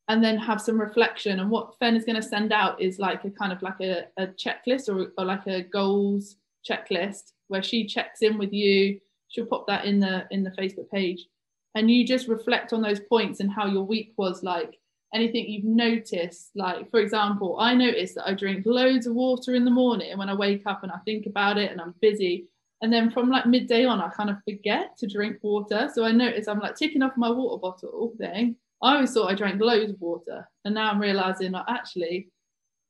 and 0.08 0.24
then 0.24 0.38
have 0.38 0.60
some 0.60 0.82
reflection. 0.82 1.40
And 1.40 1.50
what 1.50 1.78
Fen 1.80 1.96
is 1.96 2.04
going 2.04 2.18
to 2.18 2.28
send 2.28 2.52
out 2.52 2.82
is 2.82 3.00
like 3.00 3.24
a 3.24 3.30
kind 3.30 3.54
of 3.54 3.62
like 3.62 3.80
a, 3.80 4.08
a 4.18 4.28
checklist 4.28 4.90
or, 4.90 5.14
or 5.18 5.26
like 5.26 5.48
a 5.48 5.62
goals 5.62 6.36
checklist 6.70 7.32
where 7.48 7.64
she 7.64 7.86
checks 7.86 8.22
in 8.22 8.38
with 8.38 8.52
you. 8.52 9.00
She'll 9.30 9.46
pop 9.46 9.68
that 9.68 9.86
in 9.86 10.00
the 10.00 10.26
in 10.32 10.44
the 10.44 10.52
Facebook 10.52 10.90
page 10.90 11.28
and 11.76 11.90
you 11.90 12.06
just 12.06 12.28
reflect 12.28 12.74
on 12.74 12.82
those 12.82 13.00
points 13.00 13.40
and 13.40 13.52
how 13.52 13.66
your 13.66 13.84
week 13.84 14.14
was 14.18 14.44
like 14.44 14.78
anything 15.14 15.46
you've 15.48 15.66
noticed 15.66 16.52
like 16.56 16.90
for 16.90 17.00
example 17.00 17.58
i 17.60 17.74
noticed 17.74 18.16
that 18.16 18.28
i 18.28 18.34
drink 18.34 18.66
loads 18.66 19.08
of 19.08 19.14
water 19.14 19.56
in 19.56 19.66
the 19.66 19.72
morning 19.72 20.10
and 20.10 20.20
when 20.20 20.30
i 20.30 20.34
wake 20.34 20.64
up 20.66 20.84
and 20.84 20.92
i 20.92 20.98
think 21.06 21.26
about 21.26 21.58
it 21.58 21.72
and 21.72 21.82
i'm 21.82 21.94
busy 22.02 22.48
and 22.82 22.92
then 22.92 23.12
from 23.12 23.30
like 23.30 23.46
midday 23.46 23.86
on 23.86 24.02
i 24.02 24.10
kind 24.10 24.30
of 24.30 24.38
forget 24.44 24.98
to 24.98 25.08
drink 25.08 25.38
water. 25.42 25.90
So 25.94 26.04
i 26.04 26.12
notice 26.12 26.48
i'm 26.48 26.60
like 26.60 26.76
ticking 26.76 27.04
off 27.04 27.18
my 27.18 27.30
water 27.30 27.60
bottle 27.60 28.14
thing. 28.18 28.56
I 28.82 28.96
always 28.96 29.14
thought 29.14 29.32
i 29.32 29.36
drank 29.36 29.62
loads 29.62 29.92
of 29.92 30.02
water. 30.02 30.48
And 30.66 30.76
now 30.76 30.90
i'm 30.92 31.02
realizing 31.02 31.52
like, 31.52 31.66
actually 31.68 32.30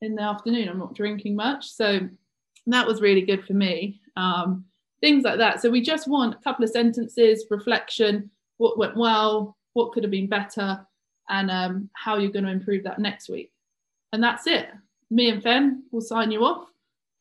in 0.01 0.15
the 0.15 0.23
afternoon 0.23 0.69
i'm 0.69 0.79
not 0.79 0.95
drinking 0.95 1.35
much. 1.35 1.69
So 1.69 2.01
that 2.67 2.87
was 2.87 3.01
really 3.01 3.21
good 3.21 3.45
for 3.45 3.53
me. 3.53 4.01
Um, 4.15 4.65
things 5.01 5.23
like 5.23 5.39
that. 5.39 5.61
So 5.61 5.69
we 5.69 5.81
just 5.81 6.07
want 6.07 6.35
a 6.35 6.43
couple 6.43 6.63
of 6.63 6.71
sentences 6.71 7.45
reflection 7.49 8.29
what 8.57 8.77
went 8.77 8.95
well, 8.95 9.57
what 9.73 9.91
could 9.91 10.03
have 10.03 10.11
been 10.11 10.29
better, 10.29 10.85
and 11.29 11.49
um, 11.49 11.89
how 11.93 12.17
you're 12.17 12.31
going 12.31 12.45
to 12.45 12.51
improve 12.51 12.83
that 12.83 12.99
next 12.99 13.27
week. 13.27 13.51
And 14.13 14.23
that's 14.23 14.45
it. 14.45 14.67
Me 15.09 15.29
and 15.29 15.41
Fen 15.41 15.83
will 15.91 16.01
sign 16.01 16.31
you 16.31 16.45
off, 16.45 16.67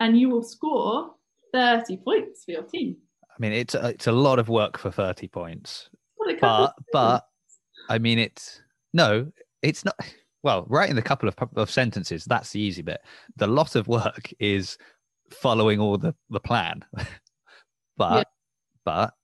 and 0.00 0.18
you 0.20 0.28
will 0.28 0.42
score 0.42 1.14
30 1.52 1.96
points 1.98 2.44
for 2.44 2.52
your 2.52 2.62
team. 2.62 2.96
I 3.24 3.34
mean, 3.38 3.52
it's 3.52 3.74
a, 3.74 3.88
it's 3.88 4.06
a 4.06 4.12
lot 4.12 4.38
of 4.38 4.48
work 4.48 4.78
for 4.78 4.90
30 4.90 5.28
points. 5.28 5.88
But, 6.40 6.74
but 6.92 7.24
I 7.88 7.98
mean, 7.98 8.18
it's 8.18 8.60
no, 8.92 9.30
it's 9.62 9.84
not. 9.84 9.96
Well, 10.42 10.64
writing 10.68 10.96
a 10.96 11.02
couple 11.02 11.28
of, 11.28 11.34
of 11.56 11.70
sentences, 11.70 12.24
that's 12.24 12.50
the 12.50 12.60
easy 12.60 12.82
bit. 12.82 13.00
The 13.36 13.46
lot 13.46 13.76
of 13.76 13.88
work 13.88 14.32
is 14.38 14.78
following 15.30 15.80
all 15.80 15.98
the, 15.98 16.14
the 16.30 16.40
plan. 16.40 16.82
but, 17.96 18.16
yeah. 18.16 18.22
but 18.84 19.14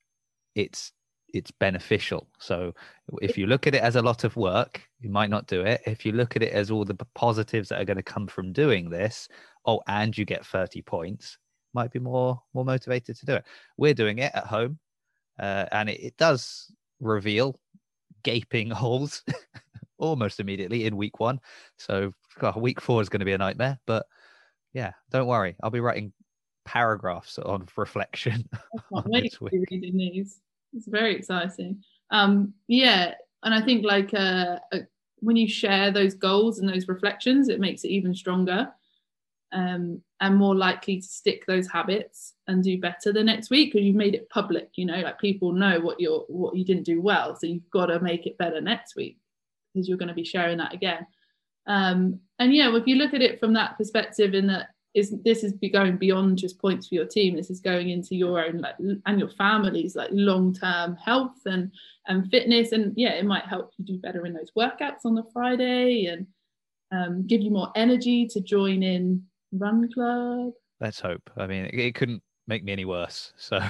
it's 0.55 0.93
it's 1.33 1.51
beneficial. 1.51 2.29
So 2.39 2.73
if 3.21 3.37
you 3.37 3.47
look 3.47 3.67
at 3.67 3.75
it 3.75 3.83
as 3.83 3.97
a 3.97 4.03
lot 4.03 4.25
of 4.25 4.37
work, 4.37 4.83
you 5.01 5.11
might 5.11 5.31
not 5.31 5.47
do 5.47 5.63
it. 5.63 5.83
If 5.87 6.07
you 6.07 6.13
look 6.13 6.37
at 6.37 6.43
it 6.43 6.53
as 6.53 6.71
all 6.71 6.85
the 6.85 6.97
positives 7.15 7.69
that 7.69 7.81
are 7.81 7.85
going 7.85 7.97
to 7.99 8.03
come 8.03 8.27
from 8.27 8.53
doing 8.53 8.89
this, 8.89 9.29
oh, 9.67 9.81
and 9.87 10.17
you 10.17 10.25
get 10.25 10.47
30 10.47 10.83
points, 10.83 11.37
might 11.77 11.93
be 11.93 12.01
more 12.01 12.41
more 12.55 12.65
motivated 12.65 13.17
to 13.17 13.27
do 13.27 13.35
it. 13.35 13.45
We're 13.77 13.95
doing 13.95 14.19
it 14.19 14.33
at 14.35 14.47
home, 14.47 14.79
uh, 15.39 15.67
and 15.71 15.89
it, 15.89 16.01
it 16.01 16.17
does 16.17 16.73
reveal 17.01 17.61
gaping 18.25 18.71
holes 18.83 19.23
almost 19.99 20.41
immediately 20.41 20.87
in 20.87 20.97
week 20.97 21.21
one. 21.21 21.39
So 21.79 22.13
God, 22.41 22.57
week 22.57 22.81
four 22.81 23.01
is 23.01 23.09
going 23.09 23.21
to 23.21 23.27
be 23.27 23.33
a 23.33 23.39
nightmare. 23.39 23.79
But 23.87 24.07
yeah, 24.73 24.93
don't 25.11 25.27
worry, 25.27 25.57
I'll 25.63 25.71
be 25.71 25.81
writing 25.81 26.13
paragraphs 26.65 27.39
on 27.39 27.69
reflection. 27.77 28.49
Wait 28.91 29.33
to 29.35 29.45
be 29.45 29.65
reading 29.71 29.97
these 29.97 30.41
it's 30.77 30.87
very 30.87 31.15
exciting. 31.15 31.83
Um, 32.11 32.53
yeah, 32.69 33.15
and 33.43 33.55
I 33.55 33.63
think 33.63 33.85
like 33.85 34.13
uh, 34.15 34.59
uh, 34.73 34.79
when 35.21 35.37
you 35.37 35.49
share 35.49 35.91
those 35.91 36.15
goals 36.15 36.59
and 36.59 36.69
those 36.69 36.89
reflections, 36.89 37.49
it 37.49 37.61
makes 37.61 37.85
it 37.85 37.89
even 37.89 38.15
stronger 38.15 38.69
um, 39.53 40.03
and 40.21 40.37
more 40.37 40.55
likely 40.55 41.01
to 41.01 41.07
stick 41.07 41.45
those 41.47 41.69
habits 41.69 42.35
and 42.49 42.65
do 42.65 42.81
better 42.81 43.13
the 43.13 43.23
next 43.23 43.51
week 43.51 43.73
because 43.73 43.85
you've 43.85 43.97
made 43.97 44.15
it 44.15 44.29
public. 44.31 44.71
You 44.75 44.87
know, 44.87 45.01
like 45.01 45.19
people 45.19 45.53
know 45.53 45.81
what 45.81 46.01
you're 46.01 46.25
what 46.29 46.57
you 46.57 46.65
didn't 46.65 46.85
do 46.85 47.01
well, 47.01 47.37
so 47.37 47.47
you've 47.47 47.71
got 47.71 47.87
to 47.87 48.01
make 48.01 48.27
it 48.27 48.39
better 48.39 48.61
next 48.61 48.97
week 48.97 49.19
because 49.73 49.89
you're 49.89 49.99
going 49.99 50.09
to 50.09 50.15
be 50.15 50.25
sharing 50.25 50.59
that 50.59 50.75
again. 50.75 51.07
Um, 51.67 52.21
and 52.39 52.55
yeah, 52.55 52.75
if 52.75 52.87
you 52.87 52.97
look 52.97 53.15
at 53.15 53.23
it 53.23 53.41
from 53.41 53.53
that 53.55 53.77
perspective, 53.77 54.35
in 54.35 54.47
that 54.49 54.69
is 54.97 55.15
this 55.25 55.45
is 55.45 55.53
be 55.53 55.69
going 55.69 55.99
beyond 55.99 56.39
just 56.39 56.59
points 56.59 56.89
for 56.89 56.95
your 56.95 57.05
team 57.05 57.37
this 57.37 57.51
is 57.51 57.61
going 57.61 57.91
into 57.91 58.17
your 58.17 58.43
own 58.43 58.59
like 58.59 58.77
and 58.79 59.19
your 59.21 59.29
family's 59.29 59.95
like 59.95 60.09
long-term 60.11 60.97
health 60.97 61.37
and 61.45 61.71
and 62.07 62.31
fitness 62.31 62.73
and 62.73 62.95
yeah 62.97 63.11
it 63.11 63.27
might 63.27 63.45
help 63.45 63.73
you 63.77 63.85
do 63.85 63.99
better 63.99 64.25
in 64.25 64.33
those 64.33 64.51
workouts 64.59 65.05
on 65.05 65.15
the 65.15 65.23
friday 65.35 66.07
and 66.07 66.27
um, 66.93 67.27
give 67.27 67.43
you 67.43 67.51
more 67.51 67.71
energy 67.77 68.27
to 68.27 68.41
join 68.41 68.83
in 68.83 69.23
run 69.59 69.91
club? 69.93 70.53
Let's 70.81 71.01
hope. 71.01 71.31
I 71.37 71.47
mean 71.47 71.67
it, 71.67 71.75
it 71.75 71.95
couldn't 71.95 72.23
make 72.47 72.65
me 72.65 72.73
any 72.73 72.85
worse 72.85 73.33
so. 73.37 73.61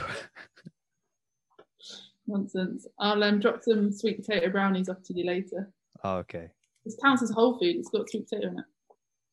Nonsense. 2.28 2.86
I'll 2.98 3.22
um, 3.22 3.38
drop 3.38 3.62
some 3.62 3.92
sweet 3.92 4.24
potato 4.24 4.50
brownies 4.50 4.88
off 4.88 5.00
to 5.04 5.14
you 5.14 5.24
later. 5.24 5.70
Oh, 6.02 6.16
okay. 6.16 6.48
This 6.84 6.96
counts 7.00 7.22
as 7.22 7.30
whole 7.30 7.56
food. 7.58 7.76
It's 7.76 7.88
got 7.88 8.10
sweet 8.10 8.28
potato 8.28 8.48
in 8.48 8.58
it. 8.58 8.64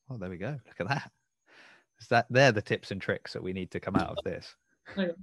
Oh 0.10 0.18
there 0.18 0.30
we 0.30 0.38
go. 0.38 0.60
Look 0.68 0.80
at 0.80 0.88
that. 0.88 1.12
Is 2.00 2.08
that 2.10 2.28
they're 2.30 2.52
the 2.52 2.62
tips 2.62 2.92
and 2.92 3.02
tricks 3.02 3.34
that 3.34 3.42
we 3.42 3.54
need 3.54 3.72
to 3.72 3.80
come 3.80 3.96
out 3.96 4.18
of 4.18 4.24
this? 4.24 4.56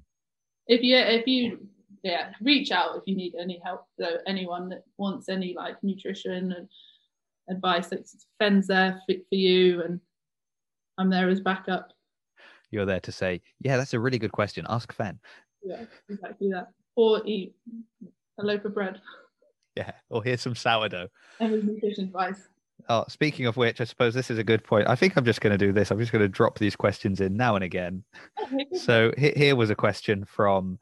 If 0.66 0.82
you 0.82 0.96
if 0.98 1.26
you 1.26 1.66
yeah 2.04 2.30
reach 2.40 2.70
out 2.70 2.96
if 2.96 3.02
you 3.06 3.16
need 3.16 3.34
any 3.34 3.60
help. 3.64 3.86
So 3.98 4.18
anyone 4.26 4.68
that 4.68 4.84
wants 4.98 5.28
any 5.28 5.52
like 5.52 5.82
nutrition 5.82 6.52
and 6.52 6.68
advice, 7.48 7.90
like 7.90 8.06
Fen's 8.38 8.68
there 8.68 9.00
for, 9.06 9.14
for 9.28 9.34
you, 9.34 9.82
and 9.82 10.00
I'm 11.00 11.08
there 11.08 11.30
as 11.30 11.40
backup. 11.40 11.92
You're 12.70 12.84
there 12.84 13.00
to 13.00 13.10
say, 13.10 13.40
yeah, 13.60 13.78
that's 13.78 13.94
a 13.94 13.98
really 13.98 14.18
good 14.18 14.32
question. 14.32 14.66
Ask 14.68 14.92
Fen. 14.92 15.18
Yeah, 15.62 15.84
exactly 16.10 16.50
that. 16.52 16.68
Or 16.94 17.22
eat 17.24 17.54
a 18.38 18.44
loaf 18.44 18.66
of 18.66 18.74
bread. 18.74 19.00
Yeah, 19.76 19.92
or 20.10 20.22
here's 20.22 20.42
some 20.42 20.54
sourdough. 20.54 21.08
And 21.40 21.64
nutrition 21.64 22.04
advice. 22.04 22.48
Oh, 22.88 23.04
speaking 23.08 23.46
of 23.46 23.56
which, 23.56 23.80
I 23.80 23.84
suppose 23.84 24.12
this 24.12 24.30
is 24.30 24.36
a 24.36 24.44
good 24.44 24.62
point. 24.62 24.88
I 24.88 24.94
think 24.94 25.16
I'm 25.16 25.24
just 25.24 25.40
going 25.40 25.52
to 25.52 25.58
do 25.58 25.72
this. 25.72 25.90
I'm 25.90 25.98
just 25.98 26.12
going 26.12 26.22
to 26.22 26.28
drop 26.28 26.58
these 26.58 26.76
questions 26.76 27.20
in 27.20 27.34
now 27.34 27.54
and 27.54 27.64
again. 27.64 28.04
so 28.74 29.12
here 29.16 29.56
was 29.56 29.70
a 29.70 29.74
question 29.74 30.24
from 30.26 30.78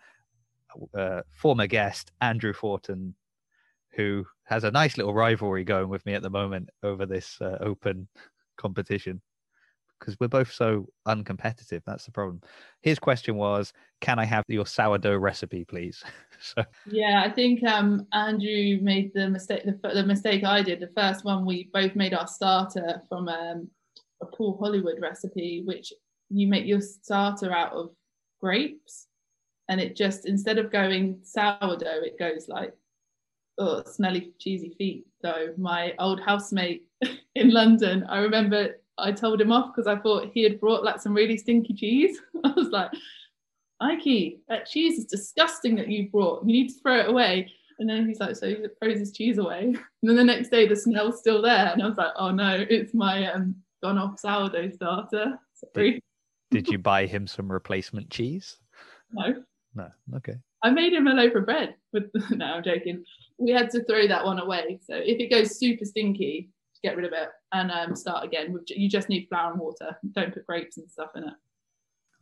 uh, 0.97 1.23
former 1.31 1.69
guest 1.69 2.11
Andrew 2.21 2.53
Fortin, 2.53 3.15
who 3.93 4.27
has 4.45 4.65
a 4.65 4.71
nice 4.71 4.97
little 4.97 5.15
rivalry 5.15 5.65
going 5.65 5.89
with 5.89 6.05
me 6.07 6.15
at 6.15 6.23
the 6.23 6.31
moment 6.31 6.71
over 6.83 7.07
this 7.07 7.39
uh, 7.41 7.59
open 7.61 8.09
competition 8.57 9.21
because 9.99 10.17
we're 10.21 10.29
both 10.29 10.53
so 10.53 10.87
uncompetitive. 11.07 11.83
That's 11.87 12.05
the 12.05 12.13
problem. 12.13 12.41
His 12.83 12.99
question 12.99 13.37
was, 13.37 13.73
"Can 14.01 14.19
I 14.19 14.25
have 14.25 14.45
your 14.49 14.67
sourdough 14.67 15.17
recipe, 15.17 15.65
please?" 15.65 16.03
so 16.41 16.65
yeah, 16.87 17.23
I 17.25 17.31
think 17.31 17.63
um, 17.65 18.07
Andrew 18.13 18.79
made 18.81 19.13
the 19.15 19.29
mistake. 19.29 19.65
The, 19.65 19.89
the, 19.95 20.05
mistake 20.05 20.45
I 20.45 20.63
did. 20.63 20.81
The 20.81 20.93
first 20.97 21.25
one 21.25 21.47
we 21.47 21.71
both 21.73 21.95
made 21.97 22.15
our 22.15 22.27
starter 22.27 23.03
from 23.09 23.29
um, 23.29 23.69
a 24.21 24.27
Paul 24.27 24.59
Hollywood 24.59 25.01
recipe, 25.01 25.63
which 25.65 25.93
you 26.31 26.47
make 26.47 26.67
your 26.67 26.81
starter 26.81 27.53
out 27.53 27.73
of 27.73 27.91
grapes, 28.41 29.07
and 29.69 29.81
it 29.81 29.97
just 29.97 30.27
instead 30.27 30.59
of 30.59 30.73
going 30.73 31.21
sourdough, 31.23 32.03
it 32.05 32.19
goes 32.19 32.49
like 32.49 32.75
oh 33.59 33.83
smelly 33.85 34.33
cheesy 34.39 34.75
feet. 34.79 35.07
So 35.23 35.49
my 35.57 35.95
old 35.99 36.21
housemate 36.21 36.87
in 37.35 37.51
London, 37.51 38.05
I 38.09 38.19
remember 38.19 38.77
I 38.99 39.13
told 39.13 39.41
him 39.41 39.53
off 39.53 39.75
because 39.75 39.87
I 39.87 40.01
thought 40.01 40.31
he 40.33 40.43
had 40.43 40.61
brought 40.61 40.85
like 40.85 41.01
some 41.01 41.15
really 41.15 41.37
stinky 41.37 41.75
cheese. 41.75 42.19
I 42.45 42.53
was 42.57 42.69
like, 42.69 42.91
Ike, 43.81 44.39
that 44.49 44.67
cheese 44.67 44.99
is 44.99 45.05
disgusting 45.07 45.77
that 45.77 45.89
you 45.89 46.09
brought. 46.11 46.45
You 46.45 46.53
need 46.53 46.69
to 46.69 46.81
throw 46.81 46.99
it 47.01 47.09
away. 47.09 47.53
And 47.79 47.89
then 47.89 48.09
he's 48.09 48.19
like, 48.19 48.35
so 48.35 48.49
he 48.49 48.57
throws 48.83 48.99
his 48.99 49.13
cheese 49.13 49.39
away. 49.39 49.75
And 50.03 50.09
then 50.09 50.17
the 50.17 50.25
next 50.25 50.51
day, 50.51 50.67
the 50.67 50.77
smell's 50.77 51.19
still 51.19 51.43
there. 51.43 51.73
And 51.73 51.83
I 51.83 51.87
was 51.87 51.97
like, 51.97 52.13
oh 52.17 52.31
no, 52.31 52.65
it's 52.69 52.95
my 52.95 53.33
um, 53.33 53.57
gone 53.83 53.99
off 53.99 54.19
sourdough 54.19 54.71
starter. 54.71 55.39
Sorry. 55.75 55.93
Did, 56.51 56.65
did 56.65 56.69
you 56.69 56.79
buy 56.79 57.07
him 57.07 57.27
some 57.27 57.51
replacement 57.51 58.11
cheese? 58.11 58.59
No. 59.13 59.43
No. 59.75 59.89
Okay. 60.17 60.37
I 60.63 60.71
made 60.71 60.93
him 60.93 61.07
a 61.07 61.15
loaf 61.15 61.35
of 61.35 61.45
bread. 61.45 61.75
With 61.93 62.11
no, 62.31 62.45
I'm 62.45 62.65
joking. 62.65 63.05
We 63.39 63.53
had 63.53 63.71
to 63.71 63.85
throw 63.85 64.09
that 64.09 64.25
one 64.25 64.41
away. 64.41 64.81
So 64.85 64.95
if 64.95 65.21
it 65.21 65.31
goes 65.31 65.59
super 65.59 65.85
stinky, 65.85 66.51
get 66.83 66.97
rid 66.97 67.07
of 67.07 67.13
it 67.13 67.29
and 67.53 67.71
um, 67.71 67.95
start 67.97 68.25
again. 68.25 68.59
You 68.69 68.89
just 68.89 69.09
need 69.09 69.27
flour 69.29 69.53
and 69.53 69.61
water. 69.61 69.97
Don't 70.13 70.33
put 70.33 70.47
grapes 70.47 70.79
and 70.79 70.91
stuff 70.91 71.11
in 71.17 71.25
it. 71.25 71.35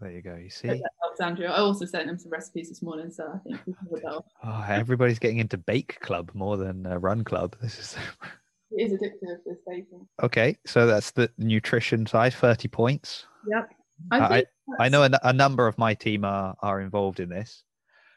There 0.00 0.10
you 0.10 0.20
go. 0.20 0.36
You 0.36 0.50
see, 0.50 0.68
helps 0.68 1.20
Andrew. 1.20 1.46
I 1.46 1.58
also 1.58 1.86
sent 1.86 2.06
them 2.06 2.18
some 2.18 2.30
recipes 2.30 2.68
this 2.68 2.82
morning, 2.82 3.10
so 3.10 3.32
I 3.32 3.38
think 3.38 3.60
Oh, 4.44 4.64
everybody's 4.68 5.18
getting 5.18 5.38
into 5.38 5.56
bake 5.56 5.98
club 6.00 6.30
more 6.34 6.58
than 6.58 6.86
uh, 6.86 6.98
run 6.98 7.24
club. 7.24 7.56
This 7.62 7.78
is. 7.78 7.96
it 8.72 8.92
is 8.92 8.92
addictive. 8.92 9.38
This 9.46 9.56
baking. 9.66 10.06
Okay, 10.22 10.58
so 10.66 10.86
that's 10.86 11.12
the 11.12 11.30
nutrition 11.38 12.06
side. 12.06 12.34
Thirty 12.34 12.68
points. 12.68 13.26
Yep. 13.48 13.70
I 14.10 14.18
I, 14.18 14.44
I 14.78 14.88
know 14.90 15.04
a, 15.04 15.10
a, 15.22 15.32
number 15.32 15.66
of 15.66 15.78
my 15.78 15.94
team 15.94 16.26
are 16.26 16.54
are 16.60 16.82
involved 16.82 17.18
in 17.18 17.30
this, 17.30 17.64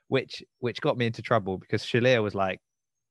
which 0.10 0.44
which 0.60 0.82
got 0.82 0.98
me 0.98 1.06
into 1.06 1.22
trouble 1.22 1.58
because 1.58 1.84
Shalia 1.84 2.22
was 2.22 2.36
like, 2.36 2.60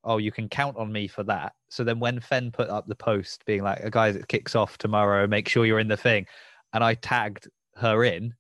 "Oh, 0.09 0.19
you 0.19 0.33
can 0.33 0.49
count 0.49 0.77
on 0.77 0.91
me 0.91 1.07
for 1.07 1.23
that." 1.25 1.55
So 1.69 1.85
then 1.85 2.01
when 2.01 2.21
Fen 2.21 2.51
put 2.51 2.69
up 2.71 2.89
the 2.89 2.97
post 2.97 3.45
being 3.45 3.63
like, 3.63 3.89
"Guys, 3.91 4.17
it 4.17 4.29
kicks 4.29 4.57
off 4.57 4.79
tomorrow. 4.79 5.27
Make 5.27 5.49
sure 5.49 5.67
you're 5.67 5.79
in 5.79 5.89
the 5.89 5.97
thing," 5.97 6.27
and 6.73 6.83
I 6.83 6.95
tagged 6.95 7.49
her 7.77 8.05
in 8.05 8.35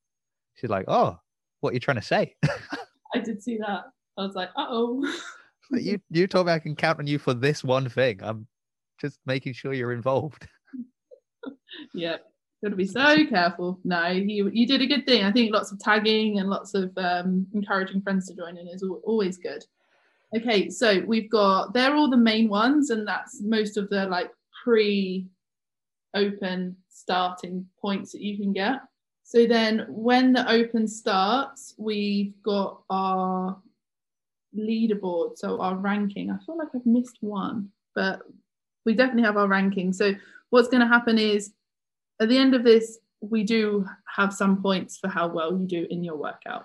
She's 0.58 0.70
like, 0.70 0.86
"Oh, 0.88 1.18
what 1.60 1.70
are 1.70 1.74
you 1.74 1.80
trying 1.80 2.00
to 2.00 2.02
say?" 2.02 2.34
I 3.14 3.20
did 3.20 3.42
see 3.42 3.58
that. 3.58 3.84
I 4.16 4.22
was 4.22 4.34
like, 4.34 4.50
"Uh 4.56 4.66
oh." 4.68 5.20
you 5.70 6.00
you 6.10 6.26
told 6.26 6.46
me 6.46 6.52
I 6.52 6.58
can 6.58 6.74
count 6.74 6.98
on 6.98 7.06
you 7.06 7.18
for 7.18 7.32
this 7.32 7.62
one 7.62 7.88
thing. 7.88 8.20
I'm 8.22 8.46
just 9.00 9.20
making 9.24 9.52
sure 9.52 9.72
you're 9.72 9.92
involved. 9.92 10.48
yep. 11.94 12.24
Got 12.62 12.70
to 12.70 12.76
be 12.76 12.86
so 12.86 13.24
careful. 13.26 13.78
No, 13.84 14.08
you 14.08 14.50
you 14.52 14.66
did 14.66 14.82
a 14.82 14.86
good 14.86 15.06
thing. 15.06 15.22
I 15.22 15.30
think 15.30 15.52
lots 15.52 15.70
of 15.70 15.78
tagging 15.78 16.40
and 16.40 16.50
lots 16.50 16.74
of 16.74 16.90
um, 16.96 17.46
encouraging 17.54 18.02
friends 18.02 18.26
to 18.26 18.34
join 18.34 18.58
in 18.58 18.66
is 18.66 18.84
always 19.04 19.38
good. 19.38 19.64
Okay, 20.36 20.68
so 20.68 21.02
we've 21.06 21.30
got 21.30 21.72
they're 21.72 21.94
all 21.94 22.10
the 22.10 22.16
main 22.16 22.48
ones, 22.48 22.90
and 22.90 23.08
that's 23.08 23.40
most 23.42 23.78
of 23.78 23.88
the 23.88 24.06
like 24.06 24.30
pre-open 24.64 26.76
starting 26.88 27.66
points 27.80 28.12
that 28.12 28.20
you 28.20 28.36
can 28.36 28.52
get. 28.52 28.80
So 29.24 29.46
then 29.46 29.86
when 29.88 30.32
the 30.32 30.50
open 30.50 30.88
starts, 30.88 31.74
we've 31.78 32.34
got 32.42 32.82
our 32.90 33.56
leaderboard, 34.56 35.36
so 35.36 35.60
our 35.60 35.76
ranking. 35.76 36.30
I 36.30 36.38
feel 36.44 36.58
like 36.58 36.68
I've 36.74 36.86
missed 36.86 37.18
one, 37.20 37.70
but 37.94 38.20
we 38.84 38.94
definitely 38.94 39.24
have 39.24 39.36
our 39.36 39.48
ranking. 39.48 39.92
So 39.92 40.14
what's 40.50 40.68
going 40.68 40.80
to 40.80 40.88
happen 40.88 41.18
is 41.18 41.52
at 42.20 42.28
the 42.28 42.38
end 42.38 42.54
of 42.54 42.64
this, 42.64 42.98
we 43.20 43.44
do 43.44 43.86
have 44.16 44.32
some 44.32 44.62
points 44.62 44.98
for 44.98 45.08
how 45.08 45.28
well 45.28 45.52
you 45.52 45.66
do 45.66 45.86
in 45.90 46.04
your 46.04 46.16
workout. 46.16 46.64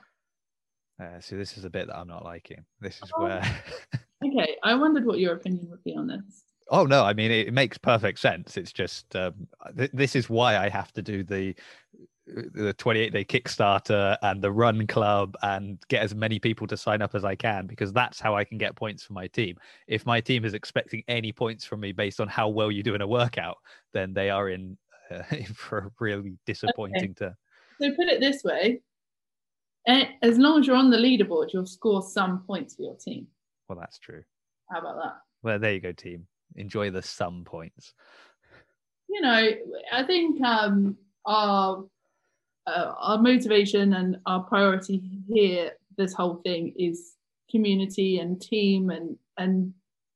Uh, 1.04 1.20
so 1.20 1.36
this 1.36 1.58
is 1.58 1.66
a 1.66 1.70
bit 1.70 1.88
that 1.88 1.98
I'm 1.98 2.08
not 2.08 2.24
liking. 2.24 2.64
This 2.80 2.96
is 3.04 3.12
oh. 3.18 3.24
where. 3.24 3.64
okay, 4.26 4.56
I 4.64 4.76
wondered 4.76 5.06
what 5.06 5.20
your 5.20 5.34
opinion 5.36 5.68
would 5.70 5.84
be 5.84 5.96
on 5.96 6.08
this. 6.08 6.44
Oh 6.70 6.86
no, 6.86 7.04
I 7.04 7.14
mean 7.14 7.30
it, 7.30 7.48
it 7.48 7.54
makes 7.54 7.78
perfect 7.78 8.20
sense. 8.20 8.58
It's 8.58 8.72
just 8.72 9.16
um, 9.16 9.48
th- 9.78 9.92
this 9.94 10.16
is 10.16 10.30
why 10.30 10.58
I 10.58 10.70
have 10.70 10.94
to 10.94 11.02
do 11.02 11.24
the 11.24 11.56
the 12.26 12.74
28 12.74 13.12
day 13.12 13.26
Kickstarter 13.26 14.18
and 14.22 14.42
the 14.42 14.52
Run 14.52 14.88
Club 14.88 15.36
and 15.42 15.78
get 15.90 16.04
as 16.04 16.16
many 16.16 16.40
people 16.40 16.66
to 16.68 16.78
sign 16.78 17.02
up 17.02 17.16
as 17.16 17.26
I 17.26 17.36
can 17.36 17.68
because 17.68 17.92
that's 17.92 18.18
how 18.18 18.34
I 18.34 18.46
can 18.46 18.58
get 18.58 18.78
points 18.78 19.04
for 19.04 19.12
my 19.12 19.28
team. 19.28 19.58
If 19.88 20.06
my 20.06 20.22
team 20.22 20.46
is 20.46 20.54
expecting 20.54 21.04
any 21.10 21.34
points 21.34 21.66
from 21.66 21.82
me 21.82 21.92
based 21.92 22.22
on 22.22 22.30
how 22.30 22.48
well 22.48 22.72
you 22.72 22.82
do 22.82 22.96
in 22.96 23.02
a 23.02 23.08
workout, 23.08 23.58
then 23.92 24.14
they 24.14 24.30
are 24.30 24.48
in 24.48 24.78
uh, 25.12 25.24
for 25.54 25.92
really 26.00 26.38
disappointing 26.46 27.16
okay. 27.22 27.28
to. 27.28 27.36
So 27.82 27.92
put 27.96 28.08
it 28.08 28.22
this 28.22 28.44
way: 28.44 28.80
as 29.88 30.38
long 30.38 30.60
as 30.60 30.68
you're 30.68 30.76
on 30.76 30.90
the 30.90 30.98
leaderboard, 30.98 31.54
you'll 31.54 31.66
score 31.66 32.02
some 32.02 32.44
points 32.46 32.76
for 32.76 32.84
your 32.84 32.96
team. 32.96 33.28
Well, 33.68 33.78
that's 33.80 34.00
true. 34.00 34.24
How 34.72 34.80
about 34.80 34.96
that? 35.04 35.14
Well, 35.42 35.60
there 35.60 35.74
you 35.74 35.82
go, 35.82 35.92
team. 35.92 36.28
Enjoy 36.56 36.90
the 36.90 37.02
some 37.02 37.44
points. 37.44 37.94
You 39.10 39.22
know, 39.22 39.50
I 39.92 40.04
think 40.04 40.42
um, 40.42 40.98
our 41.26 41.86
uh, 42.66 42.94
our 42.98 43.18
motivation 43.18 43.94
and 43.94 44.18
our 44.26 44.42
priority 44.44 45.02
here 45.28 45.72
this 45.98 46.14
whole 46.14 46.36
thing 46.36 46.74
is 46.78 47.16
community 47.52 48.20
and 48.20 48.42
team 48.42 48.90
and 48.90 49.18
and 49.38 49.74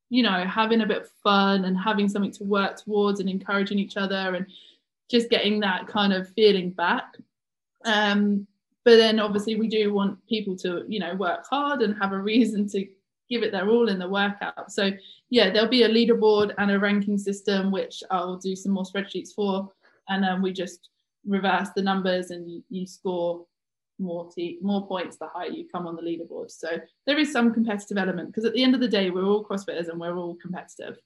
you 0.10 0.24
know 0.24 0.46
having 0.46 0.82
a 0.82 0.86
bit 0.86 1.02
of 1.02 1.10
fun 1.24 1.66
and 1.66 1.78
having 1.78 2.08
something 2.08 2.32
to 2.32 2.44
work 2.44 2.78
towards 2.78 3.20
and 3.20 3.30
encouraging 3.30 3.78
each 3.78 3.98
other 3.98 4.36
and 4.36 4.48
just 5.10 5.30
getting 5.30 5.60
that 5.60 5.88
kind 5.88 6.14
of 6.14 6.30
feeling 6.30 6.72
back 6.72 7.16
um 7.86 8.48
but 8.88 8.96
then 8.96 9.20
obviously 9.20 9.58
we 9.58 9.68
do 9.68 9.94
want 9.94 10.18
people 10.28 10.56
to 10.56 10.86
you 10.88 10.98
know 10.98 11.14
work 11.16 11.46
hard 11.46 11.82
and 11.82 12.02
have 12.02 12.14
a 12.14 12.18
reason 12.18 12.66
to 12.70 12.88
give 13.30 13.44
it 13.44 13.52
their 13.52 13.68
all 13.68 13.90
in 13.90 14.00
the 14.00 14.08
workout 14.08 14.72
so 14.72 14.90
yeah 15.30 15.50
there'll 15.50 15.68
be 15.68 15.84
a 15.84 15.90
leaderboard 15.90 16.54
and 16.58 16.72
a 16.72 16.80
ranking 16.80 17.18
system 17.18 17.70
which 17.70 18.02
i'll 18.12 18.38
do 18.38 18.56
some 18.56 18.72
more 18.72 18.86
spreadsheets 18.86 19.34
for 19.36 19.70
and 20.08 20.24
then 20.24 20.42
we 20.42 20.54
just 20.54 20.90
reverse 21.26 21.68
the 21.76 21.82
numbers 21.82 22.32
and 22.32 22.50
you, 22.50 22.64
you 22.70 22.88
score 22.88 23.46
more 24.00 24.30
more 24.62 24.88
points 24.88 25.18
the 25.18 25.28
higher 25.28 25.50
you 25.50 25.66
come 25.70 25.88
on 25.88 25.96
the 25.96 26.02
leaderboard. 26.02 26.52
So 26.52 26.80
there 27.06 27.18
is 27.18 27.32
some 27.32 27.54
competitive 27.54 27.98
element 27.98 28.30
because 28.30 28.46
at 28.46 28.54
the 28.54 28.64
end 28.64 28.76
of 28.76 28.82
the 28.82 28.88
day, 28.88 29.10
we're 29.10 29.26
all 29.26 29.44
CrossFitters 29.44 29.90
and 29.90 30.00
we're 30.00 30.16
all 30.16 30.36
competitive, 30.36 30.98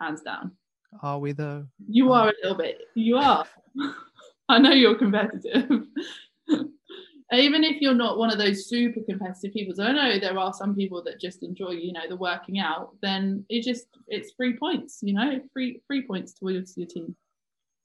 hands 0.00 0.22
down. 0.22 0.52
Are 1.02 1.18
we 1.18 1.32
though? 1.32 1.66
You 1.88 2.12
are 2.12 2.28
a 2.28 2.32
little 2.42 2.56
bit. 2.56 2.78
You 2.94 3.18
are. 3.18 3.44
I 4.48 4.58
know 4.58 4.72
you're 4.72 4.96
competitive. 4.96 5.86
Even 7.32 7.64
if 7.64 7.80
you're 7.80 7.94
not 7.94 8.18
one 8.18 8.30
of 8.30 8.38
those 8.38 8.66
super 8.66 9.00
competitive 9.00 9.52
people, 9.52 9.74
so 9.74 9.84
I 9.84 9.92
know 9.92 10.18
there 10.18 10.38
are 10.38 10.52
some 10.52 10.74
people 10.74 11.02
that 11.04 11.20
just 11.20 11.42
enjoy, 11.42 11.70
you 11.70 11.92
know, 11.92 12.06
the 12.08 12.16
working 12.16 12.58
out. 12.58 12.94
Then 13.00 13.46
it 13.48 13.62
just 13.62 13.86
it's 14.08 14.32
free 14.32 14.56
points, 14.56 14.98
you 15.02 15.14
know, 15.14 15.40
free 15.52 15.80
free 15.86 16.06
points 16.06 16.34
towards 16.34 16.76
your 16.76 16.86
team. 16.86 17.16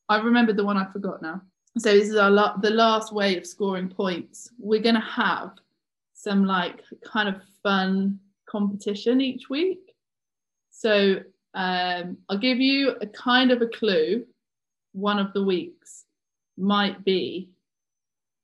I 0.10 0.20
remembered 0.20 0.58
the 0.58 0.66
one 0.66 0.78
I 0.78 0.92
forgot 0.92 1.22
now 1.22 1.42
so 1.80 1.94
this 1.94 2.10
is 2.10 2.16
our 2.16 2.30
la- 2.30 2.58
the 2.58 2.70
last 2.70 3.14
way 3.14 3.38
of 3.38 3.46
scoring 3.46 3.90
points 3.90 4.50
we're 4.58 4.82
going 4.82 4.96
to 4.96 5.02
have 5.02 5.52
some 6.14 6.46
like 6.46 6.84
kind 7.06 7.30
of 7.30 7.42
fun 7.62 8.20
competition 8.50 9.22
each 9.22 9.50
week 9.50 9.94
so 10.70 11.18
um, 11.54 12.18
i'll 12.30 12.38
give 12.38 12.60
you 12.60 12.96
a 13.02 13.08
kind 13.08 13.52
of 13.52 13.62
a 13.62 13.68
clue 13.68 14.26
one 14.94 15.20
of 15.20 15.34
the 15.34 15.44
weeks 15.44 16.06
might 16.58 17.04
be 17.04 17.50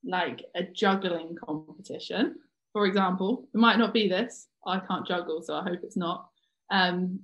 like 0.05 0.43
a 0.55 0.63
juggling 0.63 1.35
competition. 1.35 2.35
For 2.73 2.85
example 2.85 3.47
it 3.53 3.57
might 3.57 3.77
not 3.77 3.93
be 3.93 4.07
this. 4.07 4.47
I 4.65 4.79
can't 4.79 5.07
juggle 5.07 5.41
so 5.41 5.55
i 5.55 5.63
hope 5.63 5.79
it's 5.83 5.97
not. 5.97 6.29
Um, 6.69 7.19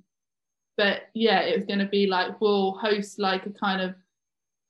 but 0.76 1.08
yeah 1.14 1.40
it's 1.40 1.66
going 1.66 1.80
to 1.80 1.86
be 1.86 2.06
like 2.06 2.40
we'll 2.40 2.72
host 2.72 3.18
like 3.18 3.44
a 3.46 3.50
kind 3.50 3.82
of 3.82 3.94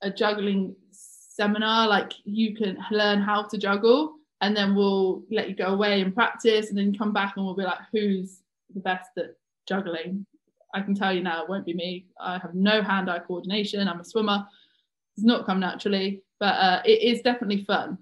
a 0.01 0.09
juggling 0.09 0.75
seminar 0.91 1.87
like 1.87 2.13
you 2.25 2.55
can 2.55 2.77
learn 2.91 3.21
how 3.21 3.43
to 3.43 3.57
juggle 3.57 4.15
and 4.41 4.57
then 4.57 4.75
we'll 4.75 5.23
let 5.31 5.47
you 5.47 5.55
go 5.55 5.67
away 5.67 6.01
and 6.01 6.13
practice 6.13 6.69
and 6.69 6.77
then 6.77 6.97
come 6.97 7.13
back 7.13 7.37
and 7.37 7.45
we'll 7.45 7.55
be 7.55 7.63
like 7.63 7.77
who's 7.91 8.41
the 8.73 8.79
best 8.79 9.11
at 9.17 9.35
juggling? 9.67 10.25
I 10.73 10.81
can 10.81 10.95
tell 10.95 11.13
you 11.13 11.21
now 11.21 11.43
it 11.43 11.49
won't 11.49 11.65
be 11.65 11.73
me. 11.73 12.07
I 12.19 12.37
have 12.37 12.53
no 12.53 12.81
hand-eye 12.81 13.19
coordination. 13.19 13.87
I'm 13.87 13.99
a 13.99 14.05
swimmer 14.05 14.47
it's 15.15 15.25
not 15.25 15.45
come 15.45 15.59
naturally 15.59 16.21
but 16.39 16.55
uh, 16.55 16.81
it 16.85 17.03
is 17.03 17.21
definitely 17.21 17.63
fun. 17.63 17.99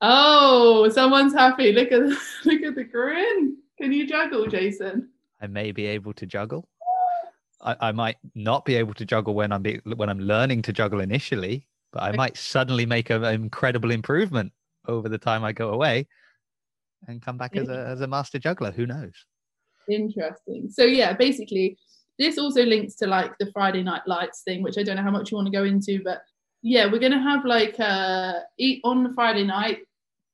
Oh 0.00 0.88
someone's 0.90 1.32
happy. 1.32 1.72
Look 1.72 1.92
at 1.92 2.00
the, 2.00 2.18
look 2.44 2.62
at 2.62 2.74
the 2.74 2.84
grin. 2.84 3.56
Can 3.80 3.92
you 3.92 4.06
juggle 4.06 4.46
jason? 4.46 5.10
I 5.40 5.46
may 5.46 5.72
be 5.72 5.86
able 5.86 6.12
to 6.14 6.26
juggle. 6.26 6.68
I, 7.62 7.76
I 7.80 7.92
might 7.92 8.16
not 8.34 8.64
be 8.64 8.74
able 8.76 8.94
to 8.94 9.04
juggle 9.04 9.34
when 9.34 9.52
I'm 9.52 9.62
be, 9.62 9.80
when 9.84 10.08
I'm 10.08 10.20
learning 10.20 10.62
to 10.62 10.72
juggle 10.72 11.00
initially, 11.00 11.66
but 11.92 12.02
I 12.02 12.12
might 12.12 12.36
suddenly 12.36 12.86
make 12.86 13.10
an 13.10 13.24
incredible 13.24 13.90
improvement 13.90 14.52
over 14.86 15.08
the 15.08 15.18
time 15.18 15.44
I 15.44 15.52
go 15.52 15.70
away 15.70 16.06
and 17.08 17.22
come 17.22 17.36
back 17.36 17.56
as 17.56 17.68
a, 17.68 17.86
as 17.86 18.00
a 18.00 18.06
master 18.06 18.38
juggler. 18.38 18.70
Who 18.70 18.86
knows? 18.86 19.12
Interesting. 19.88 20.68
So, 20.70 20.84
yeah, 20.84 21.12
basically, 21.12 21.78
this 22.18 22.38
also 22.38 22.62
links 22.64 22.94
to 22.96 23.06
like 23.06 23.32
the 23.38 23.50
Friday 23.52 23.82
night 23.82 24.02
lights 24.06 24.42
thing, 24.42 24.62
which 24.62 24.78
I 24.78 24.82
don't 24.82 24.96
know 24.96 25.02
how 25.02 25.10
much 25.10 25.30
you 25.30 25.36
want 25.36 25.46
to 25.46 25.52
go 25.52 25.64
into, 25.64 26.02
but 26.02 26.22
yeah, 26.62 26.90
we're 26.90 26.98
to 27.12 27.18
have 27.18 27.44
like 27.44 27.78
uh, 27.78 28.40
eat 28.58 28.80
on 28.84 29.02
the 29.02 29.12
Friday 29.14 29.44
night. 29.44 29.80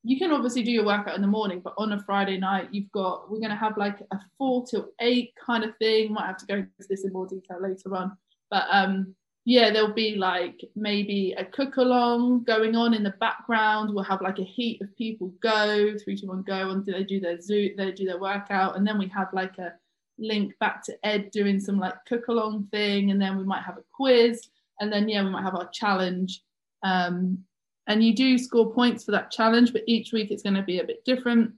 You 0.03 0.19
can 0.19 0.31
obviously 0.31 0.62
do 0.62 0.71
your 0.71 0.87
workout 0.87 1.16
in 1.16 1.21
the 1.23 1.27
morning, 1.27 1.61
but 1.62 1.75
on 1.77 1.93
a 1.93 2.03
Friday 2.05 2.38
night, 2.38 2.69
you've 2.71 2.90
got 2.93 3.31
we're 3.31 3.40
to 3.51 3.57
have 3.57 3.77
like 3.77 4.01
a 4.12 4.19
four 4.38 4.64
to 4.69 4.87
eight 5.01 5.33
kind 5.45 5.64
of 5.64 5.77
thing. 5.79 6.12
Might 6.12 6.27
have 6.27 6.38
to 6.38 6.47
go 6.47 6.55
into 6.55 6.71
this 6.88 7.05
in 7.05 7.12
more 7.12 7.27
detail 7.27 7.61
later 7.61 7.97
on, 7.97 8.16
but 8.51 8.66
um, 8.71 9.14
yeah, 9.45 9.71
there'll 9.71 9.93
be 9.93 10.16
like 10.16 10.61
maybe 10.77 11.35
a 11.37 11.45
cook 11.45 11.77
along 11.77 12.45
going 12.45 12.77
on 12.77 12.95
in 12.95 13.03
the 13.03 13.14
background. 13.21 13.93
We'll 13.93 14.05
have 14.05 14.23
like 14.23 14.38
a 14.38 14.45
heat 14.45 14.81
of 14.83 14.95
people 14.97 15.33
go, 15.43 15.97
three 15.99 16.16
to 16.19 16.27
one 16.27 16.43
go 16.43 16.71
until 16.71 16.95
they 16.95 17.05
do 17.05 17.21
their 17.21 17.40
zoo, 17.40 17.75
they 17.77 17.90
do 17.90 18.05
their 18.05 18.21
workout. 18.21 18.77
And 18.77 18.87
then 18.87 18.99
we 18.99 19.09
have 19.09 19.29
like 19.33 19.59
a 19.59 19.73
link 20.21 20.59
back 20.59 20.85
to 20.85 21.07
Ed 21.07 21.31
doing 21.31 21.59
some 21.61 21.79
like 21.79 21.95
cook 22.07 22.29
along 22.29 22.69
thing. 22.71 23.11
And 23.11 23.21
then 23.21 23.37
we 23.37 23.45
might 23.45 23.63
have 23.63 23.79
a 23.79 23.85
quiz. 23.93 24.49
And 24.81 24.93
then, 24.93 25.09
yeah, 25.09 25.23
we 25.23 25.31
might 25.31 25.43
have 25.43 25.55
our 25.55 25.69
challenge. 25.71 26.43
Um, 26.83 27.39
and 27.87 28.05
you 28.05 28.15
do 28.15 28.39
score 28.39 28.73
points 28.73 29.05
for 29.05 29.11
that 29.13 29.31
challenge, 29.31 29.73
but 29.73 29.83
each 29.87 30.13
week 30.13 30.31
it's 30.31 30.43
going 30.43 30.55
to 30.55 30.63
be 30.63 30.81
a 30.81 30.85
bit 30.85 31.05
different. 31.05 31.53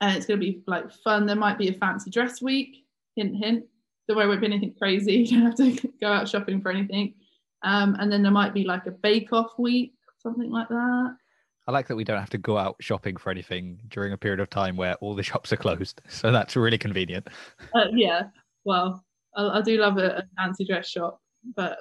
And 0.00 0.16
it's 0.16 0.26
going 0.26 0.40
to 0.40 0.46
be 0.46 0.62
like 0.66 0.92
fun. 0.92 1.26
There 1.26 1.36
might 1.36 1.58
be 1.58 1.68
a 1.68 1.74
fancy 1.74 2.10
dress 2.10 2.42
week, 2.42 2.84
hint, 3.16 3.36
hint 3.36 3.64
there 4.06 4.16
won't 4.16 4.40
be 4.40 4.46
anything 4.46 4.74
crazy. 4.78 5.12
You 5.22 5.40
don't 5.40 5.46
have 5.46 5.54
to 5.56 5.88
go 6.00 6.12
out 6.12 6.28
shopping 6.28 6.60
for 6.60 6.70
anything. 6.70 7.14
Um, 7.62 7.96
and 7.98 8.10
then 8.10 8.22
there 8.22 8.32
might 8.32 8.54
be 8.54 8.64
like 8.64 8.86
a 8.86 8.90
bake 8.90 9.32
off 9.32 9.58
week, 9.58 9.94
something 10.18 10.50
like 10.50 10.68
that. 10.68 11.16
I 11.66 11.72
like 11.72 11.86
that 11.88 11.96
we 11.96 12.04
don't 12.04 12.18
have 12.18 12.30
to 12.30 12.38
go 12.38 12.58
out 12.58 12.76
shopping 12.80 13.16
for 13.16 13.30
anything 13.30 13.78
during 13.88 14.12
a 14.12 14.18
period 14.18 14.40
of 14.40 14.50
time 14.50 14.76
where 14.76 14.94
all 14.96 15.14
the 15.14 15.22
shops 15.30 15.52
are 15.52 15.56
closed. 15.56 16.00
So 16.08 16.32
that's 16.32 16.56
really 16.56 16.78
convenient. 16.78 17.28
Uh, 17.74 17.86
yeah. 17.92 18.24
Well, 18.64 19.04
I, 19.36 19.58
I, 19.58 19.62
do 19.62 19.78
love 19.78 19.98
a, 19.98 20.18
a, 20.18 20.22
fancy 20.36 20.64
dress 20.64 20.88
shop, 20.88 21.20
but 21.56 21.78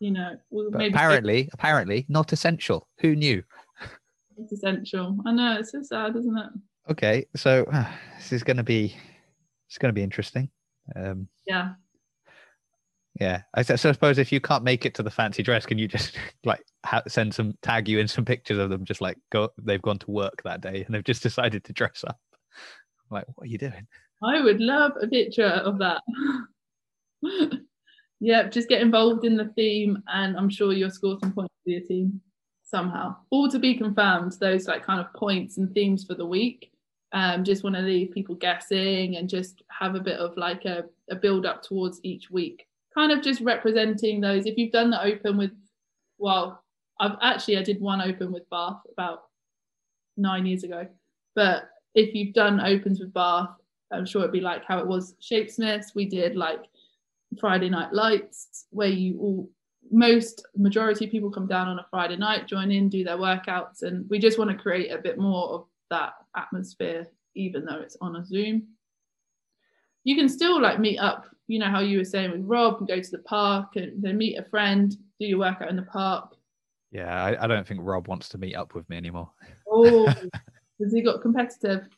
you 0.00 0.10
know, 0.10 0.36
we'll 0.50 0.70
but 0.70 0.86
apparently, 0.86 1.48
apparently 1.52 2.06
not 2.08 2.32
essential. 2.32 2.88
Who 3.00 3.16
knew? 3.16 3.42
It's 4.36 4.52
essential. 4.52 5.16
I 5.26 5.32
know 5.32 5.58
it's 5.58 5.72
so 5.72 5.82
sad, 5.82 6.16
isn't 6.16 6.36
it? 6.36 6.50
Okay, 6.90 7.26
so 7.36 7.64
uh, 7.72 7.86
this 8.18 8.32
is 8.32 8.42
going 8.42 8.56
to 8.56 8.64
be 8.64 8.96
it's 9.68 9.78
going 9.78 9.90
to 9.90 9.94
be 9.94 10.02
interesting. 10.02 10.50
Um, 10.94 11.28
yeah. 11.46 11.72
Yeah, 13.20 13.42
I, 13.54 13.62
suppose 13.62 14.18
if 14.18 14.32
you 14.32 14.40
can't 14.40 14.64
make 14.64 14.84
it 14.84 14.94
to 14.94 15.02
the 15.02 15.10
fancy 15.10 15.42
dress, 15.42 15.66
can 15.66 15.78
you 15.78 15.86
just 15.86 16.16
like 16.44 16.64
send 17.06 17.34
some 17.34 17.54
tag 17.62 17.88
you 17.88 17.98
in 18.00 18.08
some 18.08 18.24
pictures 18.24 18.58
of 18.58 18.70
them? 18.70 18.84
Just 18.84 19.00
like 19.00 19.18
go, 19.30 19.50
they've 19.62 19.82
gone 19.82 19.98
to 20.00 20.10
work 20.10 20.42
that 20.44 20.60
day 20.60 20.82
and 20.84 20.94
they've 20.94 21.04
just 21.04 21.22
decided 21.22 21.64
to 21.64 21.72
dress 21.72 22.04
up. 22.06 22.18
Like, 23.10 23.26
what 23.34 23.44
are 23.44 23.50
you 23.50 23.58
doing? 23.58 23.86
I 24.22 24.40
would 24.40 24.60
love 24.60 24.92
a 25.00 25.06
picture 25.06 25.44
of 25.44 25.78
that. 25.78 26.02
yeah, 28.20 28.48
just 28.48 28.68
get 28.68 28.80
involved 28.80 29.24
in 29.24 29.36
the 29.36 29.52
theme, 29.54 30.02
and 30.08 30.36
I'm 30.36 30.48
sure 30.48 30.72
you'll 30.72 30.90
score 30.90 31.18
some 31.20 31.32
points 31.32 31.54
for 31.62 31.70
your 31.70 31.82
team 31.82 32.20
somehow. 32.64 33.16
All 33.30 33.48
to 33.48 33.58
be 33.58 33.76
confirmed. 33.76 34.32
Those 34.40 34.66
like 34.66 34.84
kind 34.84 35.00
of 35.00 35.12
points 35.12 35.58
and 35.58 35.72
themes 35.72 36.04
for 36.04 36.14
the 36.14 36.26
week 36.26 36.72
um, 37.14 37.44
just 37.44 37.62
want 37.62 37.76
to 37.76 37.82
leave 37.82 38.10
people 38.10 38.34
guessing 38.34 39.16
and 39.16 39.28
just 39.28 39.62
have 39.70 39.94
a 39.94 40.00
bit 40.00 40.18
of 40.18 40.36
like 40.36 40.64
a, 40.64 40.84
a 41.10 41.14
build 41.14 41.46
up 41.46 41.62
towards 41.62 42.00
each 42.02 42.28
week 42.30 42.66
kind 42.94 43.12
of 43.12 43.22
just 43.22 43.40
representing 43.40 44.20
those. 44.20 44.46
If 44.46 44.56
you've 44.56 44.72
done 44.72 44.90
the 44.90 45.02
open 45.02 45.36
with 45.36 45.50
well 46.18 46.62
i've 47.00 47.16
actually 47.22 47.58
i 47.58 47.62
did 47.62 47.80
one 47.80 48.00
open 48.00 48.32
with 48.32 48.48
bath 48.50 48.80
about 48.92 49.24
nine 50.16 50.46
years 50.46 50.62
ago. 50.62 50.86
But 51.34 51.68
if 51.96 52.14
you've 52.14 52.34
done 52.34 52.60
opens 52.60 53.00
with 53.00 53.12
bath 53.12 53.50
i'm 53.92 54.06
sure 54.06 54.22
it'd 54.22 54.32
be 54.32 54.40
like 54.40 54.64
how 54.64 54.78
it 54.78 54.86
was 54.86 55.14
shapesmiths 55.20 55.94
we 55.94 56.04
did 56.04 56.36
like 56.36 56.64
friday 57.40 57.68
night 57.68 57.92
lights 57.92 58.66
where 58.70 58.88
you 58.88 59.18
all 59.18 59.50
most 59.90 60.46
majority 60.56 61.06
people 61.08 61.30
come 61.30 61.46
down 61.48 61.68
on 61.68 61.78
a 61.80 61.86
friday 61.90 62.16
night 62.16 62.46
join 62.46 62.70
in 62.70 62.88
do 62.88 63.02
their 63.02 63.16
workouts 63.16 63.82
and 63.82 64.08
we 64.08 64.18
just 64.18 64.38
want 64.38 64.50
to 64.50 64.56
create 64.56 64.90
a 64.92 64.98
bit 64.98 65.18
more 65.18 65.48
of 65.50 65.66
that 65.90 66.14
atmosphere, 66.36 67.06
even 67.34 67.64
though 67.64 67.80
it's 67.80 67.96
on 68.00 68.16
a 68.16 68.24
Zoom. 68.24 68.68
You 70.04 70.16
can 70.16 70.28
still 70.28 70.60
like 70.60 70.80
meet 70.80 70.98
up, 70.98 71.26
you 71.46 71.58
know, 71.58 71.70
how 71.70 71.80
you 71.80 71.98
were 71.98 72.04
saying 72.04 72.30
with 72.30 72.42
Rob 72.44 72.78
and 72.78 72.88
go 72.88 73.00
to 73.00 73.10
the 73.10 73.18
park 73.18 73.76
and 73.76 74.02
then 74.02 74.16
meet 74.16 74.38
a 74.38 74.44
friend, 74.44 74.96
do 75.20 75.26
your 75.26 75.38
workout 75.38 75.68
in 75.68 75.76
the 75.76 75.82
park. 75.82 76.36
Yeah, 76.90 77.24
I, 77.24 77.44
I 77.44 77.46
don't 77.46 77.66
think 77.66 77.80
Rob 77.82 78.08
wants 78.08 78.28
to 78.30 78.38
meet 78.38 78.54
up 78.54 78.74
with 78.74 78.88
me 78.88 78.96
anymore. 78.96 79.30
Oh, 79.76 80.06
has 80.06 80.92
he 80.92 81.02
got 81.02 81.20
competitive? 81.20 81.88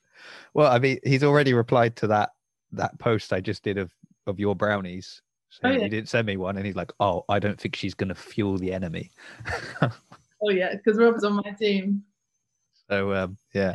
Well, 0.54 0.72
I 0.72 0.78
mean, 0.78 0.98
he's 1.04 1.22
already 1.22 1.52
replied 1.52 1.94
to 1.96 2.06
that 2.06 2.30
that 2.72 2.98
post 2.98 3.34
I 3.34 3.40
just 3.40 3.62
did 3.62 3.76
of 3.76 3.92
of 4.26 4.40
your 4.40 4.54
brownies. 4.54 5.20
So 5.50 5.60
oh, 5.64 5.70
yeah. 5.72 5.80
he 5.80 5.88
didn't 5.90 6.08
send 6.08 6.26
me 6.26 6.38
one, 6.38 6.56
and 6.56 6.64
he's 6.64 6.76
like, 6.76 6.92
"Oh, 6.98 7.24
I 7.28 7.38
don't 7.38 7.60
think 7.60 7.76
she's 7.76 7.92
going 7.92 8.08
to 8.08 8.14
fuel 8.14 8.56
the 8.56 8.72
enemy." 8.72 9.10
oh 9.82 10.50
yeah, 10.50 10.74
because 10.74 10.98
Rob's 10.98 11.24
on 11.24 11.34
my 11.34 11.50
team. 11.58 12.02
So 12.88 13.12
um, 13.12 13.36
yeah. 13.52 13.72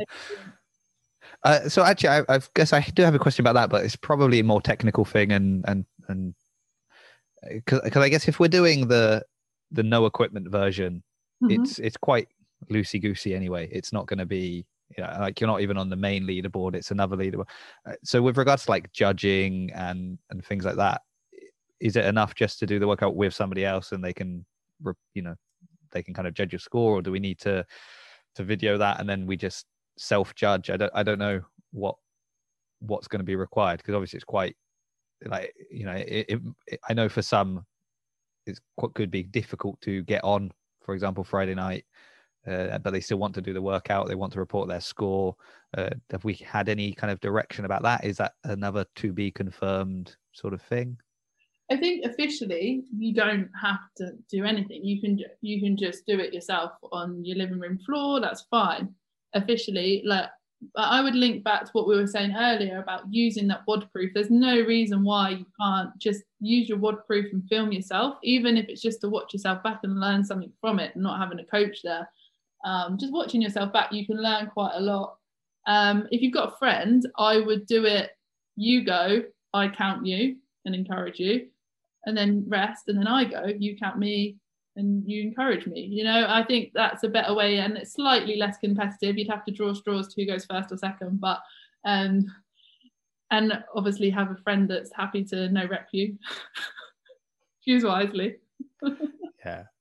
Uh, 1.44 1.68
so 1.68 1.82
actually, 1.82 2.08
I, 2.08 2.22
I, 2.28 2.40
guess 2.54 2.72
I 2.72 2.80
do 2.80 3.02
have 3.02 3.14
a 3.14 3.18
question 3.18 3.42
about 3.42 3.54
that, 3.54 3.70
but 3.70 3.84
it's 3.84 3.96
probably 3.96 4.38
a 4.40 4.44
more 4.44 4.60
technical 4.60 5.04
thing, 5.04 5.32
and 5.32 5.64
and 5.66 5.84
and 6.08 6.34
because 7.50 7.96
uh, 7.96 8.00
I 8.00 8.08
guess 8.08 8.28
if 8.28 8.38
we're 8.38 8.48
doing 8.48 8.88
the 8.88 9.24
the 9.70 9.82
no 9.82 10.06
equipment 10.06 10.48
version, 10.48 11.02
mm-hmm. 11.42 11.62
it's 11.62 11.78
it's 11.78 11.96
quite 11.96 12.28
loosey 12.70 13.02
goosey 13.02 13.34
anyway. 13.34 13.68
It's 13.72 13.92
not 13.92 14.06
going 14.06 14.18
to 14.18 14.26
be 14.26 14.66
you 14.96 15.02
know, 15.02 15.16
like 15.20 15.40
you're 15.40 15.48
not 15.48 15.62
even 15.62 15.78
on 15.78 15.90
the 15.90 15.96
main 15.96 16.24
leaderboard; 16.24 16.74
it's 16.74 16.90
another 16.90 17.16
leaderboard. 17.16 17.48
Uh, 17.86 17.94
so 18.04 18.22
with 18.22 18.36
regards 18.36 18.64
to 18.66 18.70
like 18.70 18.92
judging 18.92 19.72
and 19.72 20.18
and 20.30 20.44
things 20.44 20.64
like 20.64 20.76
that, 20.76 21.02
is 21.80 21.96
it 21.96 22.04
enough 22.04 22.34
just 22.34 22.58
to 22.60 22.66
do 22.66 22.78
the 22.78 22.86
workout 22.86 23.16
with 23.16 23.34
somebody 23.34 23.64
else 23.64 23.90
and 23.90 24.04
they 24.04 24.12
can, 24.12 24.44
you 25.14 25.22
know, 25.22 25.34
they 25.90 26.02
can 26.02 26.14
kind 26.14 26.28
of 26.28 26.34
judge 26.34 26.52
your 26.52 26.60
score, 26.60 26.98
or 26.98 27.02
do 27.02 27.10
we 27.10 27.20
need 27.20 27.40
to 27.40 27.64
to 28.36 28.44
video 28.44 28.78
that 28.78 28.98
and 28.98 29.06
then 29.06 29.26
we 29.26 29.36
just 29.36 29.66
self 29.96 30.34
judge. 30.34 30.70
I 30.70 30.76
don't 30.76 30.92
I 30.94 31.02
don't 31.02 31.18
know 31.18 31.42
what 31.72 31.96
what's 32.80 33.08
going 33.08 33.20
to 33.20 33.24
be 33.24 33.36
required 33.36 33.78
because 33.78 33.94
obviously 33.94 34.16
it's 34.16 34.24
quite 34.24 34.56
like 35.24 35.54
you 35.70 35.84
know 35.84 35.92
it, 35.92 36.26
it, 36.28 36.40
it, 36.66 36.80
I 36.88 36.94
know 36.94 37.08
for 37.08 37.22
some 37.22 37.64
it's 38.46 38.60
quite 38.76 38.94
could 38.94 39.10
be 39.10 39.22
difficult 39.22 39.80
to 39.82 40.02
get 40.02 40.22
on 40.24 40.50
for 40.84 40.94
example 40.94 41.22
Friday 41.22 41.54
night 41.54 41.84
uh, 42.46 42.78
but 42.78 42.90
they 42.90 43.00
still 43.00 43.18
want 43.18 43.34
to 43.36 43.40
do 43.40 43.52
the 43.52 43.62
workout 43.62 44.08
they 44.08 44.16
want 44.16 44.32
to 44.32 44.40
report 44.40 44.68
their 44.68 44.80
score 44.80 45.36
uh, 45.78 45.90
have 46.10 46.24
we 46.24 46.34
had 46.34 46.68
any 46.68 46.92
kind 46.92 47.12
of 47.12 47.20
direction 47.20 47.64
about 47.64 47.82
that 47.82 48.04
is 48.04 48.16
that 48.16 48.32
another 48.44 48.84
to 48.96 49.12
be 49.12 49.30
confirmed 49.30 50.16
sort 50.32 50.52
of 50.52 50.60
thing 50.62 50.96
I 51.70 51.76
think 51.76 52.04
officially 52.04 52.84
you 52.94 53.14
don't 53.14 53.48
have 53.58 53.78
to 53.96 54.12
do 54.30 54.44
anything. 54.44 54.84
You 54.84 55.00
can 55.00 55.18
you 55.40 55.58
can 55.58 55.74
just 55.74 56.04
do 56.04 56.20
it 56.20 56.34
yourself 56.34 56.72
on 56.90 57.24
your 57.24 57.38
living 57.38 57.60
room 57.60 57.78
floor. 57.78 58.20
That's 58.20 58.42
fine. 58.50 58.94
Officially, 59.34 60.02
like 60.04 60.26
I 60.76 61.02
would 61.02 61.14
link 61.14 61.42
back 61.42 61.64
to 61.64 61.70
what 61.72 61.88
we 61.88 61.96
were 61.96 62.06
saying 62.06 62.34
earlier 62.36 62.80
about 62.80 63.02
using 63.10 63.48
that 63.48 63.62
WOD 63.66 63.90
proof. 63.90 64.12
There's 64.14 64.30
no 64.30 64.60
reason 64.60 65.02
why 65.02 65.30
you 65.30 65.46
can't 65.60 65.90
just 65.98 66.22
use 66.40 66.68
your 66.68 66.78
WOD 66.78 67.04
proof 67.06 67.32
and 67.32 67.42
film 67.48 67.72
yourself, 67.72 68.16
even 68.22 68.56
if 68.56 68.68
it's 68.68 68.82
just 68.82 69.00
to 69.00 69.08
watch 69.08 69.32
yourself 69.32 69.62
back 69.62 69.80
and 69.82 69.98
learn 69.98 70.24
something 70.24 70.52
from 70.60 70.78
it, 70.78 70.94
and 70.94 71.02
not 71.02 71.18
having 71.18 71.40
a 71.40 71.44
coach 71.44 71.78
there. 71.82 72.08
Um, 72.64 72.96
just 72.98 73.12
watching 73.12 73.42
yourself 73.42 73.72
back, 73.72 73.92
you 73.92 74.06
can 74.06 74.22
learn 74.22 74.46
quite 74.46 74.74
a 74.74 74.80
lot. 74.80 75.16
Um, 75.66 76.06
if 76.10 76.22
you've 76.22 76.34
got 76.34 76.52
a 76.52 76.56
friend, 76.58 77.04
I 77.18 77.40
would 77.40 77.66
do 77.66 77.84
it. 77.84 78.10
You 78.56 78.84
go, 78.84 79.22
I 79.52 79.68
count 79.68 80.06
you 80.06 80.36
and 80.64 80.74
encourage 80.74 81.18
you 81.18 81.48
and 82.04 82.16
then 82.16 82.44
rest 82.48 82.88
and 82.88 82.98
then 82.98 83.06
I 83.06 83.24
go, 83.24 83.46
you 83.58 83.76
count 83.76 83.98
me 83.98 84.36
and 84.76 85.02
you 85.06 85.22
encourage 85.22 85.66
me. 85.66 85.80
You 85.80 86.04
know, 86.04 86.26
I 86.28 86.44
think 86.44 86.72
that's 86.74 87.04
a 87.04 87.08
better 87.08 87.34
way 87.34 87.58
and 87.58 87.76
it's 87.76 87.94
slightly 87.94 88.36
less 88.36 88.58
competitive. 88.58 89.18
You'd 89.18 89.30
have 89.30 89.44
to 89.44 89.52
draw 89.52 89.72
straws 89.72 90.08
to 90.08 90.20
who 90.20 90.26
goes 90.26 90.44
first 90.44 90.72
or 90.72 90.76
second, 90.76 91.20
but 91.20 91.40
um 91.84 92.26
and 93.30 93.52
obviously 93.74 94.10
have 94.10 94.30
a 94.30 94.36
friend 94.36 94.68
that's 94.68 94.92
happy 94.94 95.24
to 95.24 95.48
no 95.48 95.66
rep 95.66 95.88
you. 95.92 96.18
Choose 97.64 97.84
wisely. 97.84 98.36
yeah. 99.44 99.64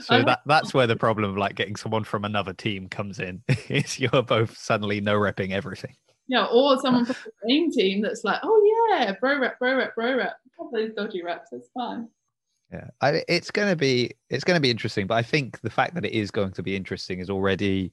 So 0.00 0.22
that 0.22 0.40
that's 0.46 0.72
where 0.72 0.86
the 0.86 0.96
problem 0.96 1.30
of 1.30 1.36
like 1.36 1.54
getting 1.54 1.76
someone 1.76 2.04
from 2.04 2.24
another 2.24 2.54
team 2.54 2.88
comes 2.88 3.20
in. 3.20 3.42
is 3.68 4.00
you're 4.00 4.22
both 4.22 4.56
suddenly 4.56 5.00
no 5.02 5.14
repping 5.14 5.50
everything. 5.52 5.94
Yeah, 6.26 6.46
or 6.46 6.80
someone 6.80 7.04
from 7.04 7.16
the 7.26 7.32
same 7.46 7.70
team 7.70 8.00
that's 8.00 8.24
like, 8.24 8.40
oh 8.42 8.88
yeah, 8.90 9.12
bro 9.20 9.38
rep, 9.38 9.58
bro 9.58 9.76
rep, 9.76 9.94
bro 9.94 10.16
rep 10.16 10.36
couple 10.60 10.78
those 10.78 10.94
dodgy 10.94 11.22
reps. 11.22 11.52
It's 11.52 11.68
fine. 11.74 12.08
Yeah, 12.72 12.88
I, 13.00 13.24
it's 13.28 13.50
going 13.50 13.68
to 13.68 13.76
be 13.76 14.12
it's 14.28 14.44
going 14.44 14.56
to 14.56 14.60
be 14.60 14.70
interesting, 14.70 15.06
but 15.06 15.16
I 15.16 15.22
think 15.22 15.60
the 15.60 15.70
fact 15.70 15.94
that 15.94 16.04
it 16.04 16.12
is 16.12 16.30
going 16.30 16.52
to 16.52 16.62
be 16.62 16.76
interesting 16.76 17.18
is 17.18 17.28
already 17.28 17.92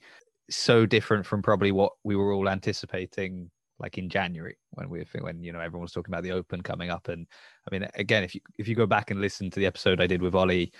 so 0.50 0.86
different 0.86 1.26
from 1.26 1.42
probably 1.42 1.72
what 1.72 1.94
we 2.04 2.16
were 2.16 2.32
all 2.32 2.48
anticipating 2.48 3.50
like 3.80 3.98
in 3.98 4.10
January 4.10 4.58
when 4.72 4.90
we 4.90 5.06
when 5.20 5.44
you 5.44 5.52
know 5.52 5.60
everyone 5.60 5.84
was 5.84 5.92
talking 5.92 6.14
about 6.14 6.24
the 6.24 6.32
open 6.32 6.62
coming 6.62 6.90
up 6.90 7.10
and 7.10 7.28
I 7.70 7.76
mean 7.76 7.88
again 7.96 8.24
if 8.24 8.34
you 8.34 8.42
if 8.58 8.68
you 8.68 8.76
go 8.76 8.86
back 8.88 9.12
and 9.12 9.22
listen 9.22 9.50
to 9.52 9.60
the 9.60 9.66
episode 9.66 10.02
I 10.02 10.08
did 10.08 10.22
with 10.22 10.34
Ollie 10.34 10.72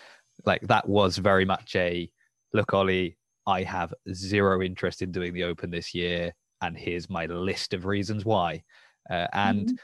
like 0.46 0.62
that 0.62 0.88
was 0.88 1.18
very 1.18 1.46
much 1.46 1.76
a 1.76 2.10
look 2.54 2.74
Ollie 2.74 3.18
I 3.46 3.64
have 3.64 3.94
zero 4.14 4.62
interest 4.64 5.02
in 5.02 5.12
doing 5.12 5.34
the 5.34 5.44
open 5.44 5.70
this 5.70 5.94
year 5.94 6.34
and 6.62 6.76
here's 6.76 7.10
my 7.10 7.28
list 7.28 7.74
of 7.74 7.86
reasons 7.86 8.26
why 8.26 8.64
uh, 9.10 9.28
and 9.34 9.68
mm-hmm. 9.68 9.76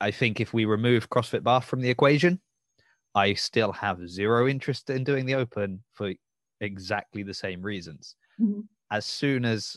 I 0.00 0.10
think 0.10 0.40
if 0.40 0.54
we 0.54 0.64
remove 0.64 1.10
CrossFit 1.10 1.42
Bath 1.42 1.66
from 1.66 1.82
the 1.82 1.90
equation, 1.90 2.40
I 3.14 3.34
still 3.34 3.72
have 3.72 4.08
zero 4.08 4.48
interest 4.48 4.90
in 4.90 5.04
doing 5.04 5.26
the 5.26 5.34
open 5.34 5.82
for 5.92 6.12
exactly 6.60 7.22
the 7.22 7.34
same 7.34 7.62
reasons. 7.62 8.16
Mm-hmm. 8.40 8.60
As 8.90 9.06
soon 9.06 9.44
as 9.44 9.76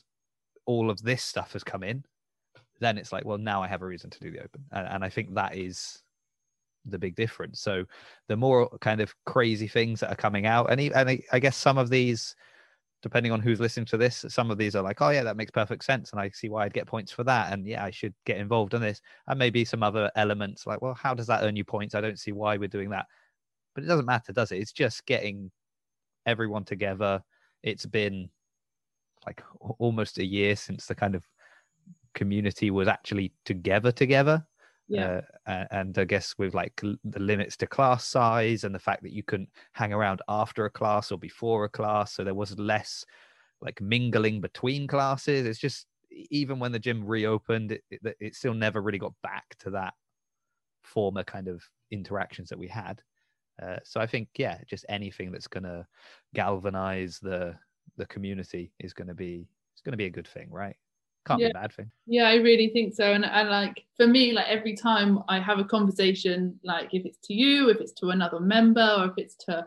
all 0.65 0.89
of 0.89 1.01
this 1.01 1.23
stuff 1.23 1.53
has 1.53 1.63
come 1.63 1.83
in, 1.83 2.03
then 2.79 2.97
it's 2.97 3.11
like, 3.11 3.25
well, 3.25 3.37
now 3.37 3.61
I 3.61 3.67
have 3.67 3.81
a 3.81 3.85
reason 3.85 4.09
to 4.09 4.19
do 4.19 4.31
the 4.31 4.39
open. 4.39 4.65
And, 4.71 4.87
and 4.87 5.03
I 5.03 5.09
think 5.09 5.33
that 5.33 5.55
is 5.55 6.01
the 6.85 6.99
big 6.99 7.15
difference. 7.15 7.61
So 7.61 7.85
the 8.27 8.35
more 8.35 8.69
kind 8.79 8.99
of 9.01 9.13
crazy 9.25 9.67
things 9.67 10.01
that 10.01 10.11
are 10.11 10.15
coming 10.15 10.45
out, 10.45 10.71
and, 10.71 10.81
and 10.81 11.21
I 11.31 11.39
guess 11.39 11.55
some 11.55 11.77
of 11.77 11.89
these, 11.89 12.35
depending 13.01 13.31
on 13.31 13.39
who's 13.39 13.59
listening 13.59 13.85
to 13.87 13.97
this, 13.97 14.25
some 14.27 14.51
of 14.51 14.57
these 14.57 14.75
are 14.75 14.81
like, 14.81 15.01
oh 15.01 15.09
yeah, 15.09 15.23
that 15.23 15.37
makes 15.37 15.51
perfect 15.51 15.85
sense, 15.85 16.11
and 16.11 16.19
I 16.19 16.29
see 16.29 16.49
why 16.49 16.65
I'd 16.65 16.73
get 16.73 16.87
points 16.87 17.11
for 17.11 17.23
that, 17.23 17.53
and 17.53 17.65
yeah, 17.65 17.83
I 17.83 17.91
should 17.91 18.13
get 18.25 18.37
involved 18.37 18.73
in 18.73 18.81
this. 18.81 19.01
And 19.27 19.39
maybe 19.39 19.63
some 19.63 19.83
other 19.83 20.11
elements 20.15 20.67
like, 20.67 20.81
well, 20.81 20.93
how 20.93 21.13
does 21.13 21.27
that 21.27 21.43
earn 21.43 21.55
you 21.55 21.63
points? 21.63 21.95
I 21.95 22.01
don't 22.01 22.19
see 22.19 22.31
why 22.31 22.57
we're 22.57 22.67
doing 22.67 22.89
that, 22.89 23.05
but 23.73 23.83
it 23.83 23.87
doesn't 23.87 24.05
matter, 24.05 24.33
does 24.33 24.51
it? 24.51 24.59
It's 24.59 24.71
just 24.71 25.05
getting 25.05 25.51
everyone 26.25 26.63
together. 26.63 27.23
It's 27.61 27.85
been 27.85 28.29
like 29.25 29.41
almost 29.79 30.17
a 30.17 30.25
year 30.25 30.55
since 30.55 30.85
the 30.85 30.95
kind 30.95 31.15
of 31.15 31.25
community 32.13 32.71
was 32.71 32.87
actually 32.87 33.33
together 33.45 33.91
together 33.91 34.45
yeah 34.87 35.21
uh, 35.47 35.65
and 35.71 35.97
i 35.97 36.03
guess 36.03 36.35
with 36.37 36.53
like 36.53 36.79
the 36.81 37.19
limits 37.19 37.57
to 37.57 37.65
class 37.65 38.05
size 38.05 38.63
and 38.63 38.75
the 38.75 38.79
fact 38.79 39.01
that 39.01 39.13
you 39.13 39.23
couldn't 39.23 39.49
hang 39.71 39.93
around 39.93 40.21
after 40.27 40.65
a 40.65 40.69
class 40.69 41.11
or 41.11 41.17
before 41.17 41.65
a 41.65 41.69
class 41.69 42.13
so 42.13 42.23
there 42.23 42.33
was 42.33 42.57
less 42.59 43.05
like 43.61 43.81
mingling 43.81 44.41
between 44.41 44.87
classes 44.87 45.45
it's 45.45 45.59
just 45.59 45.87
even 46.11 46.59
when 46.59 46.71
the 46.71 46.79
gym 46.79 47.03
reopened 47.03 47.71
it, 47.71 47.83
it, 47.89 48.15
it 48.19 48.35
still 48.35 48.53
never 48.53 48.81
really 48.81 48.99
got 48.99 49.13
back 49.23 49.55
to 49.57 49.71
that 49.71 49.93
former 50.83 51.23
kind 51.23 51.47
of 51.47 51.63
interactions 51.91 52.49
that 52.49 52.59
we 52.59 52.67
had 52.67 53.01
uh, 53.63 53.77
so 53.83 53.99
i 54.01 54.07
think 54.07 54.27
yeah 54.37 54.57
just 54.67 54.85
anything 54.89 55.31
that's 55.31 55.47
going 55.47 55.63
to 55.63 55.85
galvanize 56.33 57.19
the 57.19 57.55
the 57.97 58.05
community 58.07 58.71
is 58.79 58.93
going 58.93 59.07
to 59.07 59.13
be 59.13 59.47
it's 59.73 59.81
going 59.81 59.91
to 59.91 59.97
be 59.97 60.05
a 60.05 60.09
good 60.09 60.27
thing 60.27 60.49
right? 60.51 60.75
Can't 61.25 61.39
yeah. 61.39 61.47
be 61.47 61.51
a 61.51 61.61
bad 61.61 61.73
thing. 61.73 61.91
Yeah 62.05 62.27
i 62.27 62.35
really 62.35 62.69
think 62.69 62.93
so. 62.93 63.13
And, 63.13 63.25
and 63.25 63.49
like 63.49 63.85
for 63.95 64.07
me 64.07 64.33
like 64.33 64.47
every 64.47 64.75
time 64.75 65.19
i 65.29 65.39
have 65.39 65.59
a 65.59 65.63
conversation 65.63 66.59
like 66.63 66.93
if 66.93 67.05
it's 67.05 67.19
to 67.27 67.33
you 67.33 67.69
if 67.69 67.77
it's 67.77 67.93
to 67.93 68.09
another 68.09 68.39
member 68.39 68.95
or 68.97 69.05
if 69.05 69.13
it's 69.17 69.35
to 69.45 69.65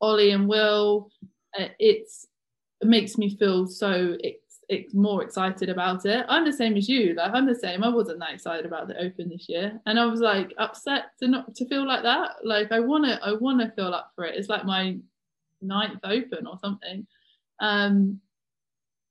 ollie 0.00 0.30
and 0.30 0.48
will 0.48 1.10
uh, 1.58 1.68
it's 1.78 2.26
it 2.80 2.88
makes 2.88 3.18
me 3.18 3.36
feel 3.36 3.66
so 3.66 4.16
more 4.92 5.22
excited 5.22 5.68
about 5.68 6.06
it. 6.06 6.24
I'm 6.28 6.44
the 6.44 6.52
same 6.52 6.76
as 6.76 6.88
you 6.88 7.14
like 7.14 7.32
i'm 7.34 7.46
the 7.46 7.54
same. 7.54 7.82
I 7.82 7.88
wasn't 7.88 8.20
that 8.20 8.34
excited 8.34 8.66
about 8.66 8.88
the 8.88 8.98
open 9.00 9.28
this 9.28 9.48
year. 9.48 9.80
And 9.86 9.98
i 9.98 10.06
was 10.06 10.20
like 10.20 10.52
upset 10.58 11.06
to 11.18 11.28
not 11.28 11.54
to 11.56 11.66
feel 11.66 11.86
like 11.86 12.02
that. 12.02 12.36
Like 12.44 12.72
i 12.72 12.80
want 12.80 13.04
to 13.04 13.18
i 13.24 13.32
want 13.32 13.60
to 13.60 13.70
feel 13.72 13.92
up 13.94 14.12
for 14.14 14.24
it. 14.24 14.36
It's 14.36 14.48
like 14.48 14.64
my 14.64 14.96
ninth 15.60 16.00
open 16.04 16.46
or 16.46 16.58
something. 16.58 17.06
Um 17.60 18.20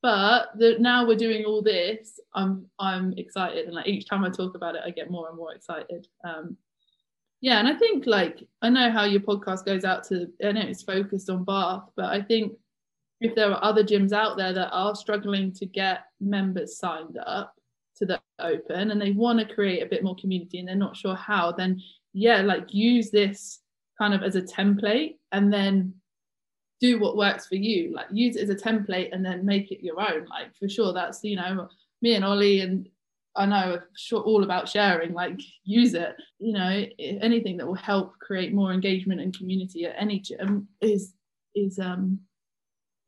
but 0.01 0.57
the, 0.57 0.78
now 0.80 1.05
we're 1.05 1.18
doing 1.18 1.43
all 1.43 1.62
this 1.62 2.20
i'm 2.34 2.66
i'm 2.80 3.14
excited. 3.18 3.66
And 3.66 3.76
like 3.76 3.88
each 3.88 4.07
time 4.07 4.24
i 4.24 4.30
talk 4.30 4.55
about 4.55 4.76
it 4.76 4.82
i 4.86 4.91
get 4.91 5.12
more 5.12 5.28
and 5.28 5.38
more 5.38 5.53
excited. 5.53 6.07
Um 6.24 6.57
yeah 7.41 7.60
and 7.60 7.68
i 7.70 7.74
think 7.74 8.05
like 8.05 8.43
i 8.62 8.70
know 8.70 8.91
how 8.91 9.05
your 9.05 9.22
podcast 9.22 9.66
goes 9.66 9.86
out 9.86 10.03
to 10.03 10.28
i 10.43 10.51
know 10.51 10.62
it's 10.62 10.84
focused 10.84 11.30
on 11.30 11.45
bath 11.45 11.84
but 11.95 12.05
i 12.05 12.22
think 12.22 12.51
if 13.22 13.36
there 13.36 13.52
are 13.52 13.64
other 13.64 13.84
gyms 13.84 14.12
out 14.12 14.38
there 14.38 14.54
that 14.54 14.72
are 14.72 14.96
struggling 14.96 15.52
to 15.54 15.66
get 15.66 16.06
members 16.20 16.78
signed 16.78 17.18
up 17.26 17.54
to 17.98 18.06
the 18.06 18.20
open 18.40 18.92
and 18.92 19.02
they 19.02 19.12
want 19.12 19.40
to 19.40 19.54
create 19.54 19.84
a 19.84 19.90
bit 19.90 20.04
more 20.04 20.16
community 20.16 20.60
and 20.60 20.68
they're 20.68 20.76
not 20.76 20.96
sure 20.96 21.16
how 21.16 21.52
then 21.52 21.82
yeah 22.14 22.42
like 22.42 22.74
use 22.74 23.12
this 23.12 23.60
kind 23.98 24.14
of 24.14 24.24
as 24.24 24.36
a 24.36 24.42
template 24.42 25.16
and 25.34 25.52
then 25.52 25.94
do 26.80 27.00
what 27.00 27.18
works 27.18 27.48
for 27.48 27.56
you. 27.56 27.94
Like 27.94 28.08
use 28.12 28.36
it 28.36 28.44
as 28.44 28.50
a 28.50 28.56
template 28.56 29.10
and 29.12 29.26
then 29.26 29.46
make 29.46 29.72
it 29.72 29.84
your 29.84 30.00
own. 30.00 30.26
Like 30.28 30.56
for 30.58 30.70
sure 30.70 30.94
that's 30.94 31.24
you 31.24 31.36
know 31.36 31.68
me 32.02 32.16
and 32.16 32.24
ollie 32.24 32.62
and 32.62 32.88
i 33.36 33.46
know 33.46 33.78
sure 33.98 34.22
all 34.22 34.44
about 34.44 34.70
sharing 34.70 35.14
like 35.14 35.40
use 35.64 35.94
it. 35.94 36.16
You 36.40 36.54
know 36.54 36.86
anything 37.00 37.58
that 37.58 37.68
will 37.68 37.76
help 37.76 38.18
create 38.20 38.54
more 38.54 38.74
engagement 38.74 39.22
and 39.22 39.38
community 39.38 39.86
at 39.86 39.96
any 39.98 40.20
gym 40.20 40.68
is 40.82 41.14
is 41.56 41.80
um 41.80 42.20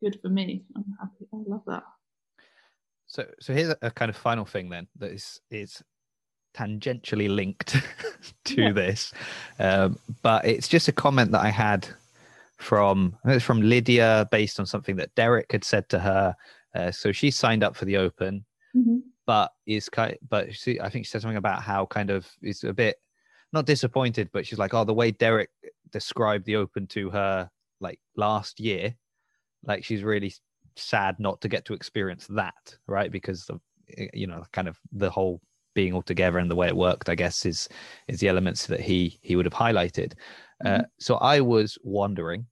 good 0.02 0.18
for 0.20 0.28
me 0.28 0.64
i'm 0.76 0.84
happy 1.00 1.26
i 1.32 1.36
love 1.46 1.62
that 1.66 1.82
so 3.06 3.24
so 3.40 3.52
here's 3.52 3.74
a 3.82 3.90
kind 3.90 4.08
of 4.08 4.16
final 4.16 4.44
thing 4.44 4.68
then 4.68 4.86
that 4.96 5.12
is 5.12 5.40
is 5.50 5.82
tangentially 6.54 7.34
linked 7.34 7.76
to 8.44 8.62
yeah. 8.62 8.72
this 8.72 9.14
um, 9.58 9.98
but 10.22 10.44
it's 10.44 10.68
just 10.68 10.88
a 10.88 10.92
comment 10.92 11.30
that 11.32 11.40
i 11.40 11.48
had 11.48 11.88
from 12.62 13.16
it's 13.24 13.44
from 13.44 13.60
Lydia 13.60 14.28
based 14.30 14.60
on 14.60 14.66
something 14.66 14.96
that 14.96 15.14
Derek 15.14 15.50
had 15.52 15.64
said 15.64 15.88
to 15.90 15.98
her. 15.98 16.34
Uh, 16.74 16.90
so 16.90 17.12
she 17.12 17.30
signed 17.30 17.62
up 17.62 17.76
for 17.76 17.84
the 17.84 17.96
Open, 17.96 18.44
mm-hmm. 18.74 18.98
but 19.26 19.50
is 19.66 19.88
kind. 19.88 20.16
But 20.28 20.54
she, 20.54 20.80
I 20.80 20.88
think 20.88 21.04
she 21.04 21.10
said 21.10 21.22
something 21.22 21.36
about 21.36 21.62
how 21.62 21.86
kind 21.86 22.10
of 22.10 22.30
is 22.40 22.64
a 22.64 22.72
bit 22.72 22.96
not 23.52 23.66
disappointed, 23.66 24.30
but 24.32 24.46
she's 24.46 24.58
like, 24.58 24.72
oh, 24.72 24.84
the 24.84 24.94
way 24.94 25.10
Derek 25.10 25.50
described 25.90 26.46
the 26.46 26.56
Open 26.56 26.86
to 26.88 27.10
her 27.10 27.50
like 27.80 27.98
last 28.16 28.60
year, 28.60 28.94
like 29.64 29.84
she's 29.84 30.02
really 30.02 30.32
sad 30.76 31.16
not 31.18 31.40
to 31.40 31.48
get 31.48 31.64
to 31.66 31.74
experience 31.74 32.26
that, 32.28 32.76
right? 32.86 33.10
Because 33.10 33.48
of 33.48 33.60
you 34.14 34.26
know, 34.26 34.44
kind 34.52 34.68
of 34.68 34.78
the 34.92 35.10
whole 35.10 35.40
being 35.74 35.92
all 35.92 36.02
together 36.02 36.38
and 36.38 36.50
the 36.50 36.56
way 36.56 36.68
it 36.68 36.76
worked, 36.76 37.08
I 37.08 37.14
guess, 37.14 37.46
is 37.46 37.68
is 38.08 38.20
the 38.20 38.28
elements 38.28 38.66
that 38.66 38.80
he 38.80 39.18
he 39.22 39.36
would 39.36 39.46
have 39.46 39.54
highlighted. 39.54 40.14
Uh, 40.64 40.68
mm-hmm. 40.68 40.80
Uh, 40.80 40.84
so 40.98 41.16
I 41.16 41.40
was 41.40 41.78
wondering 41.82 42.46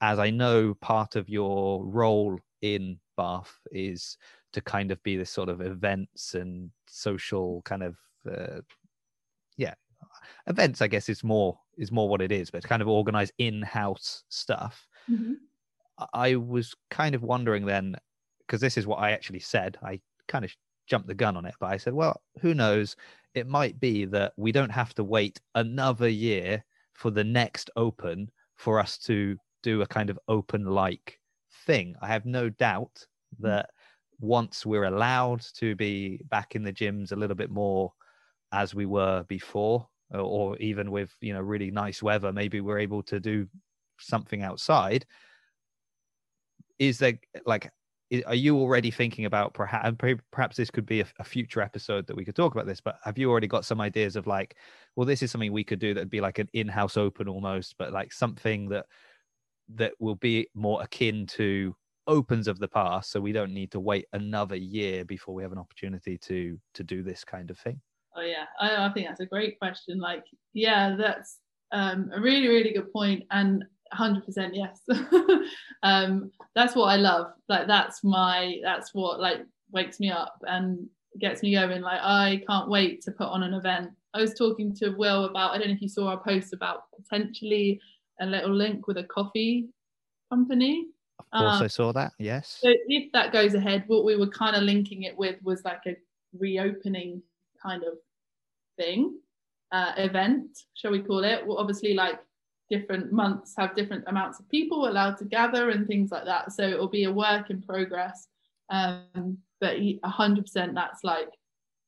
as 0.00 0.18
I 0.18 0.30
know 0.30 0.74
part 0.80 1.16
of 1.16 1.28
your 1.28 1.84
role 1.84 2.38
in 2.62 2.98
Bath 3.16 3.52
is 3.70 4.16
to 4.52 4.60
kind 4.60 4.90
of 4.90 5.02
be 5.02 5.16
this 5.16 5.30
sort 5.30 5.48
of 5.48 5.60
events 5.60 6.34
and 6.34 6.70
social 6.86 7.62
kind 7.62 7.82
of 7.82 7.96
uh, 8.30 8.60
yeah 9.56 9.74
events 10.46 10.82
i 10.82 10.86
guess 10.86 11.08
is 11.08 11.22
more 11.22 11.58
is 11.76 11.92
more 11.92 12.08
what 12.08 12.22
it 12.22 12.32
is 12.32 12.50
but 12.50 12.62
kind 12.62 12.82
of 12.82 12.88
organize 12.88 13.30
in-house 13.38 14.24
stuff 14.28 14.86
mm-hmm. 15.10 15.34
I 16.12 16.34
was 16.36 16.74
kind 16.90 17.14
of 17.14 17.22
wondering 17.22 17.66
then 17.66 17.96
because 18.46 18.60
this 18.60 18.76
is 18.76 18.86
what 18.86 18.98
i 18.98 19.12
actually 19.12 19.40
said 19.40 19.76
i 19.82 20.00
kind 20.28 20.44
of 20.44 20.52
jumped 20.86 21.08
the 21.08 21.14
gun 21.14 21.36
on 21.36 21.44
it 21.44 21.54
but 21.60 21.66
i 21.66 21.76
said 21.76 21.92
well 21.92 22.20
who 22.40 22.54
knows 22.54 22.96
it 23.34 23.46
might 23.46 23.78
be 23.78 24.04
that 24.04 24.32
we 24.36 24.52
don't 24.52 24.70
have 24.70 24.94
to 24.94 25.04
wait 25.04 25.40
another 25.54 26.08
year 26.08 26.64
for 26.94 27.10
the 27.10 27.24
next 27.24 27.70
open 27.76 28.30
for 28.56 28.78
us 28.78 28.98
to 28.98 29.36
do 29.62 29.82
a 29.82 29.86
kind 29.86 30.10
of 30.10 30.18
open 30.28 30.64
like 30.64 31.18
thing. 31.66 31.94
I 32.00 32.08
have 32.08 32.26
no 32.26 32.48
doubt 32.48 33.06
mm. 33.38 33.42
that 33.42 33.70
once 34.20 34.66
we're 34.66 34.84
allowed 34.84 35.40
to 35.56 35.74
be 35.76 36.20
back 36.28 36.54
in 36.54 36.62
the 36.62 36.72
gyms 36.72 37.12
a 37.12 37.16
little 37.16 37.36
bit 37.36 37.50
more 37.50 37.92
as 38.52 38.74
we 38.74 38.84
were 38.84 39.24
before, 39.28 39.88
or, 40.12 40.56
even 40.58 40.90
with 40.90 41.14
you 41.20 41.32
know 41.32 41.40
really 41.40 41.70
nice 41.70 42.02
weather, 42.02 42.32
maybe 42.32 42.60
we're 42.60 42.80
able 42.80 43.02
to 43.04 43.20
do 43.20 43.46
something 43.98 44.42
outside. 44.42 45.06
Is 46.80 46.98
there 46.98 47.20
like 47.46 47.70
are 48.26 48.34
you 48.34 48.58
already 48.58 48.90
thinking 48.90 49.24
about 49.26 49.54
perhaps 49.54 49.96
perhaps 50.32 50.56
this 50.56 50.68
could 50.68 50.86
be 50.86 51.00
a, 51.00 51.06
a, 51.20 51.24
future 51.24 51.60
episode 51.60 52.08
that 52.08 52.16
we 52.16 52.24
could 52.24 52.34
talk 52.34 52.52
about 52.52 52.66
this 52.66 52.80
but 52.80 52.98
have 53.04 53.16
you 53.16 53.30
already 53.30 53.46
got 53.46 53.64
some 53.64 53.80
ideas 53.80 54.16
of 54.16 54.26
like 54.26 54.56
well 54.96 55.06
this 55.06 55.22
is 55.22 55.30
something 55.30 55.52
we 55.52 55.62
could 55.62 55.78
do 55.78 55.94
that'd 55.94 56.10
be 56.10 56.20
like 56.20 56.40
an 56.40 56.48
in-house 56.52 56.96
open 56.96 57.28
almost 57.28 57.76
but 57.78 57.92
like 57.92 58.12
something 58.12 58.68
that 58.68 58.86
that 59.76 59.92
will 60.00 60.16
be 60.16 60.48
more 60.54 60.82
akin 60.82 61.24
to 61.24 61.72
opens 62.06 62.48
of 62.48 62.58
the 62.58 62.68
past 62.68 63.10
so 63.10 63.20
we 63.20 63.32
don't 63.32 63.54
need 63.54 63.70
to 63.70 63.80
wait 63.80 64.06
another 64.12 64.56
year 64.56 65.04
before 65.04 65.34
we 65.34 65.42
have 65.42 65.52
an 65.52 65.58
opportunity 65.58 66.18
to 66.18 66.58
to 66.74 66.82
do 66.82 67.02
this 67.02 67.24
kind 67.24 67.50
of 67.50 67.58
thing? 67.58 67.80
Oh 68.16 68.22
yeah. 68.22 68.46
I, 68.60 68.86
I 68.86 68.92
think 68.92 69.06
that's 69.06 69.20
a 69.20 69.26
great 69.26 69.58
question. 69.58 69.98
Like 69.98 70.24
yeah 70.52 70.96
that's 70.96 71.38
um, 71.72 72.10
a 72.12 72.20
really 72.20 72.48
really 72.48 72.72
good 72.72 72.92
point 72.92 73.22
and 73.30 73.64
100% 73.94 74.50
yes 74.52 74.82
um, 75.82 76.30
that's 76.54 76.74
what 76.76 76.86
i 76.86 76.96
love 76.96 77.32
like 77.48 77.66
that's 77.66 78.04
my 78.04 78.58
that's 78.62 78.94
what 78.94 79.20
like 79.20 79.40
wakes 79.72 80.00
me 80.00 80.10
up 80.10 80.36
and 80.42 80.86
gets 81.18 81.42
me 81.42 81.52
going 81.52 81.82
like 81.82 82.00
i 82.02 82.42
can't 82.46 82.68
wait 82.68 83.02
to 83.02 83.10
put 83.10 83.26
on 83.26 83.42
an 83.42 83.54
event 83.54 83.90
i 84.14 84.20
was 84.20 84.34
talking 84.34 84.74
to 84.74 84.90
will 84.90 85.24
about 85.24 85.50
i 85.50 85.58
don't 85.58 85.68
know 85.68 85.74
if 85.74 85.82
you 85.82 85.88
saw 85.88 86.08
our 86.08 86.22
post 86.22 86.52
about 86.52 86.84
potentially 86.96 87.80
a 88.20 88.26
little 88.26 88.54
link 88.54 88.86
with 88.86 88.98
a 88.98 89.04
coffee 89.04 89.68
company. 90.30 90.86
Of 91.18 91.30
course, 91.30 91.56
um, 91.56 91.62
I 91.62 91.66
saw 91.66 91.92
that. 91.92 92.12
Yes. 92.18 92.58
So 92.62 92.72
if 92.86 93.12
that 93.12 93.32
goes 93.32 93.54
ahead, 93.54 93.84
what 93.86 94.04
we 94.04 94.16
were 94.16 94.28
kind 94.28 94.56
of 94.56 94.62
linking 94.62 95.02
it 95.02 95.16
with 95.16 95.36
was 95.42 95.62
like 95.64 95.82
a 95.86 95.96
reopening 96.38 97.22
kind 97.62 97.82
of 97.82 97.94
thing, 98.76 99.18
uh, 99.72 99.92
event, 99.96 100.58
shall 100.74 100.92
we 100.92 101.00
call 101.00 101.24
it? 101.24 101.46
Well, 101.46 101.58
obviously, 101.58 101.94
like 101.94 102.20
different 102.70 103.12
months 103.12 103.54
have 103.58 103.74
different 103.74 104.04
amounts 104.06 104.38
of 104.38 104.48
people 104.48 104.88
allowed 104.88 105.18
to 105.18 105.24
gather 105.24 105.70
and 105.70 105.86
things 105.86 106.10
like 106.10 106.24
that. 106.24 106.52
So 106.52 106.62
it'll 106.62 106.88
be 106.88 107.04
a 107.04 107.12
work 107.12 107.50
in 107.50 107.60
progress. 107.60 108.28
Um, 108.70 109.38
but 109.60 109.76
100% 109.78 110.74
that's 110.74 111.04
like 111.04 111.28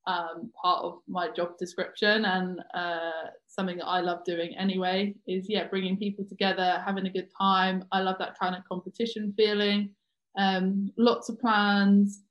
um, 0.07 0.51
part 0.61 0.85
of 0.85 0.99
my 1.07 1.31
job 1.31 1.57
description 1.59 2.25
and 2.25 2.61
uh, 2.75 3.29
something 3.47 3.79
that 3.79 3.87
I 3.87 4.01
love 4.01 4.25
doing 4.25 4.55
anyway 4.57 5.15
is 5.29 5.49
yeah 5.49 5.69
bringing 5.69 5.97
people 5.97 6.25
together 6.25 6.83
having 6.85 7.07
a 7.07 7.11
good 7.11 7.29
time 7.39 7.85
I 7.93 8.01
love 8.01 8.17
that 8.19 8.37
kind 8.37 8.57
of 8.57 8.65
competition 8.69 9.33
feeling 9.37 9.91
um, 10.37 10.91
lots 10.99 11.29
of 11.29 11.39
plans 11.39 12.23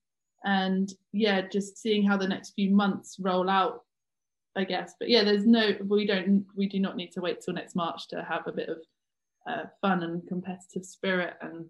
and 0.43 0.91
yeah 1.14 1.47
just 1.47 1.78
seeing 1.78 2.06
how 2.06 2.18
the 2.18 2.28
next 2.28 2.52
few 2.56 2.72
months 2.72 3.16
roll 3.22 3.49
out 3.49 3.84
I 4.56 4.64
guess. 4.64 4.93
But 4.99 5.10
yeah, 5.10 5.24
there's 5.24 5.45
no, 5.45 5.72
we 5.88 6.06
don't, 6.06 6.45
we 6.56 6.68
do 6.68 6.80
not 6.80 6.95
need 6.95 7.12
to 7.14 7.22
wait 7.22 7.41
till 7.41 7.54
next 7.54 7.76
March 7.76 8.08
to 8.10 8.24
have 8.24 8.47
a 8.47 8.52
bit 8.52 8.70
of 8.70 8.78
uh, 9.47 9.64
fun 9.82 10.04
and 10.04 10.26
competitive 10.28 10.86
spirit 10.86 11.36
and. 11.41 11.66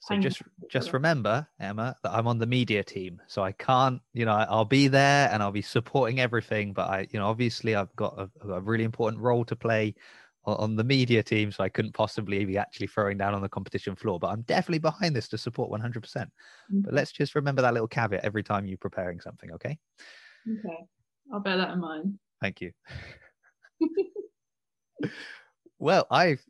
So 0.00 0.16
just 0.16 0.42
just 0.68 0.92
remember, 0.92 1.46
Emma, 1.60 1.94
that 2.02 2.10
I'm 2.10 2.26
on 2.26 2.40
the 2.40 2.46
media 2.46 2.82
team, 2.82 3.22
so 3.28 3.44
I 3.44 3.52
can't, 3.52 4.00
you 4.12 4.24
know, 4.24 4.32
I'll 4.32 4.64
be 4.64 4.88
there 4.88 5.30
and 5.30 5.40
I'll 5.40 5.52
be 5.52 5.62
supporting 5.62 6.18
everything. 6.18 6.72
But 6.72 6.88
I, 6.88 7.06
you 7.12 7.20
know, 7.20 7.28
obviously 7.28 7.76
I've 7.76 7.94
got 7.94 8.18
a, 8.18 8.48
a 8.48 8.60
really 8.60 8.82
important 8.82 9.22
role 9.22 9.44
to 9.44 9.54
play 9.54 9.94
on 10.44 10.74
the 10.74 10.82
media 10.82 11.22
team, 11.22 11.52
so 11.52 11.62
I 11.62 11.68
couldn't 11.68 11.92
possibly 11.92 12.44
be 12.44 12.58
actually 12.58 12.88
throwing 12.88 13.16
down 13.16 13.34
on 13.34 13.42
the 13.42 13.48
competition 13.48 13.94
floor. 13.94 14.18
But 14.18 14.30
I'm 14.30 14.42
definitely 14.42 14.80
behind 14.80 15.14
this 15.14 15.28
to 15.28 15.38
support 15.38 15.70
100%. 15.70 16.02
percent 16.02 16.30
mm-hmm. 16.72 16.80
But 16.80 16.94
let's 16.94 17.12
just 17.12 17.34
remember 17.34 17.62
that 17.62 17.72
little 17.72 17.88
caveat 17.88 18.24
every 18.24 18.42
time 18.42 18.66
you're 18.66 18.78
preparing 18.78 19.20
something, 19.20 19.52
okay? 19.52 19.78
Okay, 20.50 20.78
I'll 21.32 21.40
bear 21.40 21.56
that 21.56 21.70
in 21.70 21.80
mind. 21.80 22.18
Thank 22.40 22.60
you. 22.60 22.72
well, 25.78 26.06
I've 26.10 26.44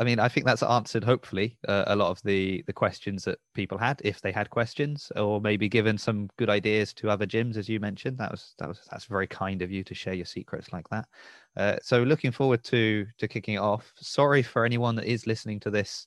I 0.00 0.04
mean, 0.04 0.20
I 0.20 0.28
think 0.28 0.46
that's 0.46 0.62
answered 0.62 1.02
hopefully 1.02 1.58
uh, 1.66 1.84
a 1.88 1.96
lot 1.96 2.10
of 2.10 2.22
the 2.22 2.62
the 2.68 2.72
questions 2.72 3.24
that 3.24 3.38
people 3.54 3.76
had, 3.78 4.00
if 4.04 4.20
they 4.20 4.30
had 4.30 4.48
questions, 4.48 5.10
or 5.16 5.40
maybe 5.40 5.68
given 5.68 5.98
some 5.98 6.28
good 6.36 6.48
ideas 6.48 6.92
to 6.94 7.10
other 7.10 7.26
gyms, 7.26 7.56
as 7.56 7.68
you 7.68 7.80
mentioned. 7.80 8.16
That 8.18 8.30
was 8.30 8.54
that 8.58 8.68
was 8.68 8.80
that's 8.90 9.06
very 9.06 9.26
kind 9.26 9.60
of 9.60 9.72
you 9.72 9.82
to 9.82 9.94
share 9.94 10.14
your 10.14 10.24
secrets 10.24 10.72
like 10.72 10.88
that. 10.90 11.08
Uh, 11.56 11.76
so 11.82 12.02
looking 12.04 12.30
forward 12.30 12.62
to 12.64 13.06
to 13.18 13.26
kicking 13.26 13.54
it 13.54 13.58
off. 13.58 13.92
Sorry 13.96 14.42
for 14.42 14.64
anyone 14.64 14.94
that 14.96 15.06
is 15.06 15.26
listening 15.26 15.58
to 15.60 15.70
this. 15.70 16.06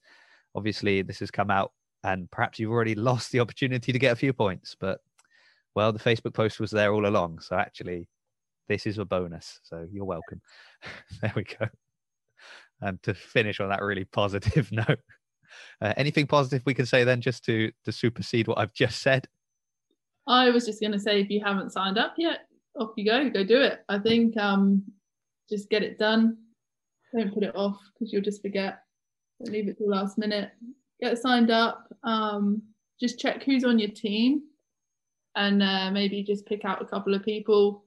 Obviously, 0.56 1.02
this 1.02 1.20
has 1.20 1.32
come 1.32 1.52
out, 1.52 1.74
and 2.06 2.32
perhaps 2.32 2.60
you've 2.60 2.72
already 2.72 2.96
lost 2.96 3.32
the 3.34 3.42
opportunity 3.42 3.92
to 3.92 4.00
get 4.00 4.14
a 4.14 4.18
few 4.18 4.32
points. 4.32 4.74
But 4.80 5.02
well, 5.76 5.92
the 5.92 6.00
Facebook 6.00 6.34
post 6.34 6.60
was 6.60 6.72
there 6.72 6.94
all 6.94 7.08
along, 7.08 7.40
so 7.40 7.56
actually, 7.56 8.08
this 8.68 8.86
is 8.86 8.98
a 8.98 9.06
bonus. 9.06 9.60
So 9.64 9.86
you're 9.92 10.06
welcome. 10.06 10.42
there 11.22 11.34
we 11.36 11.44
go 11.44 11.68
and 12.82 13.02
to 13.04 13.14
finish 13.14 13.60
on 13.60 13.70
that 13.70 13.82
really 13.82 14.06
positive 14.12 14.72
note. 14.72 15.00
Uh, 15.82 15.94
anything 15.98 16.28
positive 16.28 16.64
we 16.66 16.74
can 16.74 16.86
say 16.86 17.04
then, 17.04 17.22
just 17.22 17.44
to 17.46 17.72
to 17.86 17.92
supersede 17.92 18.48
what 18.48 18.58
I've 18.58 18.74
just 18.74 19.02
said? 19.02 19.28
I 20.28 20.50
was 20.50 20.66
just 20.66 20.80
going 20.80 20.94
to 20.94 21.00
say, 21.00 21.20
if 21.20 21.30
you 21.30 21.42
haven't 21.44 21.74
signed 21.74 21.98
up 21.98 22.14
yet, 22.18 22.42
off 22.80 22.92
you 22.96 23.06
go, 23.06 23.30
go 23.30 23.44
do 23.44 23.60
it. 23.60 23.84
I 23.90 23.98
think 24.00 24.38
um, 24.38 24.84
just 25.50 25.70
get 25.70 25.84
it 25.84 25.98
done. 25.98 26.38
Don't 27.14 27.34
put 27.34 27.44
it 27.44 27.56
off 27.56 27.80
because 27.94 28.14
you'll 28.14 28.22
just 28.22 28.42
forget. 28.42 28.80
Don't 29.44 29.52
leave 29.52 29.68
it 29.68 29.78
till 29.78 29.90
last 29.90 30.18
minute. 30.18 30.52
Get 31.02 31.18
signed 31.18 31.52
up. 31.52 31.88
Um, 32.04 32.62
just 33.02 33.20
check 33.20 33.44
who's 33.44 33.66
on 33.66 33.80
your 33.80 33.90
team, 33.90 34.44
and 35.36 35.64
uh, 35.64 35.92
maybe 35.92 36.24
just 36.24 36.46
pick 36.46 36.66
out 36.66 36.82
a 36.82 36.86
couple 36.86 37.14
of 37.14 37.24
people 37.24 37.86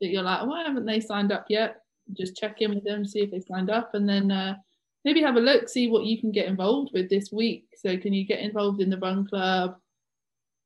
that 0.00 0.08
you're 0.08 0.22
like, 0.22 0.46
why 0.46 0.64
haven't 0.64 0.86
they 0.86 1.00
signed 1.00 1.32
up 1.32 1.46
yet? 1.48 1.82
just 2.12 2.36
check 2.36 2.60
in 2.60 2.74
with 2.74 2.84
them, 2.84 3.04
see 3.04 3.20
if 3.20 3.30
they 3.30 3.40
signed 3.40 3.70
up, 3.70 3.94
and 3.94 4.08
then 4.08 4.30
uh, 4.30 4.56
maybe 5.04 5.22
have 5.22 5.36
a 5.36 5.40
look, 5.40 5.68
see 5.68 5.88
what 5.88 6.04
you 6.04 6.20
can 6.20 6.32
get 6.32 6.46
involved 6.46 6.90
with 6.92 7.08
this 7.08 7.30
week. 7.32 7.66
So, 7.76 7.96
can 7.96 8.12
you 8.12 8.26
get 8.26 8.40
involved 8.40 8.80
in 8.80 8.90
the 8.90 8.98
run 8.98 9.26
club? 9.26 9.76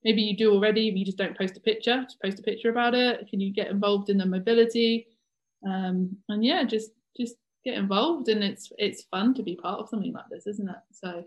Maybe 0.04 0.22
you 0.22 0.36
do 0.36 0.52
already, 0.52 0.90
but 0.90 0.98
you 0.98 1.04
just 1.04 1.18
don't 1.18 1.36
post 1.36 1.56
a 1.56 1.60
picture, 1.60 2.02
just 2.02 2.20
post 2.22 2.38
a 2.38 2.42
picture 2.42 2.70
about 2.70 2.94
it. 2.94 3.28
Can 3.28 3.40
you 3.40 3.52
get 3.52 3.68
involved 3.68 4.08
in 4.08 4.18
the 4.18 4.26
mobility? 4.26 5.08
Um, 5.66 6.16
and 6.28 6.44
yeah, 6.44 6.64
just 6.64 6.90
just 7.16 7.36
get 7.64 7.74
involved, 7.74 8.28
and 8.28 8.42
it's 8.42 8.70
it's 8.78 9.04
fun 9.04 9.34
to 9.34 9.42
be 9.42 9.56
part 9.56 9.80
of 9.80 9.88
something 9.88 10.12
like 10.12 10.28
this, 10.30 10.46
isn't 10.46 10.68
it? 10.68 10.76
So, 10.92 11.24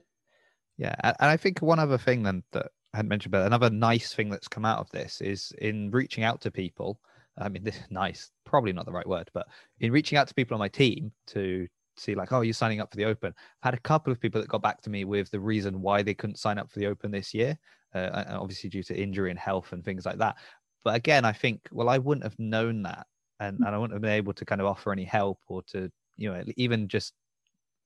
yeah, 0.77 0.95
and 1.03 1.15
I 1.19 1.37
think 1.37 1.61
one 1.61 1.79
other 1.79 1.97
thing 1.97 2.23
then 2.23 2.43
that 2.53 2.71
I 2.93 2.97
hadn't 2.97 3.09
mentioned, 3.09 3.31
but 3.31 3.45
another 3.45 3.69
nice 3.69 4.13
thing 4.13 4.29
that's 4.29 4.47
come 4.47 4.65
out 4.65 4.79
of 4.79 4.89
this 4.91 5.21
is 5.21 5.51
in 5.59 5.91
reaching 5.91 6.23
out 6.23 6.41
to 6.41 6.51
people 6.51 6.99
I 7.39 7.49
mean, 7.49 7.63
this 7.63 7.79
nice, 7.89 8.31
probably 8.45 8.73
not 8.73 8.85
the 8.85 8.91
right 8.91 9.07
word, 9.07 9.29
but 9.33 9.47
in 9.79 9.91
reaching 9.91 10.17
out 10.17 10.27
to 10.27 10.33
people 10.33 10.55
on 10.55 10.59
my 10.59 10.67
team 10.67 11.11
to 11.27 11.67
see 11.97 12.15
like, 12.15 12.31
oh, 12.31 12.41
you're 12.41 12.53
signing 12.53 12.79
up 12.79 12.91
for 12.91 12.97
the 12.97 13.05
Open. 13.05 13.33
I've 13.37 13.67
had 13.67 13.73
a 13.73 13.81
couple 13.81 14.11
of 14.11 14.19
people 14.19 14.41
that 14.41 14.49
got 14.49 14.61
back 14.61 14.81
to 14.81 14.89
me 14.89 15.05
with 15.05 15.29
the 15.31 15.39
reason 15.39 15.81
why 15.81 16.03
they 16.03 16.13
couldn't 16.13 16.37
sign 16.37 16.57
up 16.57 16.71
for 16.71 16.79
the 16.79 16.87
Open 16.87 17.11
this 17.11 17.33
year, 17.33 17.57
uh, 17.93 18.23
obviously 18.29 18.69
due 18.69 18.83
to 18.83 18.99
injury 18.99 19.31
and 19.31 19.39
health 19.39 19.73
and 19.73 19.83
things 19.83 20.05
like 20.05 20.17
that. 20.17 20.37
But 20.83 20.95
again, 20.95 21.25
I 21.25 21.33
think, 21.33 21.67
well, 21.71 21.89
I 21.89 21.97
wouldn't 21.97 22.23
have 22.23 22.39
known 22.39 22.83
that, 22.83 23.05
and, 23.39 23.57
and 23.57 23.67
I 23.67 23.77
wouldn't 23.77 23.93
have 23.93 24.01
been 24.01 24.11
able 24.11 24.33
to 24.33 24.45
kind 24.45 24.61
of 24.61 24.67
offer 24.67 24.91
any 24.93 25.03
help 25.03 25.39
or 25.47 25.61
to, 25.71 25.91
you 26.15 26.31
know, 26.31 26.41
even 26.55 26.87
just 26.87 27.13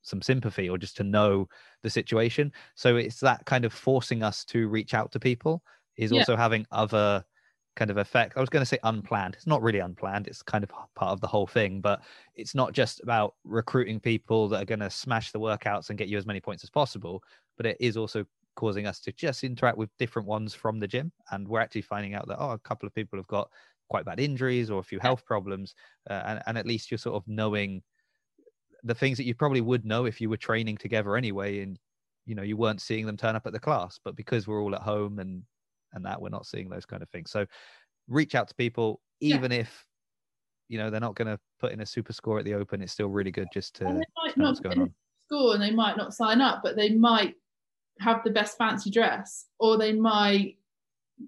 some 0.03 0.21
sympathy 0.21 0.69
or 0.69 0.77
just 0.77 0.95
to 0.97 1.03
know 1.03 1.47
the 1.81 1.89
situation. 1.89 2.51
So 2.75 2.97
it's 2.97 3.19
that 3.21 3.45
kind 3.45 3.65
of 3.65 3.73
forcing 3.73 4.21
us 4.21 4.45
to 4.45 4.67
reach 4.67 4.93
out 4.93 5.11
to 5.13 5.19
people 5.19 5.63
is 5.97 6.11
yeah. 6.11 6.19
also 6.19 6.35
having 6.35 6.65
other 6.71 7.25
kind 7.75 7.89
of 7.89 7.97
effect. 7.97 8.37
I 8.37 8.39
was 8.39 8.49
going 8.49 8.61
to 8.61 8.67
say 8.67 8.77
unplanned. 8.83 9.33
It's 9.33 9.47
not 9.47 9.61
really 9.61 9.79
unplanned. 9.79 10.27
It's 10.27 10.43
kind 10.43 10.63
of 10.63 10.69
part 10.69 11.11
of 11.11 11.21
the 11.21 11.27
whole 11.27 11.47
thing, 11.47 11.81
but 11.81 12.03
it's 12.35 12.53
not 12.53 12.73
just 12.73 13.01
about 13.01 13.35
recruiting 13.43 13.99
people 13.99 14.47
that 14.49 14.61
are 14.61 14.65
going 14.65 14.79
to 14.79 14.89
smash 14.89 15.31
the 15.31 15.39
workouts 15.39 15.89
and 15.89 15.97
get 15.97 16.07
you 16.07 16.17
as 16.17 16.25
many 16.25 16.39
points 16.39 16.63
as 16.63 16.69
possible, 16.69 17.23
but 17.57 17.65
it 17.65 17.77
is 17.79 17.97
also 17.97 18.25
causing 18.55 18.85
us 18.85 18.99
to 18.99 19.11
just 19.13 19.43
interact 19.43 19.77
with 19.77 19.89
different 19.97 20.27
ones 20.27 20.53
from 20.53 20.79
the 20.79 20.87
gym. 20.87 21.11
And 21.31 21.47
we're 21.47 21.61
actually 21.61 21.81
finding 21.81 22.13
out 22.13 22.27
that, 22.27 22.37
oh, 22.39 22.51
a 22.51 22.59
couple 22.59 22.85
of 22.85 22.93
people 22.93 23.17
have 23.17 23.27
got 23.27 23.49
quite 23.89 24.05
bad 24.05 24.19
injuries 24.19 24.69
or 24.69 24.79
a 24.79 24.83
few 24.83 24.99
health 24.99 25.25
problems. 25.25 25.73
Uh, 26.09 26.21
and, 26.25 26.43
and 26.45 26.57
at 26.57 26.67
least 26.67 26.91
you're 26.91 26.97
sort 26.99 27.15
of 27.15 27.27
knowing 27.27 27.81
the 28.83 28.95
things 28.95 29.17
that 29.17 29.25
you 29.25 29.33
probably 29.33 29.61
would 29.61 29.85
know 29.85 30.05
if 30.05 30.19
you 30.19 30.29
were 30.29 30.37
training 30.37 30.77
together 30.77 31.15
anyway. 31.15 31.61
And, 31.61 31.79
you 32.25 32.35
know, 32.35 32.43
you 32.43 32.57
weren't 32.57 32.81
seeing 32.81 33.05
them 33.05 33.17
turn 33.17 33.35
up 33.35 33.47
at 33.47 33.53
the 33.53 33.59
class, 33.59 33.99
but 34.03 34.15
because 34.15 34.47
we're 34.47 34.61
all 34.61 34.75
at 34.75 34.81
home 34.81 35.19
and 35.19 35.43
and 35.93 36.05
that 36.05 36.21
we're 36.21 36.29
not 36.29 36.45
seeing 36.45 36.69
those 36.69 36.85
kind 36.85 37.01
of 37.01 37.09
things 37.09 37.31
so 37.31 37.45
reach 38.07 38.35
out 38.35 38.47
to 38.47 38.55
people 38.55 38.99
even 39.21 39.51
yeah. 39.51 39.59
if 39.59 39.85
you 40.67 40.77
know 40.77 40.89
they're 40.89 40.99
not 40.99 41.15
going 41.15 41.27
to 41.27 41.39
put 41.59 41.71
in 41.71 41.81
a 41.81 41.85
super 41.85 42.13
score 42.13 42.39
at 42.39 42.45
the 42.45 42.53
open 42.53 42.81
it's 42.81 42.91
still 42.91 43.07
really 43.07 43.31
good 43.31 43.47
just 43.53 43.75
to, 43.75 43.85
know 43.85 44.01
what's 44.35 44.59
going 44.59 44.81
on 44.81 44.93
score 45.25 45.53
and 45.53 45.63
they 45.63 45.71
might 45.71 45.97
not 45.97 46.13
sign 46.13 46.41
up 46.41 46.61
but 46.63 46.75
they 46.75 46.89
might 46.89 47.35
have 47.99 48.23
the 48.23 48.31
best 48.31 48.57
fancy 48.57 48.89
dress 48.89 49.45
or 49.59 49.77
they 49.77 49.93
might 49.93 50.57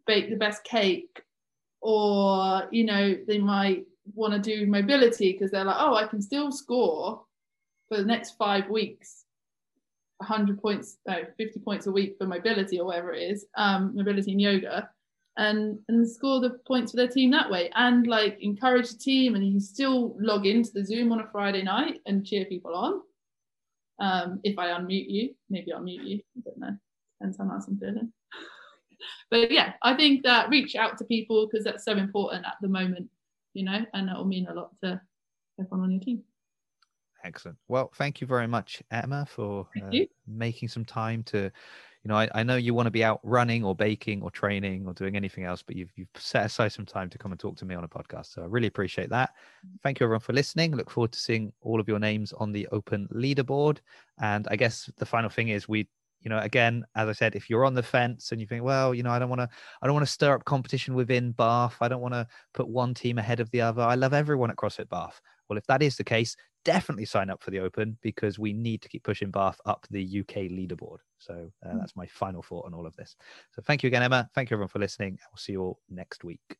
bake 0.07 0.29
the 0.29 0.35
best 0.35 0.63
cake 0.63 1.21
or 1.81 2.67
you 2.71 2.83
know 2.83 3.15
they 3.27 3.37
might 3.37 3.85
want 4.13 4.33
to 4.33 4.39
do 4.39 4.65
mobility 4.67 5.31
because 5.31 5.51
they're 5.51 5.63
like 5.63 5.77
oh 5.79 5.95
i 5.95 6.05
can 6.07 6.21
still 6.21 6.51
score 6.51 7.23
for 7.89 7.97
the 7.97 8.05
next 8.05 8.35
five 8.37 8.69
weeks 8.69 9.25
100 10.17 10.61
points, 10.61 10.97
no, 11.07 11.23
50 11.37 11.59
points 11.59 11.87
a 11.87 11.91
week 11.91 12.15
for 12.17 12.25
mobility 12.25 12.79
or 12.79 12.85
whatever 12.85 13.13
it 13.13 13.21
is, 13.21 13.45
um, 13.57 13.95
mobility 13.95 14.31
and 14.31 14.41
yoga, 14.41 14.89
and 15.37 15.77
and 15.89 16.09
score 16.09 16.39
the 16.39 16.51
points 16.65 16.91
for 16.91 16.97
their 16.97 17.07
team 17.09 17.31
that 17.31 17.51
way, 17.51 17.69
and 17.75 18.07
like 18.07 18.37
encourage 18.41 18.91
the 18.91 18.97
team, 18.97 19.35
and 19.35 19.45
you 19.45 19.51
can 19.51 19.61
still 19.61 20.15
log 20.19 20.45
into 20.45 20.71
the 20.73 20.85
Zoom 20.85 21.11
on 21.11 21.19
a 21.19 21.27
Friday 21.31 21.63
night 21.63 22.01
and 22.05 22.25
cheer 22.25 22.45
people 22.45 22.73
on. 22.73 23.01
Um, 23.99 24.39
if 24.43 24.57
I 24.57 24.67
unmute 24.67 25.09
you, 25.09 25.35
maybe 25.49 25.73
I'll 25.73 25.81
mute 25.81 26.03
you. 26.03 26.21
I 26.37 26.41
don't 26.45 26.59
know. 26.59 26.77
Depends 27.19 27.37
how 27.37 27.45
I'm 27.45 27.77
feeling. 27.77 28.13
but 29.31 29.51
yeah, 29.51 29.73
I 29.81 29.95
think 29.95 30.23
that 30.23 30.49
reach 30.49 30.75
out 30.75 30.97
to 30.97 31.05
people 31.05 31.47
because 31.47 31.65
that's 31.65 31.85
so 31.85 31.93
important 31.93 32.45
at 32.45 32.55
the 32.61 32.67
moment, 32.69 33.09
you 33.53 33.63
know, 33.65 33.85
and 33.93 34.07
that 34.07 34.17
will 34.17 34.25
mean 34.25 34.47
a 34.47 34.53
lot 34.53 34.71
to 34.83 35.01
everyone 35.59 35.85
on 35.85 35.91
your 35.91 36.01
team. 36.01 36.23
Excellent. 37.25 37.57
Well, 37.67 37.91
thank 37.95 38.21
you 38.21 38.27
very 38.27 38.47
much, 38.47 38.83
Emma, 38.91 39.25
for 39.27 39.67
uh, 39.83 39.97
making 40.27 40.69
some 40.69 40.85
time 40.85 41.23
to, 41.23 41.39
you 41.39 42.09
know, 42.09 42.15
I, 42.15 42.29
I 42.35 42.43
know 42.43 42.55
you 42.55 42.75
want 42.75 42.85
to 42.85 42.91
be 42.91 43.03
out 43.03 43.19
running 43.23 43.63
or 43.63 43.73
baking 43.73 44.21
or 44.21 44.29
training 44.29 44.85
or 44.85 44.93
doing 44.93 45.15
anything 45.15 45.43
else, 45.43 45.63
but 45.63 45.75
you've, 45.75 45.91
you've 45.95 46.07
set 46.15 46.45
aside 46.45 46.71
some 46.71 46.85
time 46.85 47.09
to 47.09 47.17
come 47.17 47.31
and 47.31 47.39
talk 47.39 47.57
to 47.57 47.65
me 47.65 47.73
on 47.73 47.83
a 47.83 47.87
podcast. 47.87 48.27
So 48.33 48.43
I 48.43 48.45
really 48.45 48.67
appreciate 48.67 49.09
that. 49.09 49.31
Mm. 49.65 49.81
Thank 49.81 49.99
you, 49.99 50.05
everyone, 50.05 50.19
for 50.19 50.33
listening. 50.33 50.75
Look 50.75 50.91
forward 50.91 51.13
to 51.13 51.19
seeing 51.19 51.51
all 51.61 51.79
of 51.79 51.87
your 51.87 51.97
names 51.97 52.31
on 52.33 52.51
the 52.51 52.67
open 52.71 53.07
leaderboard. 53.11 53.79
And 54.19 54.47
I 54.51 54.55
guess 54.55 54.87
the 54.97 55.05
final 55.05 55.31
thing 55.31 55.49
is 55.49 55.67
we 55.67 55.87
you 56.21 56.29
know 56.29 56.39
again 56.39 56.83
as 56.95 57.07
i 57.07 57.11
said 57.11 57.35
if 57.35 57.49
you're 57.49 57.65
on 57.65 57.75
the 57.75 57.83
fence 57.83 58.31
and 58.31 58.41
you 58.41 58.47
think 58.47 58.63
well 58.63 58.95
you 58.95 59.03
know 59.03 59.11
i 59.11 59.19
don't 59.19 59.29
want 59.29 59.41
to 59.41 59.49
i 59.81 59.85
don't 59.85 59.93
want 59.93 60.05
to 60.05 60.11
stir 60.11 60.33
up 60.33 60.43
competition 60.45 60.95
within 60.95 61.31
bath 61.31 61.75
i 61.81 61.87
don't 61.87 62.01
want 62.01 62.13
to 62.13 62.25
put 62.53 62.67
one 62.67 62.93
team 62.93 63.19
ahead 63.19 63.39
of 63.39 63.51
the 63.51 63.61
other 63.61 63.83
i 63.83 63.93
love 63.93 64.13
everyone 64.13 64.49
at 64.49 64.55
crossfit 64.55 64.89
bath 64.89 65.21
well 65.49 65.57
if 65.57 65.67
that 65.67 65.83
is 65.83 65.97
the 65.97 66.03
case 66.03 66.35
definitely 66.65 67.05
sign 67.05 67.29
up 67.29 67.41
for 67.41 67.51
the 67.51 67.59
Open 67.59 67.97
because 68.01 68.37
we 68.37 68.51
need 68.51 68.81
to 68.81 68.89
keep 68.89 69.03
pushing 69.03 69.31
Bath 69.31 69.61
up 69.65 69.87
the 69.89 70.19
UK 70.19 70.49
leaderboard. 70.51 70.97
So 71.19 71.49
uh, 71.65 71.69
mm. 71.69 71.79
that's 71.79 71.95
my 71.95 72.05
final 72.07 72.41
thought 72.41 72.65
on 72.65 72.73
all 72.73 72.85
of 72.85 72.95
this. 72.97 73.15
So 73.53 73.61
thank 73.61 73.83
you 73.83 73.87
again, 73.87 74.03
Emma. 74.03 74.29
Thank 74.35 74.49
you 74.49 74.55
everyone 74.55 74.69
for 74.69 74.79
listening. 74.79 75.17
I'll 75.31 75.37
see 75.37 75.53
you 75.53 75.61
all 75.61 75.79
next 75.89 76.25
week. 76.25 76.57